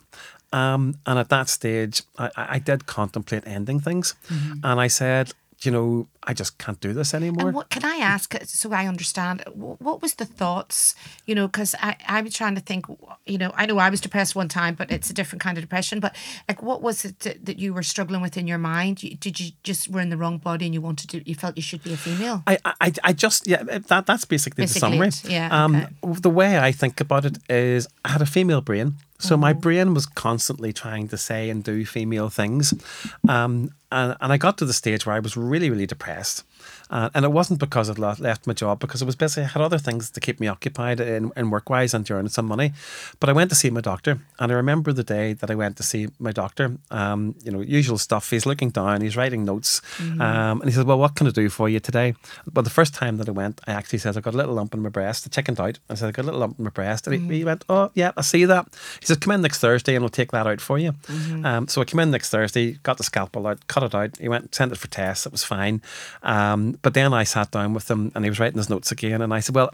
Um, 0.54 0.96
and 1.06 1.20
at 1.20 1.30
that 1.30 1.50
stage, 1.50 2.04
I, 2.18 2.30
I 2.36 2.60
did 2.60 2.86
contemplate 2.86 3.44
ending 3.48 3.80
things. 3.80 4.16
Mm-hmm. 4.30 4.60
And 4.64 4.80
I 4.80 4.88
said, 4.88 5.34
you 5.62 5.72
know, 5.72 6.08
I 6.30 6.34
just 6.34 6.58
can't 6.58 6.80
do 6.82 6.92
this 6.92 7.14
anymore. 7.14 7.48
And 7.48 7.56
what 7.56 7.70
can 7.70 7.86
I 7.86 7.96
ask, 7.96 8.36
so 8.44 8.74
I 8.74 8.86
understand, 8.86 9.44
what 9.54 10.02
was 10.02 10.16
the 10.16 10.26
thoughts, 10.26 10.94
you 11.26 11.34
know, 11.34 11.48
because 11.48 11.74
I, 11.82 11.96
I'm 12.06 12.30
trying 12.30 12.56
to 12.56 12.62
think, 12.62 12.86
you 13.26 13.38
know, 13.38 13.54
I 13.56 13.66
know 13.66 13.78
I 13.78 13.90
was 13.90 14.02
depressed 14.02 14.36
one 14.36 14.50
time, 14.50 14.76
but 14.76 14.92
it's 14.92 15.10
a 15.10 15.14
different 15.14 15.42
kind 15.42 15.58
of 15.58 15.64
depression. 15.64 16.02
But 16.02 16.16
like, 16.50 16.62
what 16.62 16.82
was 16.82 17.06
it 17.06 17.20
that 17.46 17.58
you 17.58 17.74
were 17.74 17.82
struggling 17.82 18.22
with 18.22 18.36
in 18.36 18.46
your 18.46 18.58
mind? 18.58 18.98
Did 18.98 19.40
you 19.40 19.52
just 19.64 19.90
were 19.90 20.02
in 20.02 20.10
the 20.10 20.18
wrong 20.18 20.38
body 20.38 20.66
and 20.66 20.74
you 20.74 20.82
wanted 20.82 21.10
to, 21.12 21.28
you 21.28 21.34
felt 21.34 21.56
you 21.56 21.64
should 21.64 21.84
be 21.84 21.94
a 21.94 21.98
female? 21.98 22.44
I, 22.46 22.58
I, 22.66 22.92
I 23.06 23.14
just, 23.14 23.48
yeah, 23.48 23.64
that 23.64 24.06
that's 24.06 24.26
basically, 24.26 24.64
basically 24.64 24.98
the 24.98 25.12
summary. 25.14 25.34
yeah. 25.34 25.64
Um, 25.64 25.76
okay. 25.76 26.20
The 26.20 26.30
way 26.30 26.60
I 26.60 26.74
think 26.74 27.00
about 27.00 27.24
it 27.24 27.38
is 27.50 27.88
I 28.04 28.10
had 28.10 28.22
a 28.22 28.26
female 28.26 28.60
brain. 28.60 28.96
So 29.20 29.34
mm-hmm. 29.34 29.42
my 29.42 29.54
brain 29.54 29.94
was 29.96 30.06
constantly 30.06 30.72
trying 30.74 31.08
to 31.08 31.18
say 31.18 31.50
and 31.50 31.64
do 31.64 31.86
female 31.86 32.30
things. 32.30 32.74
Um, 33.28 33.72
and, 33.92 34.16
and 34.22 34.34
I 34.34 34.38
got 34.38 34.60
to 34.60 34.66
the 34.66 34.74
stage 34.74 35.08
where 35.08 35.16
I 35.16 35.20
was 35.20 35.36
really, 35.36 35.72
really 35.72 35.88
depressed 35.88 36.17
fast. 36.18 36.44
Uh, 36.90 37.10
and 37.14 37.26
it 37.26 37.32
wasn't 37.32 37.60
because 37.60 37.90
I'd 37.90 38.00
left 38.00 38.48
my 38.48 38.54
job, 38.54 38.80
because 38.80 39.02
it 39.02 39.06
was 39.06 39.16
busy. 39.16 39.42
I 39.42 39.46
had 39.46 39.62
other 39.62 39.78
things 39.78 40.10
to 40.12 40.20
keep 40.20 40.40
me 40.40 40.48
occupied 40.48 41.00
in, 41.00 41.32
in 41.36 41.50
work 41.50 41.70
wise 41.70 41.94
and 41.94 42.10
earning 42.10 42.30
some 42.30 42.46
money. 42.46 42.74
But 43.20 43.30
I 43.30 43.34
went 43.34 43.50
to 43.52 43.56
see 43.56 43.70
my 43.70 43.82
doctor. 43.82 44.20
And 44.40 44.52
I 44.52 44.56
remember 44.56 44.94
the 44.94 45.04
day 45.04 45.34
that 45.34 45.52
I 45.52 45.56
went 45.56 45.78
to 45.78 45.84
see 45.84 46.08
my 46.20 46.32
doctor. 46.32 46.78
Um, 46.92 47.36
you 47.44 47.52
know, 47.52 47.62
usual 47.62 47.98
stuff. 47.98 48.30
He's 48.30 48.46
looking 48.46 48.70
down, 48.70 49.02
he's 49.02 49.18
writing 49.18 49.46
notes. 49.46 49.82
Mm-hmm. 49.98 50.22
Um, 50.22 50.62
and 50.62 50.70
he 50.70 50.76
says, 50.76 50.86
Well, 50.86 51.00
what 51.00 51.16
can 51.16 51.28
I 51.28 51.32
do 51.32 51.50
for 51.50 51.68
you 51.70 51.80
today? 51.80 52.16
But 52.52 52.64
the 52.64 52.70
first 52.70 52.94
time 52.94 53.18
that 53.18 53.28
I 53.28 53.32
went, 53.32 53.62
I 53.68 53.72
actually 53.72 54.00
said, 54.00 54.18
I 54.18 54.22
got 54.22 54.34
a 54.34 54.38
little 54.38 54.56
lump 54.56 54.74
in 54.74 54.82
my 54.82 54.90
breast. 54.90 55.28
I 55.28 55.30
chickened 55.30 55.60
out. 55.60 55.80
I 55.90 55.96
said, 55.96 56.10
I 56.10 56.12
got 56.12 56.24
a 56.24 56.26
little 56.26 56.40
lump 56.40 56.58
in 56.58 56.66
my 56.66 56.72
breast. 56.72 57.08
And 57.08 57.16
mm-hmm. 57.16 57.30
he, 57.32 57.38
he, 57.40 57.46
went, 57.46 57.66
Oh, 57.70 57.92
yeah, 57.94 58.12
I 58.16 58.22
see 58.22 58.46
that. 58.46 58.68
He 59.00 59.06
says, 59.06 59.18
Come 59.18 59.34
in 59.34 59.42
next 59.42 59.60
Thursday 59.60 59.96
and 59.96 60.04
we'll 60.04 60.10
take 60.10 60.32
that 60.32 60.48
out 60.48 60.62
for 60.62 60.78
you. 60.78 60.92
Mm-hmm. 60.92 61.46
Um, 61.46 61.68
so 61.68 61.82
I 61.82 61.86
came 61.86 62.00
in 62.00 62.12
next 62.12 62.30
Thursday, 62.30 62.74
got 62.84 62.98
the 62.98 63.04
scalpel 63.04 63.48
out, 63.48 63.68
cut 63.68 63.84
it 63.84 63.96
out. 63.96 64.18
He 64.18 64.30
went, 64.30 64.54
sent 64.54 64.72
it 64.72 64.78
for 64.78 64.88
tests. 64.88 65.26
It 65.26 65.32
was 65.32 65.44
fine. 65.44 65.82
Um, 66.24 66.77
but 66.82 66.94
then 66.94 67.14
I 67.14 67.24
sat 67.24 67.52
down 67.52 67.74
with 67.74 67.90
him 67.90 68.12
and 68.16 68.24
he 68.24 68.30
was 68.30 68.40
writing 68.40 68.58
his 68.58 68.70
notes 68.70 68.92
again. 68.92 69.22
And 69.22 69.34
I 69.34 69.40
said, 69.40 69.56
Well, 69.56 69.74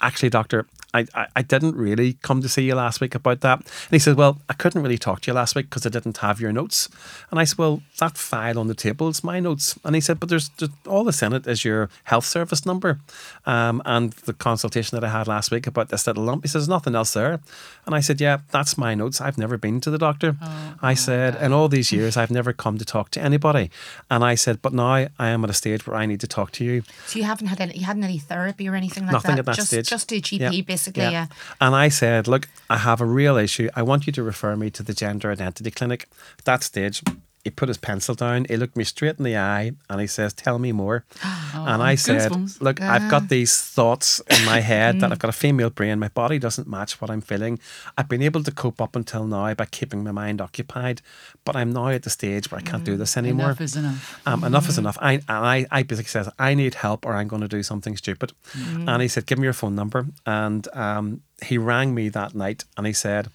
actually, 0.00 0.30
doctor, 0.30 0.66
I, 0.94 1.06
I, 1.14 1.26
I, 1.36 1.42
didn't 1.42 1.74
really 1.74 2.14
come 2.22 2.42
to 2.42 2.48
see 2.48 2.64
you 2.64 2.74
last 2.74 3.00
week 3.00 3.14
about 3.14 3.40
that. 3.40 3.60
And 3.60 3.90
he 3.90 3.98
said, 3.98 4.16
Well, 4.16 4.38
I 4.48 4.52
couldn't 4.52 4.82
really 4.82 4.98
talk 4.98 5.22
to 5.22 5.30
you 5.30 5.34
last 5.34 5.54
week 5.54 5.70
because 5.70 5.86
I 5.86 5.88
didn't 5.88 6.18
have 6.18 6.40
your 6.40 6.52
notes. 6.52 6.88
And 7.30 7.40
I 7.40 7.44
said, 7.44 7.58
Well, 7.58 7.82
that 7.98 8.18
file 8.18 8.58
on 8.58 8.66
the 8.66 8.74
table 8.74 9.08
is 9.08 9.24
my 9.24 9.40
notes. 9.40 9.78
And 9.84 9.94
he 9.94 10.00
said, 10.00 10.20
But 10.20 10.28
there's, 10.28 10.50
there's 10.58 10.70
all 10.86 11.04
that's 11.04 11.22
in 11.22 11.32
it 11.32 11.46
is 11.46 11.64
your 11.64 11.88
health 12.04 12.26
service 12.26 12.66
number 12.66 13.00
um, 13.46 13.80
and 13.86 14.12
the 14.12 14.34
consultation 14.34 14.96
that 14.96 15.04
I 15.04 15.10
had 15.10 15.26
last 15.28 15.50
week 15.50 15.66
about 15.66 15.88
this 15.88 16.06
little 16.06 16.24
lump. 16.24 16.44
He 16.44 16.48
says, 16.48 16.68
Nothing 16.68 16.94
else 16.94 17.14
there. 17.14 17.40
And 17.86 17.94
I 17.94 18.00
said, 18.00 18.20
Yeah, 18.20 18.38
that's 18.50 18.76
my 18.76 18.94
notes. 18.94 19.20
I've 19.20 19.38
never 19.38 19.56
been 19.56 19.80
to 19.80 19.90
the 19.90 19.98
doctor. 19.98 20.36
Oh, 20.42 20.74
I 20.82 20.94
said, 20.94 21.40
In 21.40 21.52
all 21.52 21.68
these 21.68 21.90
years, 21.90 22.16
I've 22.16 22.30
never 22.30 22.52
come 22.52 22.76
to 22.76 22.84
talk 22.84 23.10
to 23.12 23.20
anybody. 23.20 23.70
And 24.10 24.22
I 24.22 24.34
said, 24.34 24.60
But 24.60 24.74
now 24.74 24.92
I 24.92 25.08
am 25.18 25.42
at 25.44 25.50
a 25.50 25.54
stage 25.54 25.86
where 25.86 25.96
I 25.96 26.04
need 26.04 26.20
to 26.20 26.26
talk 26.26 26.52
to 26.52 26.64
you. 26.64 26.82
So 27.06 27.18
you 27.18 27.24
haven't 27.24 27.46
had 27.46 27.60
any, 27.60 27.78
you 27.78 27.86
hadn't 27.86 28.04
any 28.04 28.18
therapy 28.18 28.68
or 28.68 28.74
anything 28.74 29.04
like 29.04 29.12
Nothing 29.12 29.36
that? 29.36 29.40
at 29.40 29.46
that 29.46 29.56
just, 29.56 29.68
stage. 29.68 29.88
Just 29.88 30.12
a 30.12 30.16
GP, 30.16 30.38
yeah. 30.38 30.50
Basically 30.82 31.02
yeah. 31.02 31.10
yeah. 31.10 31.26
And 31.60 31.74
I 31.74 31.88
said, 31.88 32.28
look, 32.28 32.48
I 32.68 32.78
have 32.78 33.00
a 33.00 33.06
real 33.06 33.36
issue. 33.36 33.68
I 33.74 33.82
want 33.82 34.06
you 34.06 34.12
to 34.12 34.22
refer 34.22 34.56
me 34.56 34.70
to 34.70 34.82
the 34.82 34.94
gender 34.94 35.30
identity 35.30 35.70
clinic. 35.70 36.08
At 36.38 36.44
that 36.44 36.62
stage, 36.62 37.02
he 37.44 37.50
put 37.50 37.68
his 37.68 37.78
pencil 37.78 38.14
down, 38.14 38.46
he 38.48 38.56
looked 38.56 38.76
me 38.76 38.84
straight 38.84 39.18
in 39.18 39.24
the 39.24 39.36
eye, 39.36 39.72
and 39.90 40.00
he 40.00 40.06
says, 40.06 40.32
Tell 40.32 40.58
me 40.58 40.72
more. 40.72 41.04
Oh, 41.54 41.66
and 41.66 41.82
I 41.82 41.96
said, 41.96 42.32
Look, 42.62 42.80
yeah. 42.80 42.94
I've 42.94 43.10
got 43.10 43.28
these 43.28 43.60
thoughts 43.60 44.22
in 44.30 44.42
my 44.46 44.60
head 44.72 45.00
that 45.00 45.12
I've 45.12 45.18
got 45.18 45.28
a 45.28 45.32
female 45.34 45.68
brain. 45.68 45.98
My 45.98 46.08
body 46.08 46.38
doesn't 46.38 46.66
match 46.66 46.98
what 46.98 47.10
I'm 47.10 47.20
feeling. 47.20 47.58
I've 47.98 48.08
been 48.08 48.22
able 48.22 48.42
to 48.42 48.50
cope 48.50 48.80
up 48.80 48.96
until 48.96 49.26
now 49.26 49.52
by 49.52 49.66
keeping 49.66 50.02
my 50.02 50.12
mind 50.12 50.40
occupied, 50.40 51.02
but 51.44 51.54
I'm 51.54 51.70
now 51.70 51.88
at 51.88 52.04
the 52.04 52.10
stage 52.10 52.50
where 52.50 52.58
I 52.58 52.62
can't 52.62 52.84
do 52.84 52.96
this 52.96 53.18
anymore. 53.18 53.48
Enough 53.48 53.60
is 53.60 53.76
enough. 53.76 54.26
Um, 54.26 54.44
enough 54.44 54.66
is 54.66 54.78
enough. 54.78 54.96
I, 54.98 55.12
and 55.12 55.22
I, 55.28 55.66
I 55.70 55.82
basically 55.82 56.08
says, 56.08 56.30
I 56.38 56.54
need 56.54 56.72
help 56.72 57.04
or 57.04 57.12
I'm 57.12 57.28
going 57.28 57.42
to 57.42 57.48
do 57.48 57.62
something 57.62 57.98
stupid. 57.98 58.32
Mm. 58.52 58.88
And 58.88 59.02
he 59.02 59.08
said, 59.08 59.26
Give 59.26 59.38
me 59.38 59.44
your 59.44 59.52
phone 59.52 59.74
number. 59.74 60.06
And 60.24 60.66
um, 60.74 61.20
he 61.44 61.58
rang 61.58 61.94
me 61.94 62.08
that 62.08 62.34
night 62.34 62.64
and 62.78 62.86
he 62.86 62.94
said, 62.94 63.28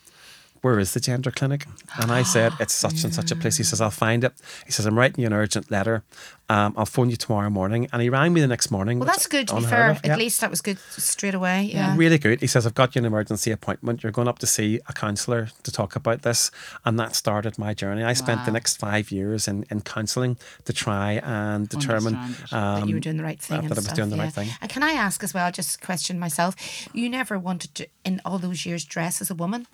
where 0.62 0.80
is 0.80 0.94
the 0.94 1.00
gender 1.00 1.32
clinic? 1.32 1.66
And 2.02 2.12
I 2.12 2.24
said, 2.24 2.54
it's 2.60 2.74
such 2.86 3.04
and 3.04 3.14
such 3.14 3.32
a 3.32 3.36
place. 3.36 3.58
He 3.58 3.64
says, 3.64 3.82
I'll 3.82 3.92
find 3.92 4.24
it. 4.24 4.34
He 4.66 4.72
says, 4.72 4.86
I'm 4.86 4.98
writing 4.98 5.22
you 5.22 5.28
an 5.28 5.34
urgent 5.34 5.72
letter. 5.72 6.04
Um, 6.50 6.74
I'll 6.78 6.86
phone 6.86 7.10
you 7.10 7.18
tomorrow 7.18 7.50
morning. 7.50 7.90
And 7.92 8.02
he 8.02 8.10
rang 8.10 8.34
me 8.34 8.40
the 8.40 8.48
next 8.48 8.72
morning. 8.72 9.00
Well, 9.00 9.06
that's 9.06 9.28
good 9.28 9.50
to 9.50 9.56
be 9.56 9.64
fair. 9.64 9.92
Of, 9.92 10.06
At 10.06 10.18
least 10.18 10.40
that 10.42 10.50
was 10.50 10.62
good 10.62 10.80
straight 10.80 11.34
away. 11.34 11.64
Yeah. 11.64 11.90
yeah. 11.90 11.96
Really 11.98 12.18
good. 12.18 12.40
He 12.40 12.48
says, 12.48 12.66
I've 12.66 12.74
got 12.74 12.96
you 12.96 13.00
an 13.00 13.06
emergency 13.06 13.52
appointment. 13.52 14.04
You're 14.04 14.14
going 14.14 14.30
up 14.30 14.40
to 14.40 14.48
see 14.48 14.80
a 14.88 14.94
counsellor 14.94 15.50
to 15.64 15.72
talk 15.72 15.96
about 15.96 16.22
this. 16.22 16.50
And 16.86 16.98
that 17.00 17.16
started 17.16 17.58
my 17.60 17.74
journey. 17.74 18.04
I 18.04 18.14
spent 18.14 18.40
wow. 18.40 18.46
the 18.46 18.52
next 18.52 18.78
five 18.78 19.12
years 19.12 19.48
in, 19.48 19.66
in 19.70 19.82
counselling 19.82 20.38
to 20.66 20.74
try 20.74 21.14
and 21.24 21.68
determine 21.68 22.16
um, 22.16 22.36
that 22.52 22.88
you 22.88 22.96
were 22.96 23.02
doing 23.02 23.18
the 23.18 23.24
right 23.24 23.40
thing. 23.40 23.60
Uh, 23.60 23.62
that 23.64 23.72
I 23.72 23.76
was 23.76 23.84
stuff, 23.86 23.96
doing 23.96 24.10
the 24.10 24.16
yeah. 24.16 24.24
right 24.24 24.34
thing. 24.34 24.50
And 24.62 24.72
can 24.72 24.84
I 24.84 24.92
ask 24.92 25.24
as 25.24 25.34
well, 25.34 25.52
just 25.52 25.82
question 25.82 26.18
myself, 26.18 26.56
you 26.94 27.10
never 27.10 27.38
wanted 27.38 27.76
to, 27.76 27.88
in 28.06 28.22
all 28.24 28.38
those 28.38 28.66
years, 28.66 28.86
dress 28.86 29.22
as 29.22 29.30
a 29.30 29.36
woman? 29.36 29.68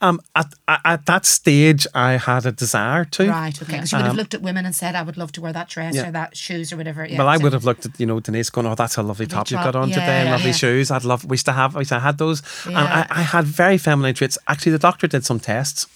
Um, 0.00 0.20
at, 0.34 0.52
at 0.66 1.06
that 1.06 1.24
stage, 1.24 1.86
I 1.94 2.12
had 2.12 2.46
a 2.46 2.52
desire 2.52 3.04
to. 3.06 3.28
Right, 3.28 3.62
okay. 3.62 3.72
Because 3.74 3.92
you 3.92 3.98
would 3.98 4.04
have 4.04 4.12
um, 4.12 4.16
looked 4.16 4.34
at 4.34 4.42
women 4.42 4.66
and 4.66 4.74
said, 4.74 4.94
I 4.94 5.02
would 5.02 5.16
love 5.16 5.32
to 5.32 5.40
wear 5.40 5.52
that 5.52 5.68
dress 5.68 5.94
yeah. 5.94 6.08
or 6.08 6.12
that 6.12 6.36
shoes 6.36 6.72
or 6.72 6.76
whatever. 6.76 7.06
Yeah, 7.06 7.18
well, 7.18 7.28
I 7.28 7.36
so. 7.36 7.44
would 7.44 7.52
have 7.52 7.64
looked 7.64 7.86
at, 7.86 7.98
you 7.98 8.06
know, 8.06 8.20
Denise 8.20 8.50
going, 8.50 8.66
oh, 8.66 8.74
that's 8.74 8.96
a 8.96 9.02
lovely 9.02 9.26
top 9.26 9.50
you've 9.50 9.62
got 9.62 9.76
on 9.76 9.88
yeah, 9.88 9.94
today 9.96 10.20
and 10.22 10.30
lovely 10.30 10.52
shoes. 10.52 10.90
I'd 10.90 11.04
love, 11.04 11.24
we 11.24 11.34
used 11.34 11.46
to 11.46 11.52
have, 11.52 11.76
I 11.76 11.80
used 11.80 11.90
to 11.90 12.00
have 12.00 12.18
those. 12.18 12.42
And 12.66 12.76
I, 12.76 13.06
I 13.08 13.22
had 13.22 13.44
very 13.44 13.78
feminine 13.78 14.14
traits. 14.14 14.36
Actually, 14.48 14.72
the 14.72 14.78
doctor 14.78 15.06
did 15.06 15.24
some 15.24 15.40
tests 15.40 15.86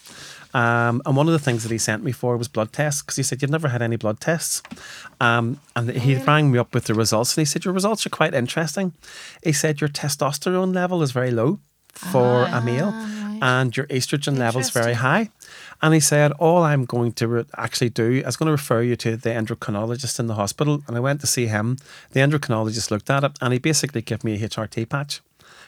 Um, 0.55 1.03
and 1.05 1.14
one 1.14 1.27
of 1.27 1.33
the 1.33 1.38
things 1.38 1.62
that 1.62 1.73
he 1.73 1.79
sent 1.79 2.03
me 2.03 2.12
for 2.12 2.37
was 2.37 2.49
blood 2.49 2.73
tests 2.73 3.03
because 3.03 3.16
he 3.16 3.23
said, 3.23 3.42
You've 3.42 3.51
never 3.51 3.68
had 3.68 3.83
any 3.83 3.97
blood 3.97 4.21
tests. 4.21 4.62
Um, 5.21 5.61
and 5.77 5.90
he 5.90 6.16
rang 6.16 6.51
me 6.51 6.59
up 6.59 6.73
with 6.73 6.85
the 6.85 6.94
results 6.94 7.37
and 7.37 7.42
he 7.42 7.44
said, 7.44 7.64
Your 7.64 7.75
results 7.75 8.07
are 8.07 8.11
quite 8.11 8.35
interesting. 8.35 8.94
He 9.44 9.53
said, 9.53 9.81
Your 9.81 9.90
testosterone 9.90 10.75
level 10.75 11.03
is 11.03 11.12
very 11.12 11.31
low 11.31 11.61
for 11.92 12.44
a 12.44 12.61
male 12.61 12.92
and 13.42 13.77
your 13.77 13.87
estrogen 13.87 14.38
level 14.38 14.61
is 14.61 14.70
very 14.70 14.94
high. 14.94 15.31
And 15.81 15.94
he 15.94 16.01
said, 16.01 16.33
All 16.33 16.62
I'm 16.62 16.85
going 16.85 17.12
to 17.14 17.29
re- 17.29 17.44
actually 17.57 17.90
do 17.90 18.22
is 18.27 18.37
going 18.37 18.46
to 18.46 18.53
refer 18.53 18.83
you 18.83 18.96
to 18.96 19.16
the 19.16 19.31
endocrinologist 19.31 20.18
in 20.18 20.27
the 20.27 20.35
hospital. 20.35 20.83
And 20.87 20.96
I 20.96 21.01
went 21.01 21.20
to 21.20 21.27
see 21.27 21.46
him. 21.46 21.77
The 22.12 22.20
endocrinologist 22.20 22.90
looked 22.90 23.11
at 23.11 23.24
it 23.24 23.33
and 23.40 23.53
he 23.53 23.59
basically 23.59 24.03
gave 24.03 24.24
me 24.24 24.35
a 24.35 24.48
HRT 24.48 24.88
patch. 24.88 25.20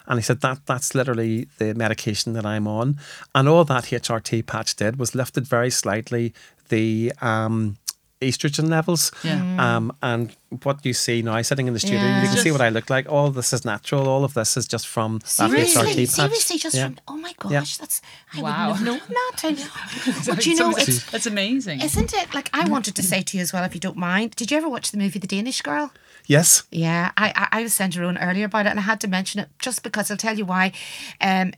And 0.06 0.18
he 0.18 0.22
said 0.22 0.40
that 0.40 0.66
that's 0.66 0.94
literally 0.94 1.46
the 1.59 1.74
medication 1.74 2.33
that 2.33 2.44
I'm 2.44 2.66
on. 2.66 2.98
And 3.35 3.48
all 3.48 3.64
that 3.64 3.85
HRT 3.85 4.46
patch 4.46 4.74
did 4.74 4.98
was 4.98 5.14
lifted 5.14 5.46
very 5.46 5.70
slightly 5.70 6.35
the 6.68 7.12
um, 7.20 7.76
estrogen 8.20 8.68
levels. 8.68 9.11
Yeah. 9.24 9.76
Um, 9.76 9.92
and 10.02 10.35
what 10.62 10.85
you 10.85 10.92
see 10.92 11.22
now 11.22 11.40
sitting 11.42 11.66
in 11.68 11.72
the 11.74 11.80
studio, 11.80 12.00
Yeah. 12.00 12.22
you 12.22 12.28
can 12.28 12.38
see 12.38 12.50
what 12.50 12.61
I 12.61 12.68
look 12.68 12.90
like. 12.90 13.09
All 13.09 13.30
this 13.30 13.52
is 13.52 13.64
natural. 13.64 14.09
All 14.09 14.24
of 14.24 14.35
this 14.35 14.56
is 14.56 14.66
just 14.68 14.87
from 14.87 15.18
that 15.18 15.28
Seriously, 15.28 15.83
HRT 15.83 16.06
patch. 16.06 16.09
seriously, 16.16 16.59
just 16.59 16.76
Yeah. 16.76 16.87
from 16.87 16.98
oh 17.09 17.16
my 17.16 17.33
gosh, 17.38 17.52
Yeah. 17.52 17.62
that's 17.80 18.02
I 18.35 18.42
Wow. 18.42 18.72
wouldn't 18.72 18.87
have 18.87 18.87
known 18.87 19.00
that. 19.09 19.44
I- 19.44 20.22
but 20.35 20.46
you 20.46 20.54
know, 20.56 20.70
it's 20.76 21.11
that's 21.11 21.26
amazing. 21.26 21.80
isn't 21.80 22.12
it? 22.12 22.35
Like 22.35 22.50
I 22.52 22.68
wanted 22.68 22.94
to 22.96 23.02
say 23.02 23.22
to 23.22 23.37
you 23.37 23.42
as 23.42 23.52
well, 23.52 23.64
if 23.64 23.74
you 23.74 23.80
don't 23.80 23.96
mind. 23.96 24.37
Did 24.37 24.50
you 24.50 24.56
ever 24.59 24.68
watch 24.68 24.90
the 24.90 24.98
movie 24.98 25.18
The 25.18 25.26
Danish 25.26 25.62
Girl? 25.62 25.92
Yes. 26.26 26.64
Yeah, 26.70 27.12
I 27.16 27.33
I, 27.35 27.61
I 27.61 27.62
was 27.62 27.74
sent 27.74 27.96
a 27.96 28.02
around 28.02 28.18
earlier 28.20 28.44
about 28.46 28.66
it, 28.66 28.70
and 28.70 28.78
I 28.78 28.83
had 28.83 29.00
to 29.00 29.09
mention 29.09 29.40
it 29.40 29.48
just 29.59 29.83
because 29.83 30.11
I'll 30.11 30.16
tell 30.16 30.37
you 30.37 30.44
why. 30.44 30.72
Um, 31.20 31.52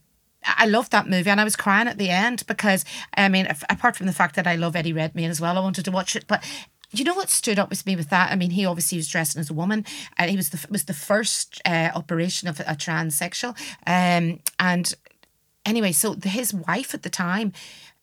I 0.45 0.67
loved 0.67 0.93
that 0.93 1.09
movie, 1.09 1.31
and 1.31 1.41
I 1.41 1.45
was 1.45 1.57
crying 1.57 1.89
at 1.89 1.99
the 1.99 2.11
end 2.11 2.45
because 2.47 2.85
I 3.17 3.29
mean, 3.29 3.47
apart 3.69 3.97
from 3.97 4.07
the 4.07 4.13
fact 4.13 4.37
that 4.37 4.47
I 4.47 4.57
love 4.57 4.77
Eddie 4.77 4.93
Redmayne 4.93 5.31
as 5.31 5.41
well, 5.41 5.57
I 5.57 5.61
wanted 5.61 5.85
to 5.85 5.91
watch 5.91 6.17
it, 6.17 6.27
but. 6.27 6.45
You 6.95 7.05
know 7.05 7.15
what 7.15 7.31
stood 7.31 7.59
up 7.59 7.71
with 7.71 7.87
me 7.87 7.97
with 7.97 8.11
that? 8.11 8.31
I 8.31 8.37
mean, 8.37 8.51
he 8.51 8.67
obviously 8.67 8.99
was 8.99 9.09
dressing 9.09 9.41
as 9.41 9.49
a 9.49 9.55
woman, 9.55 9.87
and 10.19 10.29
he 10.31 10.37
was 10.37 10.51
the 10.51 10.67
was 10.69 10.85
the 10.85 10.93
first 10.93 11.63
uh, 11.65 11.89
operation 11.95 12.49
of 12.49 12.61
a 12.61 12.65
transsexual. 12.65 13.57
Um, 13.87 14.41
and 14.59 14.93
anyway, 15.65 15.93
so 15.93 16.15
his 16.23 16.53
wife 16.53 16.93
at 16.93 17.03
the 17.03 17.09
time 17.09 17.55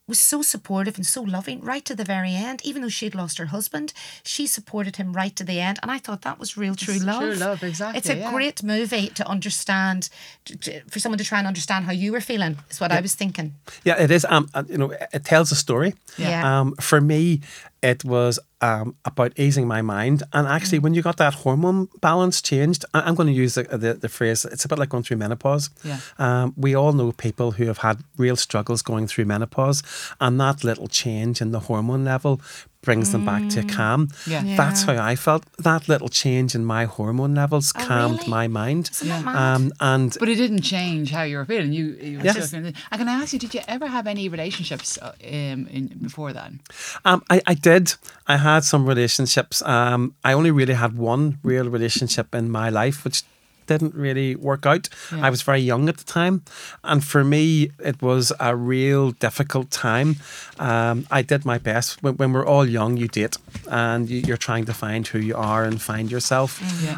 was 0.10 0.20
so 0.20 0.42
supportive 0.42 0.96
and 0.98 1.06
so 1.06 1.22
loving 1.22 1.62
right 1.62 1.86
to 1.86 1.96
the 1.96 2.04
very 2.04 2.34
end. 2.34 2.60
Even 2.64 2.82
though 2.82 2.90
she 2.98 3.06
had 3.06 3.16
lost 3.16 3.38
her 3.38 3.46
husband, 3.48 3.94
she 4.24 4.46
supported 4.48 4.96
him 4.98 5.14
right 5.14 5.36
to 5.36 5.44
the 5.44 5.60
end. 5.60 5.80
And 5.82 5.90
I 5.92 6.00
thought 6.00 6.22
that 6.24 6.38
was 6.40 6.58
real 6.58 6.76
true 6.76 6.96
It's 6.96 7.04
love. 7.04 7.22
true 7.22 7.36
love, 7.36 7.64
exactly, 7.64 7.98
It's 8.00 8.10
a 8.10 8.18
yeah. 8.18 8.32
great 8.32 8.64
movie 8.64 9.08
to 9.10 9.24
understand, 9.28 10.10
to, 10.46 10.58
to- 10.58 10.82
for 10.90 11.00
someone 11.00 11.18
to 11.20 11.24
try 11.24 11.38
and 11.38 11.48
understand 11.48 11.86
how 11.86 11.92
you 11.94 12.12
were 12.12 12.22
feeling, 12.22 12.58
is 12.70 12.82
what 12.82 12.92
I 12.92 13.00
was 13.02 13.16
thinking. 13.16 13.54
Yeah, 13.86 14.02
it 14.04 14.12
is. 14.12 14.26
Um, 14.30 14.50
uh, 14.54 14.64
you 14.68 14.78
know, 14.78 14.92
it 15.14 15.24
tells 15.26 15.52
a 15.52 15.56
story. 15.56 15.94
Yeah. 16.18 16.60
Um, 16.60 16.76
for 16.82 17.00
me, 17.02 17.42
it 17.82 18.04
was 18.04 18.40
um 18.62 18.96
about 19.06 19.32
easing 19.40 19.68
my 19.68 19.82
mind, 19.82 20.24
and 20.34 20.48
actually, 20.48 20.80
when 20.80 20.94
you 20.94 21.02
got 21.02 21.18
that 21.18 21.34
hormone 21.34 21.88
balance 22.02 22.42
changed, 22.42 22.86
I'm 22.94 23.16
going 23.16 23.28
to 23.28 23.34
use 23.34 23.56
the, 23.56 23.64
the 23.64 23.94
the 23.94 24.10
phrase. 24.10 24.46
It's 24.46 24.66
a 24.66 24.68
bit 24.68 24.80
like 24.80 24.90
going 24.90 25.04
through 25.04 25.18
menopause. 25.18 25.70
Yeah. 25.84 26.00
Um, 26.18 26.54
we 26.58 26.76
all 26.76 26.94
know 26.94 27.12
people 27.12 27.52
who 27.52 27.66
have 27.66 27.80
had 27.80 28.04
real 28.18 28.36
struggles 28.36 28.82
going 28.82 29.08
through 29.08 29.26
menopause, 29.26 29.84
and 30.20 30.40
that 30.40 30.64
little 30.64 30.88
change 30.88 31.42
in 31.42 31.52
the 31.52 31.62
hormone 31.62 32.04
level 32.04 32.42
brings 32.82 33.12
them 33.12 33.26
back 33.26 33.50
to 33.50 33.64
calm. 33.64 34.08
Yeah. 34.26 34.56
That's 34.56 34.84
how 34.84 34.96
I 34.98 35.16
felt. 35.16 35.44
That 35.58 35.90
little 35.90 36.08
change 36.08 36.56
in 36.56 36.64
my 36.64 36.86
hormone 36.86 37.36
levels 37.36 37.74
Oh, 37.76 37.86
calmed 37.86 38.20
really? 38.20 38.30
my 38.32 38.48
mind. 38.48 38.90
Isn't 38.94 39.10
that 39.10 39.26
mad? 39.26 39.36
Um, 39.56 39.74
and 39.82 40.16
But 40.20 40.30
it 40.30 40.36
didn't 40.36 40.62
change 40.62 41.12
how 41.12 41.24
you 41.24 41.38
were 41.38 41.46
feeling. 41.46 41.74
You, 41.74 41.86
you 42.02 42.18
were 42.20 42.24
Yeah. 42.26 42.32
still 42.34 42.48
feeling. 42.48 42.74
And 42.92 43.00
can 43.00 43.10
I 43.10 43.14
ask 43.22 43.34
you, 43.34 43.40
did 43.40 43.54
you 43.54 43.62
ever 43.68 43.88
have 43.88 44.08
any 44.08 44.30
relationships 44.30 44.98
uh, 45.02 45.12
um, 45.24 45.68
in, 45.68 46.00
before 46.02 46.32
then? 46.32 46.62
Um, 47.04 47.22
I, 47.30 47.42
I 47.46 47.54
did. 47.54 47.96
I 48.28 48.38
had 48.38 48.64
some 48.64 48.86
relationships. 48.86 49.62
Um, 49.64 50.16
I 50.24 50.32
only 50.34 50.52
really 50.52 50.76
had 50.76 50.98
one 50.98 51.40
real 51.44 51.70
relationship 51.70 52.34
in 52.34 52.50
my 52.50 52.70
life, 52.70 53.04
which 53.04 53.24
didn't 53.70 53.96
really 54.06 54.36
work 54.36 54.66
out. 54.66 54.90
Yeah. 55.12 55.26
I 55.26 55.30
was 55.30 55.42
very 55.42 55.64
young 55.72 55.90
at 55.90 55.98
the 55.98 56.04
time. 56.04 56.36
And 56.84 57.04
for 57.04 57.24
me, 57.24 57.72
it 57.90 58.02
was 58.02 58.34
a 58.40 58.56
real 58.56 59.12
difficult 59.12 59.68
time. 59.72 60.10
Um, 60.58 61.06
I 61.20 61.22
did 61.32 61.46
my 61.46 61.58
best. 61.60 62.02
When, 62.04 62.16
when 62.20 62.34
we're 62.34 62.50
all 62.54 62.66
young, 62.66 62.98
you 62.98 63.08
date 63.08 63.38
and 63.68 64.10
you, 64.10 64.20
you're 64.28 64.44
trying 64.50 64.66
to 64.66 64.74
find 64.74 65.08
who 65.12 65.20
you 65.20 65.36
are 65.36 65.64
and 65.70 65.82
find 65.82 66.12
yourself. 66.12 66.52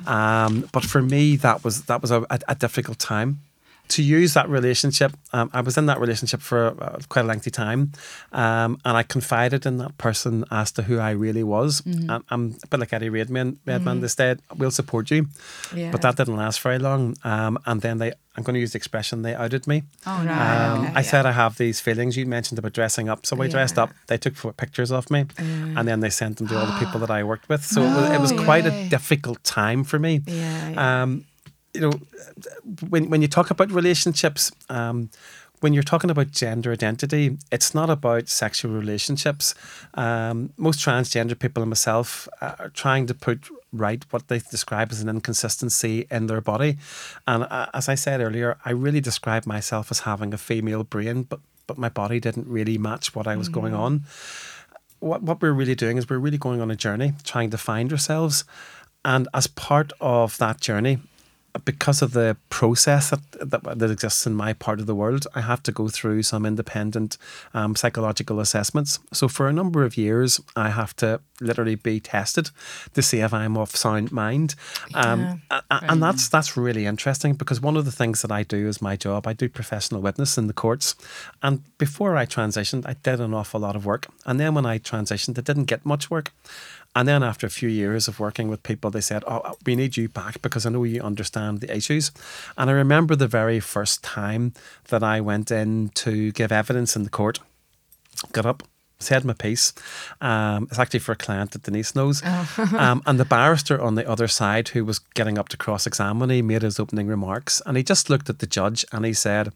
Um, 0.08 0.54
but 0.72 0.84
for 0.84 1.02
me, 1.02 1.38
that 1.38 1.64
was 1.64 1.76
that 1.90 2.02
was 2.02 2.12
a, 2.12 2.22
a, 2.30 2.40
a 2.48 2.56
difficult 2.56 3.00
time 3.00 3.40
to 3.96 4.02
use 4.02 4.34
that 4.34 4.48
relationship, 4.50 5.12
um, 5.34 5.50
I 5.54 5.62
was 5.62 5.78
in 5.78 5.86
that 5.86 6.00
relationship 6.00 6.42
for 6.42 6.68
uh, 6.82 7.00
quite 7.10 7.26
a 7.26 7.28
lengthy 7.28 7.52
time, 7.52 7.92
um, 8.32 8.80
and 8.86 8.98
I 8.98 9.04
confided 9.04 9.66
in 9.66 9.78
that 9.78 9.98
person 9.98 10.46
as 10.52 10.72
to 10.74 10.82
who 10.84 11.00
I 11.00 11.12
really 11.12 11.44
was. 11.44 11.82
I'm, 12.10 12.24
I'm 12.30 12.56
a 12.64 12.68
bit 12.68 12.80
like 12.80 12.94
Eddie 12.94 13.10
Redmayne. 13.10 13.60
Redman, 13.66 14.02
they 14.02 14.08
said, 14.08 14.40
"We'll 14.58 14.72
support 14.72 15.12
you," 15.12 15.28
Yeah. 15.76 15.92
but 15.92 16.02
that 16.02 16.16
didn't 16.18 16.38
last 16.38 16.60
very 16.62 16.80
long. 16.80 17.16
Um, 17.24 17.58
and 17.66 17.82
then 17.82 17.98
they, 17.98 18.12
I'm 18.38 18.44
going 18.44 18.54
to 18.56 18.60
use 18.62 18.72
the 18.74 18.78
expression, 18.78 19.22
they 19.24 19.36
outed 19.36 19.68
me. 19.68 19.84
Oh, 20.08 20.24
no. 20.24 20.32
Um, 20.32 20.86
okay, 20.86 20.94
I 20.96 21.02
said 21.02 21.26
I 21.26 21.34
have 21.34 21.58
these 21.58 21.80
feelings. 21.82 22.16
You 22.16 22.26
mentioned 22.26 22.60
about 22.60 22.74
dressing 22.74 23.10
up, 23.10 23.26
so 23.26 23.42
I 23.42 23.48
dressed 23.48 23.78
up. 23.78 23.90
They 24.08 24.18
took 24.18 24.36
pictures 24.58 24.92
of 24.92 25.10
me, 25.12 25.26
and 25.78 25.86
then 25.88 26.00
they 26.00 26.10
sent 26.10 26.38
them 26.38 26.48
to 26.48 26.58
all 26.60 26.66
the 26.66 26.78
people 26.80 27.00
that 27.04 27.12
I 27.12 27.24
worked 27.24 27.50
with. 27.50 27.64
So 27.66 27.82
it 27.82 27.94
was, 27.96 28.10
it 28.12 28.22
was 28.22 28.32
quite 28.46 28.66
a 28.66 28.90
difficult 28.90 29.44
time 29.44 29.84
for 29.84 30.00
me. 30.00 30.22
Yeah, 30.26 30.70
yeah. 30.70 31.04
Um, 31.04 31.26
you 31.74 31.82
know, 31.82 31.92
when 32.90 33.10
when 33.10 33.22
you 33.22 33.28
talk 33.28 33.52
about 33.52 33.72
relationships, 33.72 34.52
um, 34.70 35.10
when 35.62 35.74
you're 35.74 35.84
talking 35.84 36.10
about 36.10 36.32
gender 36.32 36.72
identity, 36.72 37.38
it's 37.52 37.74
not 37.76 37.90
about 37.90 38.30
sexual 38.30 38.72
relationships. 38.72 39.54
Um, 39.94 40.52
most 40.58 40.80
transgender 40.80 41.38
people 41.38 41.62
and 41.62 41.70
myself 41.70 42.28
are 42.42 42.72
trying 42.74 43.06
to 43.08 43.14
put 43.14 43.48
right 43.72 44.04
what 44.10 44.28
they 44.28 44.40
describe 44.40 44.92
as 44.92 45.02
an 45.02 45.10
inconsistency 45.10 46.08
in 46.10 46.28
their 46.28 46.42
body. 46.42 46.78
And 47.28 47.44
uh, 47.44 47.68
as 47.74 47.88
I 47.88 47.96
said 47.96 48.22
earlier, 48.22 48.58
I 48.66 48.72
really 48.72 49.02
describe 49.02 49.46
myself 49.46 49.92
as 49.92 50.00
having 50.00 50.34
a 50.34 50.38
female 50.38 50.84
brain, 50.84 51.24
but 51.24 51.40
but 51.68 51.78
my 51.78 51.90
body 51.90 52.20
didn't 52.20 52.48
really 52.48 52.78
match 52.78 53.16
what 53.16 53.28
I 53.28 53.38
was 53.38 53.48
going 53.48 53.74
on 53.74 54.04
what, 55.02 55.24
what 55.24 55.42
we're 55.42 55.52
really 55.52 55.76
doing 55.76 55.98
is 55.98 56.10
we're 56.10 56.20
really 56.20 56.38
going 56.38 56.62
on 56.62 56.72
a 56.72 56.76
journey 56.76 57.14
trying 57.24 57.50
to 57.50 57.58
find 57.58 57.92
ourselves 57.92 58.46
and 59.04 59.28
as 59.34 59.48
part 59.48 59.92
of 60.00 60.38
that 60.38 60.62
journey 60.62 61.00
because 61.66 62.02
of 62.02 62.14
the 62.14 62.38
process 62.50 63.10
that, 63.10 63.20
that, 63.42 63.80
that 63.80 63.92
exists 63.92 64.26
in 64.26 64.34
my 64.34 64.54
part 64.54 64.80
of 64.80 64.86
the 64.86 64.96
world, 64.96 65.28
I 65.36 65.42
have 65.42 65.62
to 65.64 65.72
go 65.72 65.90
through 65.90 66.24
some 66.24 66.46
independent 66.46 67.18
um, 67.54 67.76
psychological 67.76 68.40
assessments. 68.40 69.00
So, 69.12 69.28
for 69.28 69.48
a 69.48 69.54
number 69.54 69.84
of 69.84 69.98
years, 69.98 70.40
I 70.56 70.70
have 70.70 70.96
to 70.98 71.20
literally 71.42 71.76
be 71.76 72.00
tested 72.00 72.52
to 72.94 73.02
see 73.02 73.20
if 73.20 73.34
I'm 73.34 73.58
of 73.58 73.76
sound 73.76 74.12
mind. 74.12 74.56
Um, 74.94 75.42
a- 75.50 75.64
and 75.90 76.02
that's 76.02 76.30
that's 76.30 76.56
really 76.56 76.86
interesting 76.86 77.34
because 77.34 77.60
one 77.60 77.76
of 77.78 77.86
the 77.86 77.92
things 77.92 78.22
that 78.22 78.32
I 78.32 78.44
do 78.44 78.68
is 78.68 78.82
my 78.82 78.96
job. 78.96 79.28
I 79.28 79.34
do 79.34 79.50
professional 79.50 80.02
witness 80.02 80.38
in 80.38 80.48
the 80.48 80.54
courts, 80.54 80.96
and 81.44 81.62
before 81.78 82.16
I 82.16 82.26
transitioned, 82.26 82.86
I 82.88 82.96
did 83.04 83.20
an 83.20 83.34
awful 83.34 83.60
lot 83.60 83.76
of 83.76 83.86
work. 83.86 84.08
And 84.26 84.40
then 84.40 84.54
when 84.56 84.66
I 84.66 84.80
transitioned, 84.80 85.38
I 85.38 85.42
didn't 85.42 85.66
get 85.66 85.86
much 85.86 86.10
work. 86.10 86.32
And 86.96 87.08
then 87.08 87.24
after 87.24 87.48
a 87.48 87.50
few 87.50 87.70
years 87.70 88.08
of 88.08 88.20
working 88.20 88.50
with 88.50 88.64
people, 88.64 88.92
they 88.92 89.02
said, 89.02 89.24
"Oh, 89.26 89.56
we 89.66 89.76
need 89.76 89.96
you 89.96 90.10
back 90.10 90.42
because 90.42 90.66
I 90.66 90.70
know 90.70 90.84
you 90.84 91.02
understand 91.02 91.62
the 91.62 91.76
issues." 91.76 92.12
And 92.58 92.70
I 92.70 92.74
remember 92.74 93.16
the 93.16 93.28
very 93.28 93.60
first 93.60 94.04
time 94.04 94.54
that 94.90 95.04
I 95.04 95.22
went 95.22 95.52
in 95.52 95.90
to 95.96 96.32
give 96.34 96.52
evidence 96.52 96.96
in 96.96 97.04
the 97.04 97.10
court. 97.10 97.40
Got 98.34 98.46
up, 98.46 98.64
said 99.00 99.24
my 99.26 99.34
piece. 99.34 99.74
Um, 100.20 100.68
it's 100.70 100.80
actually 100.80 101.00
for 101.00 101.14
a 101.14 101.16
client 101.16 101.52
that 101.52 101.64
Denise 101.64 101.96
knows. 101.96 102.24
um, 102.78 103.02
and 103.06 103.20
the 103.20 103.26
barrister 103.26 103.82
on 103.82 103.96
the 103.96 104.08
other 104.08 104.28
side, 104.28 104.70
who 104.70 104.86
was 104.86 105.00
getting 105.00 105.38
up 105.38 105.50
to 105.50 105.58
cross-examine, 105.58 106.30
he 106.30 106.42
made 106.42 106.62
his 106.62 106.80
opening 106.80 107.08
remarks, 107.08 107.62
and 107.66 107.78
he 107.78 107.84
just 107.84 108.10
looked 108.10 108.30
at 108.30 108.40
the 108.40 108.48
judge 108.48 108.86
and 108.92 109.06
he 109.06 109.14
said. 109.14 109.54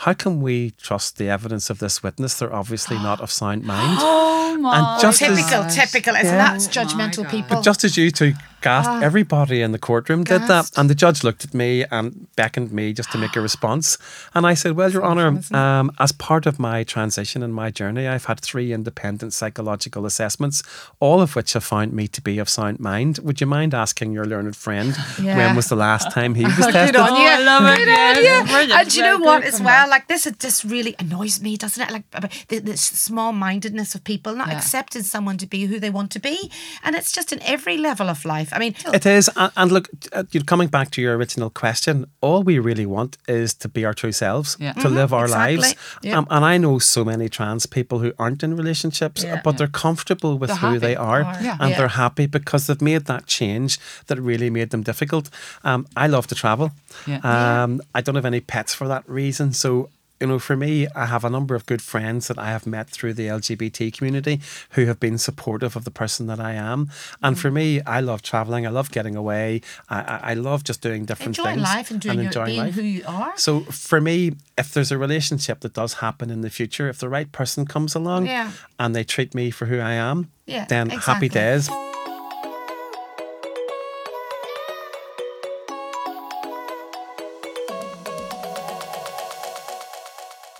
How 0.00 0.12
can 0.12 0.40
we 0.42 0.72
trust 0.72 1.16
the 1.16 1.28
evidence 1.28 1.70
of 1.70 1.78
this 1.78 2.02
witness? 2.02 2.38
They're 2.38 2.52
obviously 2.54 2.96
not 2.98 3.20
of 3.20 3.30
sound 3.30 3.64
mind. 3.64 3.98
Oh, 4.48 4.58
oh 4.58 4.58
my 4.58 4.92
And 4.94 5.00
just 5.02 5.20
as- 5.20 5.36
typical, 5.36 5.64
typical. 5.68 6.14
Isn't 6.14 6.26
Yeah. 6.34 6.52
that 6.56 6.60
judgmental 6.60 7.28
people? 7.30 7.56
But 7.56 7.62
just 7.62 7.84
as 7.84 7.96
you 7.96 8.10
two 8.10 8.32
gasped, 8.68 9.02
everybody 9.02 9.58
in 9.62 9.72
the 9.72 9.78
courtroom 9.78 10.24
did 10.24 10.42
that. 10.52 10.70
And 10.76 10.90
the 10.90 10.94
judge 11.04 11.24
looked 11.24 11.44
at 11.44 11.52
me 11.54 11.84
and 11.90 12.26
beckoned 12.36 12.70
me 12.72 12.92
just 12.92 13.10
to 13.12 13.18
make 13.18 13.34
a 13.36 13.40
response. 13.50 13.98
And 14.34 14.46
I 14.46 14.54
said, 14.54 14.72
Well, 14.76 14.90
Your 14.90 15.04
Honour, 15.04 15.40
um, 15.62 15.90
as 15.98 16.12
part 16.12 16.46
of 16.46 16.58
my 16.58 16.84
transition 16.84 17.42
and 17.42 17.52
my 17.54 17.70
journey, 17.70 18.04
I've 18.08 18.26
had 18.26 18.40
three 18.40 18.72
independent 18.72 19.32
psychological 19.32 20.06
assessments, 20.06 20.62
all 21.00 21.20
of 21.20 21.36
which 21.36 21.52
have 21.54 21.64
found 21.64 21.92
me 21.92 22.08
to 22.08 22.20
be 22.20 22.38
of 22.38 22.48
sound 22.48 22.80
mind. 22.80 23.18
Would 23.22 23.40
you 23.40 23.46
mind 23.46 23.72
asking 23.74 24.12
your 24.12 24.24
learned 24.26 24.56
friend 24.56 24.96
Yeah. 25.22 25.36
when 25.38 25.56
was 25.56 25.68
the 25.68 25.76
last 25.76 26.10
time 26.12 26.34
he 26.34 26.44
was 26.44 26.56
Good 26.66 26.72
tested? 26.72 26.96
on 26.96 27.12
you. 27.20 27.28
I 27.28 27.38
love 27.42 27.64
it, 27.72 27.76
Good 27.78 27.88
yes. 27.88 28.52
on 28.54 28.68
you. 28.68 28.74
And 28.74 28.90
do 28.90 28.96
you 28.96 29.02
know 29.02 29.18
Very 29.18 29.26
what 29.26 29.44
as 29.44 29.56
comeback. 29.56 29.66
well? 29.82 29.88
Like 29.90 30.08
this, 30.08 30.26
it 30.26 30.38
just 30.40 30.64
really 30.64 30.94
annoys 30.98 31.40
me, 31.40 31.56
doesn't 31.56 31.82
it? 31.82 31.90
Like 31.92 32.04
about 32.12 32.32
the, 32.48 32.58
the 32.58 32.76
small 32.76 33.32
mindedness 33.32 33.94
of 33.94 34.02
people 34.04 34.34
not 34.34 34.48
Yeah. 34.48 34.56
accepting 34.58 35.02
someone 35.02 35.36
to 35.38 35.46
be 35.46 35.66
who 35.66 35.78
they 35.80 35.90
want 35.90 36.10
to 36.12 36.20
be, 36.20 36.50
and 36.84 36.96
it's 36.96 37.12
just 37.12 37.32
in 37.32 37.40
every 37.42 37.76
level 37.78 38.08
of 38.08 38.24
life. 38.24 38.52
I 38.56 38.58
mean, 38.58 38.74
It 38.94 39.04
is, 39.06 39.30
and, 39.36 39.52
and 39.56 39.72
look, 39.72 39.88
uh, 40.12 40.24
you 40.32 40.40
know, 40.40 40.44
coming 40.44 40.68
back 40.68 40.90
to 40.92 41.02
your 41.02 41.16
original 41.16 41.50
question, 41.50 42.06
all 42.20 42.42
we 42.42 42.58
really 42.58 42.86
want 42.86 43.18
is 43.28 43.54
to 43.54 43.68
be 43.68 43.84
our 43.84 43.94
true 43.94 44.12
selves, 44.12 44.56
Yeah. 44.58 44.72
to 44.82 44.88
live 44.88 45.12
our 45.12 45.24
exactly. 45.26 45.56
lives. 45.56 45.74
Yeah. 46.02 46.18
Um, 46.18 46.26
and 46.30 46.44
I 46.44 46.58
know 46.58 46.78
so 46.78 47.04
many 47.04 47.28
trans 47.28 47.66
people 47.66 47.98
who 47.98 48.12
aren't 48.18 48.42
in 48.42 48.56
relationships, 48.56 49.22
Yeah. 49.22 49.40
but 49.44 49.58
they're 49.58 49.76
comfortable 49.86 50.38
with 50.38 50.48
They're 50.50 50.58
who 50.72 50.78
they 50.78 50.96
are, 50.96 51.22
Are. 51.24 51.36
Yeah. 51.42 51.56
and 51.60 51.70
Yeah. 51.70 51.76
they're 51.78 51.96
happy 52.04 52.26
because 52.26 52.66
they've 52.66 52.82
made 52.92 53.04
that 53.06 53.26
change 53.26 53.78
that 54.06 54.18
really 54.20 54.50
made 54.50 54.70
them 54.70 54.82
difficult. 54.82 55.28
Um, 55.64 55.86
I 55.96 56.06
love 56.06 56.26
to 56.28 56.34
travel. 56.34 56.70
Yeah. 57.06 57.20
Um, 57.62 57.80
I 57.94 58.00
don't 58.00 58.14
have 58.16 58.24
any 58.34 58.40
pets 58.40 58.74
for 58.74 58.88
that 58.88 59.04
reason, 59.08 59.52
so. 59.52 59.88
You 60.20 60.28
know, 60.28 60.38
for 60.38 60.56
me, 60.56 60.86
I 60.94 61.06
have 61.06 61.24
a 61.24 61.30
number 61.30 61.54
of 61.54 61.66
good 61.66 61.82
friends 61.82 62.28
that 62.28 62.38
I 62.38 62.46
have 62.46 62.66
met 62.66 62.88
through 62.88 63.14
the 63.14 63.26
LGBT 63.26 63.92
community 63.92 64.40
who 64.70 64.86
have 64.86 64.98
been 64.98 65.18
supportive 65.18 65.76
of 65.76 65.84
the 65.84 65.90
person 65.90 66.26
that 66.28 66.40
I 66.40 66.52
am. 66.54 66.90
And 67.22 67.38
for 67.38 67.48
mm-hmm. 67.48 67.54
me, 67.56 67.80
I 67.82 68.00
love 68.00 68.22
traveling. 68.22 68.66
I 68.66 68.70
love 68.70 68.90
getting 68.90 69.14
away. 69.14 69.60
I, 69.90 70.00
I, 70.00 70.20
I 70.30 70.34
love 70.34 70.64
just 70.64 70.80
doing 70.80 71.04
different 71.04 71.38
enjoying 71.38 71.56
things 71.56 71.68
life 71.68 71.90
and 71.90 72.00
doing 72.00 72.16
your, 72.18 72.26
enjoying 72.26 72.46
being 72.46 72.60
life. 72.60 72.74
who 72.74 72.82
you 72.82 73.04
are. 73.06 73.36
So 73.36 73.60
for 73.60 74.00
me, 74.00 74.32
if 74.56 74.72
there's 74.72 74.90
a 74.90 74.98
relationship 74.98 75.60
that 75.60 75.74
does 75.74 75.94
happen 75.94 76.30
in 76.30 76.40
the 76.40 76.50
future, 76.50 76.88
if 76.88 76.98
the 76.98 77.10
right 77.10 77.30
person 77.30 77.66
comes 77.66 77.94
along 77.94 78.26
Yeah. 78.26 78.52
and 78.78 78.96
they 78.96 79.04
treat 79.04 79.34
me 79.34 79.50
for 79.50 79.66
who 79.66 79.80
I 79.80 79.92
am, 79.92 80.30
Yeah, 80.46 80.64
then 80.64 80.88
happy 80.88 81.26
exactly. 81.26 81.28
days. 81.28 81.95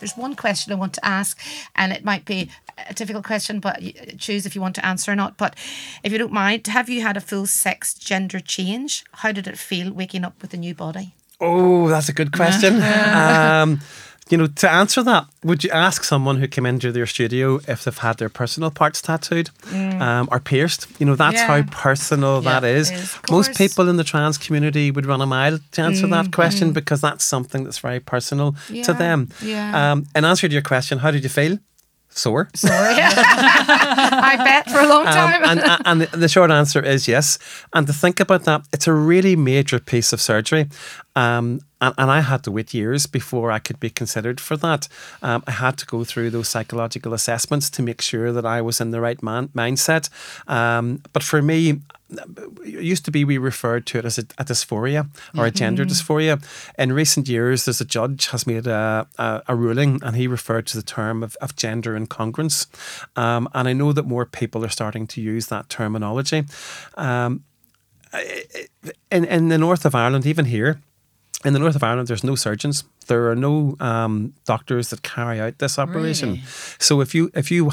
There's 0.07 0.17
one 0.17 0.37
question 0.37 0.73
I 0.73 0.77
want 0.77 0.93
to 0.95 1.05
ask, 1.05 1.37
and 1.75 1.93
it 1.93 2.05
might 2.05 2.25
be 2.25 2.49
a 2.89 2.95
difficult 2.95 3.25
question, 3.25 3.59
but 3.59 3.83
choose 4.19 4.47
if 4.47 4.55
you 4.55 4.61
want 4.61 4.77
to 4.77 4.87
answer 4.87 5.11
or 5.11 5.17
not. 5.17 5.37
But 5.37 5.57
if 6.05 6.13
you 6.13 6.19
don't 6.19 6.33
mind, 6.33 6.69
have 6.69 6.89
you 6.89 7.03
had 7.03 7.17
a 7.17 7.21
full 7.21 7.47
sex 7.47 7.93
gender 7.93 8.39
change? 8.39 9.05
How 9.11 9.33
did 9.33 9.49
it 9.49 9.59
feel 9.59 9.93
waking 9.93 10.25
up 10.25 10.41
with 10.41 10.55
a 10.55 10.57
new 10.59 10.77
body? 10.77 11.13
Oh, 11.41 11.89
that's 11.89 12.09
a 12.09 12.13
good 12.13 12.31
question. 12.31 12.81
um, 12.83 13.81
you 14.29 14.37
know, 14.37 14.47
to 14.49 14.69
answer 14.71 15.03
that, 15.05 15.27
would 15.45 15.63
you 15.63 15.71
ask 15.71 16.03
someone 16.03 16.37
who 16.41 16.49
came 16.49 16.67
into 16.67 16.91
your 16.91 17.07
studio 17.07 17.61
if 17.69 17.85
they've 17.85 17.97
had 17.99 18.17
their 18.19 18.29
personal 18.29 18.71
parts 18.71 19.01
tattooed 19.01 19.51
um, 19.73 20.29
or 20.33 20.41
pierced? 20.41 20.89
You 20.99 21.07
know, 21.07 21.15
that's 21.17 21.37
Mm. 21.43 21.49
Yeah. 21.49 21.63
how 21.63 21.63
personal 21.71 22.43
Yeah, 22.43 22.61
that 22.61 22.65
is. 22.67 22.91
is, 22.91 23.17
Most 23.31 23.55
people 23.57 23.89
in 23.89 23.97
the 23.97 24.05
trans 24.05 24.37
community 24.39 24.91
would 24.91 25.07
run 25.07 25.21
a 25.21 25.27
mile 25.27 25.59
to 25.73 25.83
answer 25.83 26.07
that 26.09 26.25
Mm-hmm. 26.27 26.33
question 26.41 26.73
because 26.73 27.01
that's 27.01 27.25
something 27.25 27.65
that's 27.65 27.79
very 27.79 28.01
personal 28.01 28.57
to 28.87 28.93
them. 28.95 29.29
yeah. 29.43 29.93
Um, 29.93 30.07
in 30.17 30.25
answer 30.25 30.49
to 30.49 30.53
your 30.53 30.63
question, 30.63 30.99
how 30.99 31.11
did 31.13 31.23
you 31.23 31.29
feel? 31.31 31.59
Sore. 32.17 32.49
Sorry. 32.55 32.95
I 32.99 34.37
bet 34.39 34.71
for 34.71 34.81
a 34.81 34.89
long 34.89 35.05
time. 35.05 35.45
Um, 35.45 35.59
and 35.59 35.83
and 35.85 36.01
the, 36.01 36.17
the 36.17 36.29
short 36.29 36.51
answer 36.51 36.81
is 36.81 37.07
yes. 37.07 37.39
And 37.75 37.87
to 37.87 37.93
think 37.93 38.21
about 38.21 38.45
that, 38.45 38.63
it's 38.73 38.87
a 38.87 38.93
really 38.93 39.37
major 39.37 39.79
piece 39.79 40.13
of 40.13 40.21
surgery. 40.21 40.69
Um, 41.15 41.61
and, 41.81 41.95
and 41.99 42.11
I 42.11 42.21
had 42.21 42.43
to 42.45 42.51
wait 42.51 42.73
years 42.73 43.07
before 43.07 43.51
I 43.53 43.59
could 43.59 43.79
be 43.79 43.91
considered 43.91 44.41
for 44.41 44.57
that. 44.57 44.89
Um, 45.23 45.43
I 45.47 45.51
had 45.53 45.77
to 45.79 45.87
go 45.87 46.05
through 46.05 46.31
those 46.31 46.49
psychological 46.49 47.13
assessments 47.13 47.69
to 47.71 47.83
make 47.83 48.01
sure 48.01 48.33
that 48.33 48.47
I 48.47 48.63
was 48.63 48.81
in 48.81 48.91
the 48.91 49.01
right 49.01 49.23
man, 49.23 49.49
mindset. 49.49 50.09
Um, 50.49 51.03
but 51.13 51.23
for 51.23 51.43
me, 51.43 51.81
it 52.09 52.83
used 52.83 53.05
to 53.05 53.11
be 53.11 53.25
we 53.25 53.39
referred 53.39 53.87
to 53.87 53.99
it 53.99 54.05
as 54.05 54.19
a, 54.19 54.23
a 54.39 54.45
dysphoria 54.45 55.09
or 55.37 55.47
a 55.47 55.51
gender 55.51 55.85
dysphoria. 55.85 56.43
In 56.79 56.93
recent 56.93 57.29
years, 57.29 57.65
there's 57.65 57.81
a 57.81 57.85
judge 57.85 58.29
has 58.29 58.47
made 58.47 58.67
a, 58.67 59.07
a, 59.19 59.43
a 59.49 59.57
ruling 59.57 60.01
and 60.03 60.17
he 60.17 60.27
referred 60.27 60.67
to 60.69 60.77
the 60.77 60.83
term 60.83 61.23
of, 61.23 61.37
of 61.41 61.57
gender 61.57 61.99
incongruence. 61.99 62.67
Um, 63.17 63.49
and 63.55 63.69
I 63.69 63.73
know 63.73 63.93
that 63.93 64.05
more 64.05 64.25
people 64.25 64.65
are 64.65 64.69
starting 64.69 65.07
to 65.09 65.21
use 65.21 65.49
that 65.49 65.69
terminology. 65.69 66.45
Um, 66.95 67.45
in, 69.11 69.25
in 69.25 69.49
the 69.49 69.59
north 69.59 69.85
of 69.85 69.95
Ireland, 69.95 70.27
even 70.27 70.45
here, 70.47 70.81
in 71.47 71.53
the 71.53 71.59
north 71.61 71.77
of 71.77 71.83
Ireland, 71.83 72.09
there's 72.09 72.25
no 72.25 72.35
surgeons. 72.37 72.85
There 73.07 73.31
are 73.31 73.37
no 73.37 73.77
um, 73.79 74.33
doctors 74.47 74.89
that 74.91 75.03
carry 75.03 75.41
out 75.41 75.59
this 75.59 75.79
operation. 75.79 76.29
Really? 76.29 76.43
So 76.79 77.01
if 77.01 77.15
you 77.15 77.31
if 77.35 77.51
you 77.51 77.71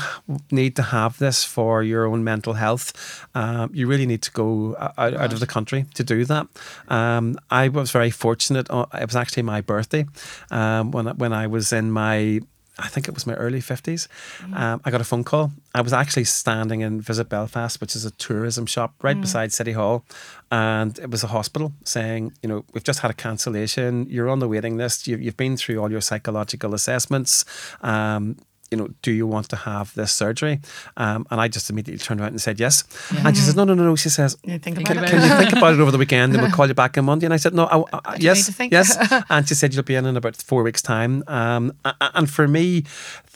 need 0.52 0.76
to 0.76 0.84
have 0.84 1.18
this 1.18 1.44
for 1.44 1.84
your 1.84 2.06
own 2.06 2.24
mental 2.24 2.54
health, 2.54 2.94
um, 3.34 3.70
you 3.74 3.90
really 3.90 4.06
need 4.06 4.22
to 4.22 4.32
go 4.32 4.76
out, 4.80 5.14
out 5.14 5.34
of 5.34 5.40
the 5.40 5.48
country 5.48 5.86
to 5.96 6.04
do 6.04 6.26
that. 6.26 6.48
Um, 6.88 7.36
I 7.50 7.70
was 7.70 7.92
very 7.92 8.12
fortunate. 8.12 8.70
uh, 8.70 8.86
It 8.94 9.08
was 9.08 9.16
actually 9.16 9.44
my 9.44 9.62
birthday 9.62 10.06
um, 10.52 10.92
when 10.92 11.08
when 11.18 11.34
I 11.34 11.48
was 11.48 11.74
in 11.74 11.92
my 11.92 12.42
I 12.80 12.88
think 12.88 13.08
it 13.08 13.14
was 13.14 13.28
my 13.28 13.34
early 13.36 13.60
50s. 13.60 14.08
Um, 14.56 14.82
I 14.84 14.90
got 14.90 15.00
a 15.00 15.04
phone 15.04 15.24
call. 15.24 15.52
I 15.76 15.82
was 15.82 15.94
actually 15.94 16.24
standing 16.24 16.82
in 16.82 17.02
Visit 17.02 17.30
Belfast, 17.30 17.80
which 17.80 17.96
is 17.96 18.04
a 18.04 18.12
tourism 18.12 18.66
shop 18.66 18.96
right 19.04 19.20
beside 19.22 19.54
City 19.54 19.74
Hall. 19.74 20.06
And 20.52 20.98
it 20.98 21.12
was 21.12 21.24
a 21.24 21.28
hospital 21.28 21.72
saying, 21.84 22.34
you 22.42 22.50
know, 22.50 22.66
we've 22.74 22.84
just 22.84 23.00
had 23.00 23.12
a 23.12 23.14
cancellation. 23.14 24.08
You're 24.10 24.30
on 24.30 24.40
the 24.40 24.48
waiting 24.48 24.76
list. 24.78 25.08
You've, 25.08 25.22
you've 25.22 25.38
been 25.38 25.56
through 25.56 25.80
all 25.80 25.92
your 25.92 26.02
psychological 26.02 26.74
assessments. 26.74 27.46
Um, 27.82 28.38
you 28.74 28.78
know, 28.80 28.90
do 29.04 29.12
you 29.12 29.28
want 29.28 29.50
to 29.50 29.56
have 29.56 29.94
this 29.94 30.12
surgery? 30.12 30.60
Um, 30.98 31.28
and 31.30 31.40
I 31.40 31.48
just 31.48 31.70
immediately 31.70 32.00
turned 32.04 32.20
around 32.20 32.30
and 32.34 32.42
said 32.42 32.60
yes. 32.60 32.84
And 33.26 33.36
she 33.38 33.44
says, 33.44 33.56
no, 33.56 33.64
no, 33.66 33.76
no, 33.76 33.84
no. 33.84 33.96
She 33.96 34.10
says, 34.10 34.36
You 34.44 34.58
think 34.58 34.78
Think 34.78 34.90
about 34.90 34.98
about 34.98 35.10
it. 35.10 35.12
can 35.12 35.22
you 35.30 35.36
think 35.38 35.54
about 35.54 35.74
it 35.76 35.80
over 35.80 35.92
the 35.92 36.00
weekend 36.00 36.34
and 36.34 36.42
we'll 36.42 36.52
call 36.58 36.68
you 36.68 36.74
back 36.74 36.98
on 36.98 37.06
Monday? 37.06 37.26
And 37.28 37.34
I 37.34 37.38
said, 37.38 37.54
no, 37.54 37.66
I, 37.66 38.00
I, 38.14 38.18
do 38.18 38.26
yes, 38.26 38.40
yes. 38.72 38.98
And 39.30 39.48
she 39.48 39.54
said, 39.54 39.74
you'll 39.76 39.84
be 39.84 39.96
in 39.96 40.06
in 40.08 40.18
about 40.18 40.36
four 40.38 40.64
weeks' 40.64 40.82
time. 40.82 41.24
Um, 41.28 41.74
a- 41.86 41.94
a- 42.02 42.12
and 42.16 42.28
for 42.30 42.48
me, 42.48 42.84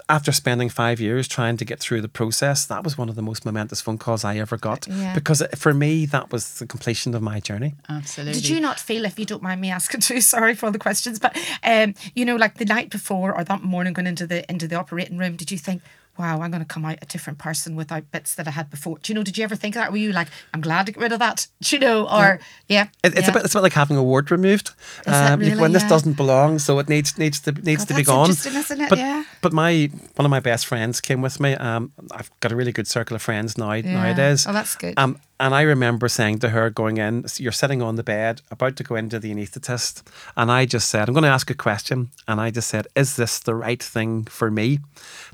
after 0.09 0.31
spending 0.31 0.69
five 0.69 0.99
years 0.99 1.27
trying 1.27 1.57
to 1.57 1.65
get 1.65 1.79
through 1.79 2.01
the 2.01 2.09
process, 2.09 2.65
that 2.65 2.83
was 2.83 2.97
one 2.97 3.09
of 3.09 3.15
the 3.15 3.21
most 3.21 3.45
momentous 3.45 3.81
phone 3.81 3.97
calls 3.97 4.23
I 4.23 4.37
ever 4.37 4.57
got. 4.57 4.87
Yeah. 4.87 5.13
Because 5.13 5.43
for 5.55 5.73
me, 5.73 6.05
that 6.07 6.31
was 6.31 6.59
the 6.59 6.65
completion 6.65 7.13
of 7.13 7.21
my 7.21 7.39
journey. 7.39 7.75
Absolutely. 7.89 8.33
Did 8.39 8.47
you 8.49 8.59
not 8.59 8.79
feel, 8.79 9.03
if 9.05 9.19
you 9.19 9.25
don't 9.25 9.43
mind 9.43 9.59
me 9.61 9.69
asking 9.69 10.01
too, 10.01 10.21
sorry 10.35 10.55
for 10.55 10.67
all 10.67 10.71
the 10.71 10.79
questions, 10.79 11.19
but 11.19 11.37
um, 11.63 11.93
you 12.15 12.23
know, 12.25 12.35
like 12.37 12.55
the 12.57 12.65
night 12.65 12.89
before 12.89 13.35
or 13.35 13.43
that 13.43 13.61
morning 13.63 13.93
going 13.93 14.07
into 14.07 14.25
the 14.25 14.49
into 14.49 14.67
the 14.67 14.75
operating 14.75 15.17
room, 15.17 15.26
did 15.35 15.51
you 15.51 15.57
think, 15.57 15.81
wow, 16.17 16.41
I'm 16.41 16.49
going 16.49 16.63
to 16.63 16.65
come 16.67 16.83
out 16.83 16.97
a 17.01 17.05
different 17.05 17.37
person 17.37 17.75
without 17.75 18.09
bits 18.11 18.33
that 18.35 18.47
I 18.47 18.51
had 18.51 18.71
before? 18.71 18.97
Do 19.03 19.11
you 19.11 19.15
know? 19.15 19.23
Did 19.23 19.37
you 19.37 19.43
ever 19.43 19.55
think 19.55 19.75
that? 19.75 19.91
Were 19.91 19.97
you 19.97 20.11
like, 20.13 20.29
I'm 20.53 20.61
glad 20.61 20.85
to 20.87 20.91
get 20.91 21.01
rid 21.01 21.11
of 21.11 21.19
that? 21.19 21.45
Do 21.61 21.75
you 21.75 21.79
know? 21.79 22.07
Or 22.09 22.39
yeah, 22.67 22.87
It, 23.03 23.15
it's 23.17 23.21
yeah. 23.27 23.29
a 23.29 23.33
bit. 23.33 23.45
It's 23.45 23.53
a 23.53 23.57
bit 23.57 23.63
like 23.63 23.73
having 23.73 23.97
a 23.97 24.03
wart 24.03 24.31
removed. 24.31 24.71
Um, 25.05 25.39
really? 25.39 25.59
when 25.61 25.73
this 25.73 25.83
doesn't 25.83 26.13
belong, 26.13 26.57
so 26.59 26.79
it 26.79 26.89
needs 26.89 27.17
needs 27.17 27.39
to 27.41 27.51
needs 27.51 27.83
God, 27.85 27.87
to 27.89 27.93
be 27.95 28.03
gone. 28.03 28.29
interesting, 28.29 28.55
isn't 28.55 28.81
it? 28.81 28.89
But 28.89 28.97
Yeah. 28.99 29.23
but 29.41 29.53
my 29.53 29.89
one 30.15 30.25
of 30.25 30.31
my 30.31 30.39
best 30.39 30.65
friends 30.65 31.01
came 31.01 31.21
with 31.21 31.39
me. 31.39 31.53
Um, 31.55 31.91
I've 32.11 32.31
got 32.39 32.51
a 32.51 32.55
really 32.55 32.71
good 32.71 32.87
circle 32.87 33.15
of 33.15 33.21
friends 33.21 33.57
now 33.57 33.73
Yeah. 33.73 33.93
nowadays. 33.93 34.47
Oh, 34.47 34.53
that's 34.53 34.75
good. 34.75 34.95
Um, 34.97 35.19
and 35.39 35.53
I 35.53 35.61
remember 35.61 36.07
saying 36.07 36.39
to 36.39 36.49
her, 36.49 36.69
going 36.69 36.97
in, 36.97 37.25
you're 37.37 37.51
sitting 37.51 37.81
on 37.81 37.95
the 37.95 38.03
bed, 38.03 38.41
about 38.49 38.75
to 38.77 38.83
go 38.83 38.95
into 38.95 39.19
the 39.19 39.31
anaesthetist, 39.33 40.01
and 40.35 40.51
I 40.51 40.65
just 40.65 40.89
said, 40.89 41.07
I'm 41.07 41.13
going 41.13 41.23
to 41.23 41.29
ask 41.29 41.49
a 41.49 41.53
question, 41.53 42.09
and 42.27 42.41
I 42.41 42.49
just 42.51 42.67
said, 42.69 42.87
is 42.95 43.15
this 43.17 43.39
the 43.39 43.53
right 43.53 43.81
thing 43.81 44.23
for 44.25 44.49
me 44.49 44.79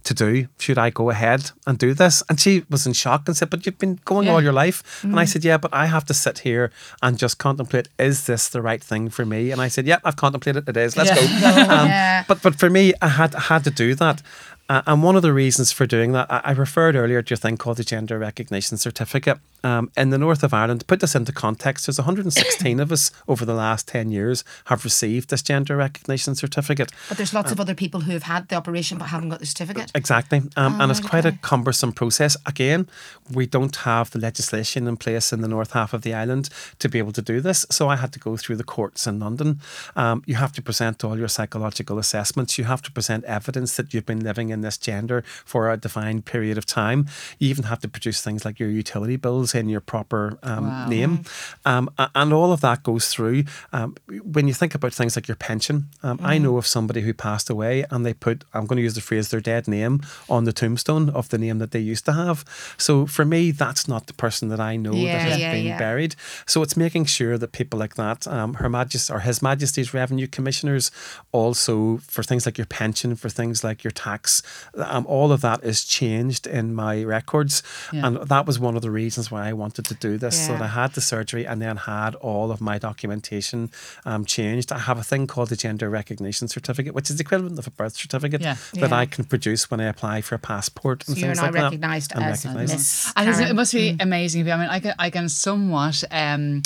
to 0.04 0.14
do? 0.14 0.48
Should 0.60 0.78
I 0.78 0.90
go 0.90 1.10
ahead 1.10 1.52
and 1.66 1.78
do 1.78 1.94
this? 1.94 2.22
And 2.30 2.40
she 2.40 2.64
was 2.70 2.86
in 2.86 2.94
shock 2.94 3.28
and 3.28 3.38
said, 3.38 3.50
but 3.50 3.66
you've 3.66 3.78
been 3.80 4.00
going 4.06 4.28
Yeah. 4.28 4.34
all 4.34 4.44
your 4.44 4.54
life, 4.54 5.04
and 5.04 5.14
Mm. 5.14 5.20
I 5.20 5.26
said, 5.26 5.44
yeah, 5.46 5.58
but 5.58 5.74
I 5.74 5.86
have 5.86 6.06
to 6.06 6.14
sit 6.14 6.40
here 6.40 6.72
and 7.02 7.18
just 7.18 7.38
contemplate, 7.38 7.88
is 7.98 8.26
this 8.26 8.50
the 8.50 8.62
right 8.62 8.84
thing 8.84 9.10
for 9.10 9.26
me? 9.26 9.52
And 9.52 9.62
I 9.62 9.70
said, 9.70 9.88
yeah, 9.88 10.00
I've 10.04 10.18
contemplated 10.18 10.68
it 10.68 10.78
is. 10.78 10.98
Let's 10.98 11.10
Yeah. 11.10 11.16
go. 11.66 11.74
Um, 11.74 11.88
Yeah. 11.88 12.24
But 12.28 12.42
but 12.42 12.56
for 12.60 12.70
me, 12.70 12.94
I 13.02 13.08
had 13.08 13.36
I 13.36 13.42
had 13.42 13.64
to 13.64 13.72
do 13.72 13.96
that. 13.96 14.22
Uh, 14.70 14.82
and 14.88 15.04
one 15.04 15.16
of 15.18 15.22
the 15.22 15.34
reasons 15.34 15.72
for 15.74 15.86
doing 15.86 16.14
that, 16.14 16.28
I, 16.32 16.42
I 16.46 16.52
referred 16.52 16.96
earlier 16.96 17.22
to 17.22 17.34
a 17.34 17.38
thing 17.38 17.58
called 17.58 17.78
the 17.78 17.84
Gender 17.84 18.18
Recognition 18.18 18.78
Certificate. 18.78 19.40
Um, 19.64 19.92
in 19.96 20.10
the 20.10 20.18
north 20.18 20.44
of 20.44 20.54
Ireland, 20.54 20.82
to 20.82 20.86
put 20.86 21.00
this 21.00 21.16
into 21.16 21.32
context, 21.32 21.86
there's 21.86 22.00
116 22.00 22.80
of 22.80 22.92
us 22.92 23.12
over 23.28 23.46
the 23.46 23.54
last 23.54 23.88
10 23.88 24.12
years 24.12 24.44
have 24.66 24.84
received 24.84 25.30
this 25.30 25.42
Gender 25.42 25.78
Recognition 25.78 26.36
Certificate. 26.36 26.92
But 27.08 27.18
there's 27.18 27.34
lots 27.34 27.52
of 27.52 27.60
other 27.60 27.76
people 27.76 28.02
who 28.02 28.12
have 28.12 28.24
had 28.24 28.50
the 28.50 28.56
operation 28.56 28.98
but 28.98 29.06
haven't 29.06 29.30
got 29.30 29.40
the 29.40 29.46
certificate. 29.46 29.92
Exactly. 29.96 30.42
Um, 30.58 30.82
and 30.82 30.92
it's 30.92 31.02
right, 31.02 31.10
quite 31.10 31.26
okay. 31.26 31.36
a 31.36 31.40
cumbersome 31.40 31.94
process. 31.94 32.36
Again, 32.46 32.88
we 33.32 33.46
don't 33.46 33.76
have 33.78 34.12
the 34.12 34.20
legislation 34.20 34.88
in 34.88 34.98
place 34.98 35.32
in 35.32 35.42
the 35.42 35.48
north 35.48 35.72
half 35.72 35.94
of 35.94 36.02
the 36.02 36.14
island 36.14 36.50
to 36.80 36.90
be 36.90 37.00
able 37.00 37.14
to 37.14 37.22
do 37.22 37.40
this. 37.40 37.66
So 37.70 37.90
I 37.90 37.96
had 37.96 38.12
to 38.14 38.20
go 38.20 38.36
through 38.36 38.58
the 38.58 38.64
courts 38.64 39.08
in 39.08 39.20
London. 39.20 39.60
Um, 39.96 40.24
you 40.26 40.36
have 40.36 40.52
to 40.54 40.62
present 40.62 41.04
all 41.04 41.18
your 41.18 41.28
psychological 41.28 41.98
assessments. 42.00 42.58
You 42.58 42.66
have 42.66 42.82
to 42.82 42.92
present 42.92 43.24
evidence 43.26 43.78
that 43.78 43.94
you've 43.94 44.06
been 44.06 44.24
living 44.24 44.50
in 44.50 44.62
this 44.62 44.78
gender 44.78 45.24
for 45.46 45.72
a 45.72 45.78
defined 45.78 46.26
period 46.26 46.58
of 46.58 46.66
time. 46.66 47.08
You 47.40 47.50
even 47.50 47.66
have 47.66 47.80
to 47.82 47.88
produce 47.88 48.22
things 48.22 48.44
like 48.44 48.60
your 48.60 48.70
utility 48.70 49.16
bills 49.16 49.53
in 49.56 49.70
your 49.70 49.82
proper 49.82 50.38
um, 50.44 50.64
Wow. 50.70 50.88
name. 50.88 51.24
Um, 51.66 51.90
and 52.16 52.34
all 52.34 52.52
of 52.52 52.62
that 52.62 52.84
goes 52.84 53.08
through. 53.08 53.44
Um, 53.72 53.96
when 54.24 54.48
you 54.48 54.54
think 54.54 54.76
about 54.76 54.94
things 54.94 55.16
like 55.16 55.28
your 55.28 55.36
pension, 55.36 55.88
um, 56.04 56.20
I 56.22 56.38
know 56.38 56.58
of 56.58 56.66
somebody 56.68 57.02
who 57.02 57.14
passed 57.14 57.50
away 57.50 57.86
and 57.92 58.06
they 58.06 58.14
put, 58.14 58.44
I'm 58.54 58.66
going 58.66 58.78
to 58.78 58.84
use 58.84 58.96
the 58.96 59.02
phrase, 59.02 59.30
their 59.30 59.42
dead 59.42 59.68
name 59.68 60.02
on 60.30 60.44
the 60.46 60.54
tombstone 60.54 61.10
of 61.10 61.30
the 61.30 61.38
name 61.38 61.60
that 61.60 61.72
they 61.72 61.80
used 61.80 62.06
to 62.06 62.14
have. 62.14 62.44
So 62.78 63.06
for 63.06 63.26
me, 63.26 63.52
that's 63.52 63.88
not 63.88 64.08
the 64.08 64.14
person 64.14 64.50
that 64.50 64.60
I 64.60 64.76
know 64.78 64.94
Yeah, 64.96 65.12
that 65.14 65.22
has 65.30 65.40
yeah, 65.40 65.52
been 65.52 65.66
yeah. 65.66 65.78
buried. 65.78 66.16
So 66.46 66.62
it's 66.64 66.76
making 66.78 67.06
sure 67.06 67.38
that 67.38 67.52
people 67.52 67.80
like 67.80 67.96
that, 67.96 68.28
um, 68.28 68.56
Her 68.56 68.70
Majesty 68.70 69.14
or 69.14 69.20
His 69.22 69.42
Majesty's 69.42 69.94
Revenue 69.94 70.28
Commissioners, 70.28 70.92
also 71.32 71.98
for 71.98 72.24
things 72.24 72.46
like 72.46 72.58
your 72.58 72.66
pension, 72.68 73.16
for 73.16 73.30
things 73.30 73.64
like 73.64 73.84
your 73.84 73.92
tax, 73.92 74.42
um, 74.76 75.06
all 75.08 75.32
of 75.32 75.42
that 75.42 75.64
is 75.64 75.84
changed 75.84 76.48
in 76.48 76.74
my 76.74 77.04
records. 77.04 77.64
And 77.92 78.18
that 78.18 78.46
was 78.46 78.60
one 78.60 78.76
of 78.76 78.82
the 78.82 78.92
reasons 78.92 79.32
why 79.32 79.43
I 79.44 79.54
wanted 79.54 79.86
to 79.86 79.94
do 79.96 80.18
this. 80.18 80.36
So 80.48 80.54
that 80.54 80.62
I 80.62 80.68
had 80.68 80.94
the 80.94 81.02
surgery 81.02 81.46
and 81.46 81.62
then 81.62 81.78
had 81.78 82.16
all 82.16 82.52
of 82.52 82.60
my 82.62 82.78
documentation 82.80 83.70
um, 84.06 84.26
changed. 84.26 84.72
I 84.72 84.80
have 84.80 84.98
a 84.98 85.04
thing 85.04 85.28
called 85.28 85.50
the 85.50 85.56
Gender 85.56 85.90
Recognition 85.90 86.48
Certificate, 86.48 86.94
which 86.96 87.10
is 87.10 87.18
the 87.18 87.24
equivalent 87.24 87.60
of 87.60 87.68
a 87.68 87.72
birth 87.72 87.96
certificate 87.96 88.42
Yeah. 88.42 88.56
that 88.74 88.90
Yeah. 88.92 88.98
I 88.98 89.06
can 89.06 89.24
produce 89.26 89.70
when 89.70 89.80
I 89.82 89.86
apply 89.86 90.22
for 90.22 90.36
a 90.36 90.40
passport 90.40 91.04
and 91.08 91.16
So 91.18 91.20
you're 91.20 91.30
things 91.36 91.38
now 91.40 91.44
like 91.46 91.54
that. 91.54 91.64
recognised 91.64 92.14
I'm 92.16 92.24
as 92.24 92.46
recognised. 92.46 92.74
Miss 92.74 93.12
And 93.16 93.30
isn't 93.30 93.46
it, 93.46 93.50
it 93.52 93.54
must 93.54 93.74
be 93.74 93.96
amazing. 94.00 94.50
I 94.52 94.58
mean, 94.58 94.70
I 94.70 94.80
can, 94.80 94.94
I 94.98 95.10
can 95.10 95.30
somewhat, 95.30 96.04
um, 96.12 96.62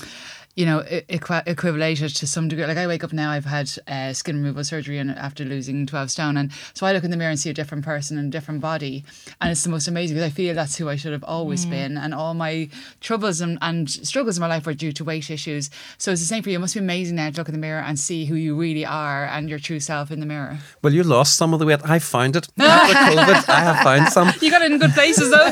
you 0.57 0.65
know, 0.65 0.83
e- 0.91 1.03
equi- 1.07 1.43
to 1.45 2.27
some 2.27 2.47
degree. 2.49 2.65
Like 2.65 2.77
I 2.77 2.87
wake 2.87 3.03
up 3.05 3.13
now, 3.13 3.31
I've 3.31 3.45
had 3.45 3.71
uh, 3.87 4.11
skin 4.11 4.35
removal 4.37 4.63
surgery 4.65 4.97
and 4.97 5.11
after 5.11 5.45
losing 5.45 5.85
twelve 5.85 6.11
stone, 6.11 6.35
and 6.35 6.51
so 6.73 6.85
I 6.85 6.91
look 6.91 7.03
in 7.05 7.11
the 7.11 7.17
mirror 7.17 7.29
and 7.29 7.39
see 7.39 7.49
a 7.49 7.53
different 7.53 7.85
person 7.85 8.17
and 8.17 8.27
a 8.27 8.31
different 8.37 8.59
body, 8.59 9.05
and 9.39 9.51
it's 9.51 9.63
the 9.63 9.69
most 9.69 9.87
amazing 9.87 10.15
because 10.17 10.29
I 10.29 10.33
feel 10.35 10.53
that's 10.55 10.75
who 10.75 10.89
I 10.89 10.95
should 10.97 11.13
have 11.13 11.23
always 11.23 11.65
Mm. 11.65 11.69
been, 11.69 11.97
and 11.97 12.13
all 12.13 12.33
my 12.33 12.69
troubles 13.01 13.39
and, 13.39 13.57
and 13.61 13.89
struggles 13.89 14.37
in 14.37 14.41
my 14.41 14.47
life 14.47 14.65
were 14.65 14.73
due 14.73 14.91
to 14.91 15.03
weight 15.03 15.29
issues. 15.29 15.69
So 15.97 16.11
it's 16.11 16.21
the 16.21 16.27
same 16.27 16.41
for 16.43 16.49
you. 16.49 16.57
It 16.57 16.59
must 16.59 16.73
be 16.73 16.79
amazing 16.79 17.15
now 17.15 17.29
to 17.29 17.37
look 17.37 17.47
in 17.47 17.53
the 17.53 17.59
mirror 17.59 17.81
and 17.81 17.99
see 17.99 18.25
who 18.25 18.35
you 18.35 18.55
really 18.55 18.85
are 18.85 19.25
and 19.25 19.49
your 19.49 19.59
true 19.59 19.79
self 19.79 20.11
in 20.11 20.19
the 20.19 20.25
mirror. 20.25 20.57
Well, 20.81 20.93
you 20.93 21.03
lost 21.03 21.37
some 21.37 21.53
of 21.53 21.59
the 21.59 21.65
weight. 21.65 21.81
I 21.83 21.99
found 21.99 22.35
it. 22.35 22.47
After 22.59 22.93
COVID, 22.93 23.49
I 23.49 23.59
have 23.59 23.83
found 23.83 24.09
some. 24.11 24.31
You 24.41 24.49
got 24.51 24.61
it 24.63 24.71
in 24.71 24.79
good 24.79 24.91
places 24.91 25.29
though. 25.29 25.51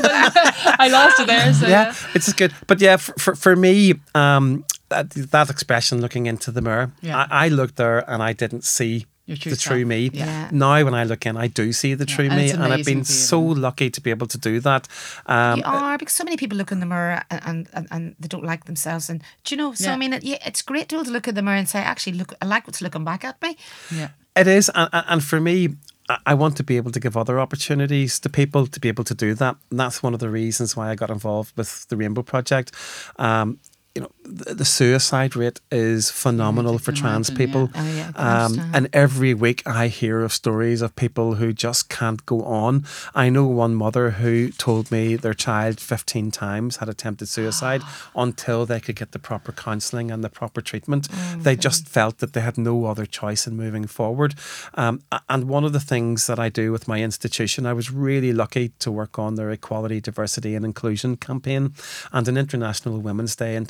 I 0.78 0.88
lost 0.90 1.20
it 1.20 1.26
there. 1.28 1.52
So 1.54 1.66
yeah, 1.68 1.94
it's 2.14 2.32
good. 2.32 2.52
But 2.66 2.80
yeah, 2.80 2.96
for, 2.96 3.12
for, 3.18 3.34
for 3.36 3.56
me, 3.56 3.94
um, 4.14 4.64
that, 4.88 5.10
that 5.10 5.50
expression 5.50 6.00
looking 6.00 6.26
into 6.26 6.50
the 6.50 6.60
mirror, 6.60 6.90
Yeah. 7.00 7.26
I, 7.30 7.46
I 7.46 7.48
looked 7.48 7.76
there 7.76 8.08
and 8.10 8.22
I 8.22 8.32
didn't 8.32 8.64
see 8.64 9.06
true 9.26 9.50
the 9.50 9.56
true 9.56 9.80
self. 9.80 9.88
me. 9.88 10.10
Yeah. 10.12 10.48
Now, 10.52 10.84
when 10.84 10.94
I 10.94 11.02
look 11.04 11.26
in, 11.26 11.36
I 11.36 11.48
do 11.48 11.72
see 11.72 11.94
the 11.94 12.06
true 12.06 12.26
and 12.26 12.36
me, 12.36 12.50
and 12.50 12.62
I've 12.62 12.84
been 12.86 13.04
so 13.04 13.40
lucky 13.40 13.90
to 13.90 14.00
be 14.00 14.10
able 14.10 14.28
to 14.28 14.38
do 14.38 14.60
that. 14.60 14.86
Um, 15.26 15.58
you 15.58 15.64
are 15.66 15.98
because 15.98 16.14
so 16.14 16.22
many 16.24 16.36
people 16.36 16.56
look 16.56 16.70
in 16.70 16.78
the 16.78 16.86
mirror 16.86 17.22
and, 17.30 17.68
and, 17.74 17.88
and 17.90 18.14
they 18.20 18.28
don't 18.28 18.44
like 18.44 18.66
themselves. 18.66 19.10
And 19.10 19.22
do 19.44 19.54
you 19.54 19.56
know? 19.60 19.74
So 19.74 19.88
Yeah. 19.88 19.94
I 19.94 19.96
mean, 19.96 20.12
it, 20.12 20.22
yeah, 20.22 20.38
it's 20.46 20.62
great 20.62 20.88
to 20.90 21.02
be 21.02 21.10
look 21.10 21.26
in 21.26 21.34
the 21.34 21.42
mirror 21.42 21.56
and 21.56 21.68
say, 21.68 21.80
actually, 21.80 22.16
look, 22.18 22.34
I 22.40 22.46
like 22.46 22.66
what's 22.68 22.80
looking 22.80 23.04
back 23.04 23.24
at 23.24 23.40
me. 23.42 23.56
Yeah. 23.92 24.10
It 24.36 24.46
is, 24.46 24.70
and, 24.74 24.88
and 24.92 25.04
and 25.08 25.24
for 25.24 25.40
me, 25.40 25.70
I- 26.08 26.18
I 26.26 26.34
want 26.34 26.56
to 26.58 26.62
be 26.62 26.76
able 26.76 26.92
to 26.92 27.00
give 27.00 27.16
other 27.16 27.40
opportunities 27.40 28.20
to 28.20 28.28
people 28.28 28.66
to 28.68 28.78
be 28.80 28.86
able 28.88 29.02
to 29.04 29.14
do 29.14 29.34
that. 29.34 29.56
And 29.70 29.80
that's 29.80 30.04
one 30.04 30.14
of 30.14 30.20
the 30.20 30.30
reasons 30.30 30.76
why 30.76 30.90
I 30.90 30.94
got 30.94 31.10
involved 31.10 31.52
with 31.56 31.88
the 31.88 31.96
Rainbow 31.96 32.22
Project. 32.22 32.70
Um, 33.18 33.58
you 33.96 34.02
know, 34.02 34.10
the, 34.26 34.64
suicide 34.64 35.36
rate 35.36 35.60
is 35.70 36.10
phenomenal 36.10 36.78
for 36.78 36.92
trans 36.92 37.28
imagine, 37.28 37.46
people. 37.46 37.70
yeah. 37.74 38.12
Oh, 38.16 38.22
yeah, 38.22 38.44
um, 38.44 38.70
and 38.74 38.88
every 38.92 39.32
week 39.32 39.62
I 39.66 39.88
hear 39.88 40.22
of 40.22 40.32
stories 40.32 40.82
of 40.82 40.96
people 40.96 41.34
who 41.34 41.52
just 41.52 41.88
can't 41.88 42.24
go 42.26 42.42
on. 42.42 42.84
I 43.14 43.28
know 43.28 43.46
one 43.46 43.74
mother 43.74 44.12
who 44.12 44.50
told 44.50 44.90
me 44.90 45.16
their 45.16 45.34
child 45.34 45.80
15 45.80 46.30
times 46.30 46.78
had 46.78 46.88
attempted 46.88 47.28
suicide 47.28 47.82
until 48.16 48.66
they 48.66 48.80
could 48.80 48.96
get 48.96 49.12
the 49.12 49.18
proper 49.18 49.52
counselling 49.52 50.10
and 50.10 50.22
the 50.24 50.28
proper 50.28 50.60
treatment. 50.60 51.08
Oh, 51.12 51.36
they 51.38 51.56
just 51.56 51.88
felt 51.88 52.18
that 52.18 52.32
they 52.32 52.40
had 52.40 52.58
no 52.58 52.86
other 52.86 53.06
choice 53.06 53.46
in 53.46 53.56
moving 53.56 53.86
forward. 53.86 54.34
Um, 54.74 55.02
and 55.28 55.48
one 55.48 55.64
of 55.64 55.72
the 55.72 55.80
things 55.80 56.26
that 56.26 56.38
I 56.38 56.48
do 56.48 56.72
with 56.72 56.88
my 56.88 57.00
institution, 57.00 57.66
I 57.66 57.72
was 57.72 57.90
really 57.90 58.32
lucky 58.32 58.70
to 58.80 58.90
work 58.90 59.18
on 59.18 59.36
their 59.36 59.50
Equality, 59.50 60.00
Diversity 60.00 60.54
and 60.54 60.64
Inclusion 60.64 61.16
campaign. 61.16 61.74
And 62.12 62.28
an 62.28 62.36
International 62.36 62.98
Women's 62.98 63.36
Day 63.36 63.56
in 63.56 63.66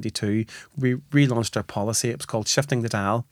2022, 0.00 0.44
we 0.76 0.94
relaunched 1.10 1.56
our 1.56 1.62
policy. 1.62 2.10
It 2.10 2.18
was 2.18 2.26
called 2.26 2.48
Shifting 2.48 2.82
the 2.82 2.88
Dial. 2.88 3.26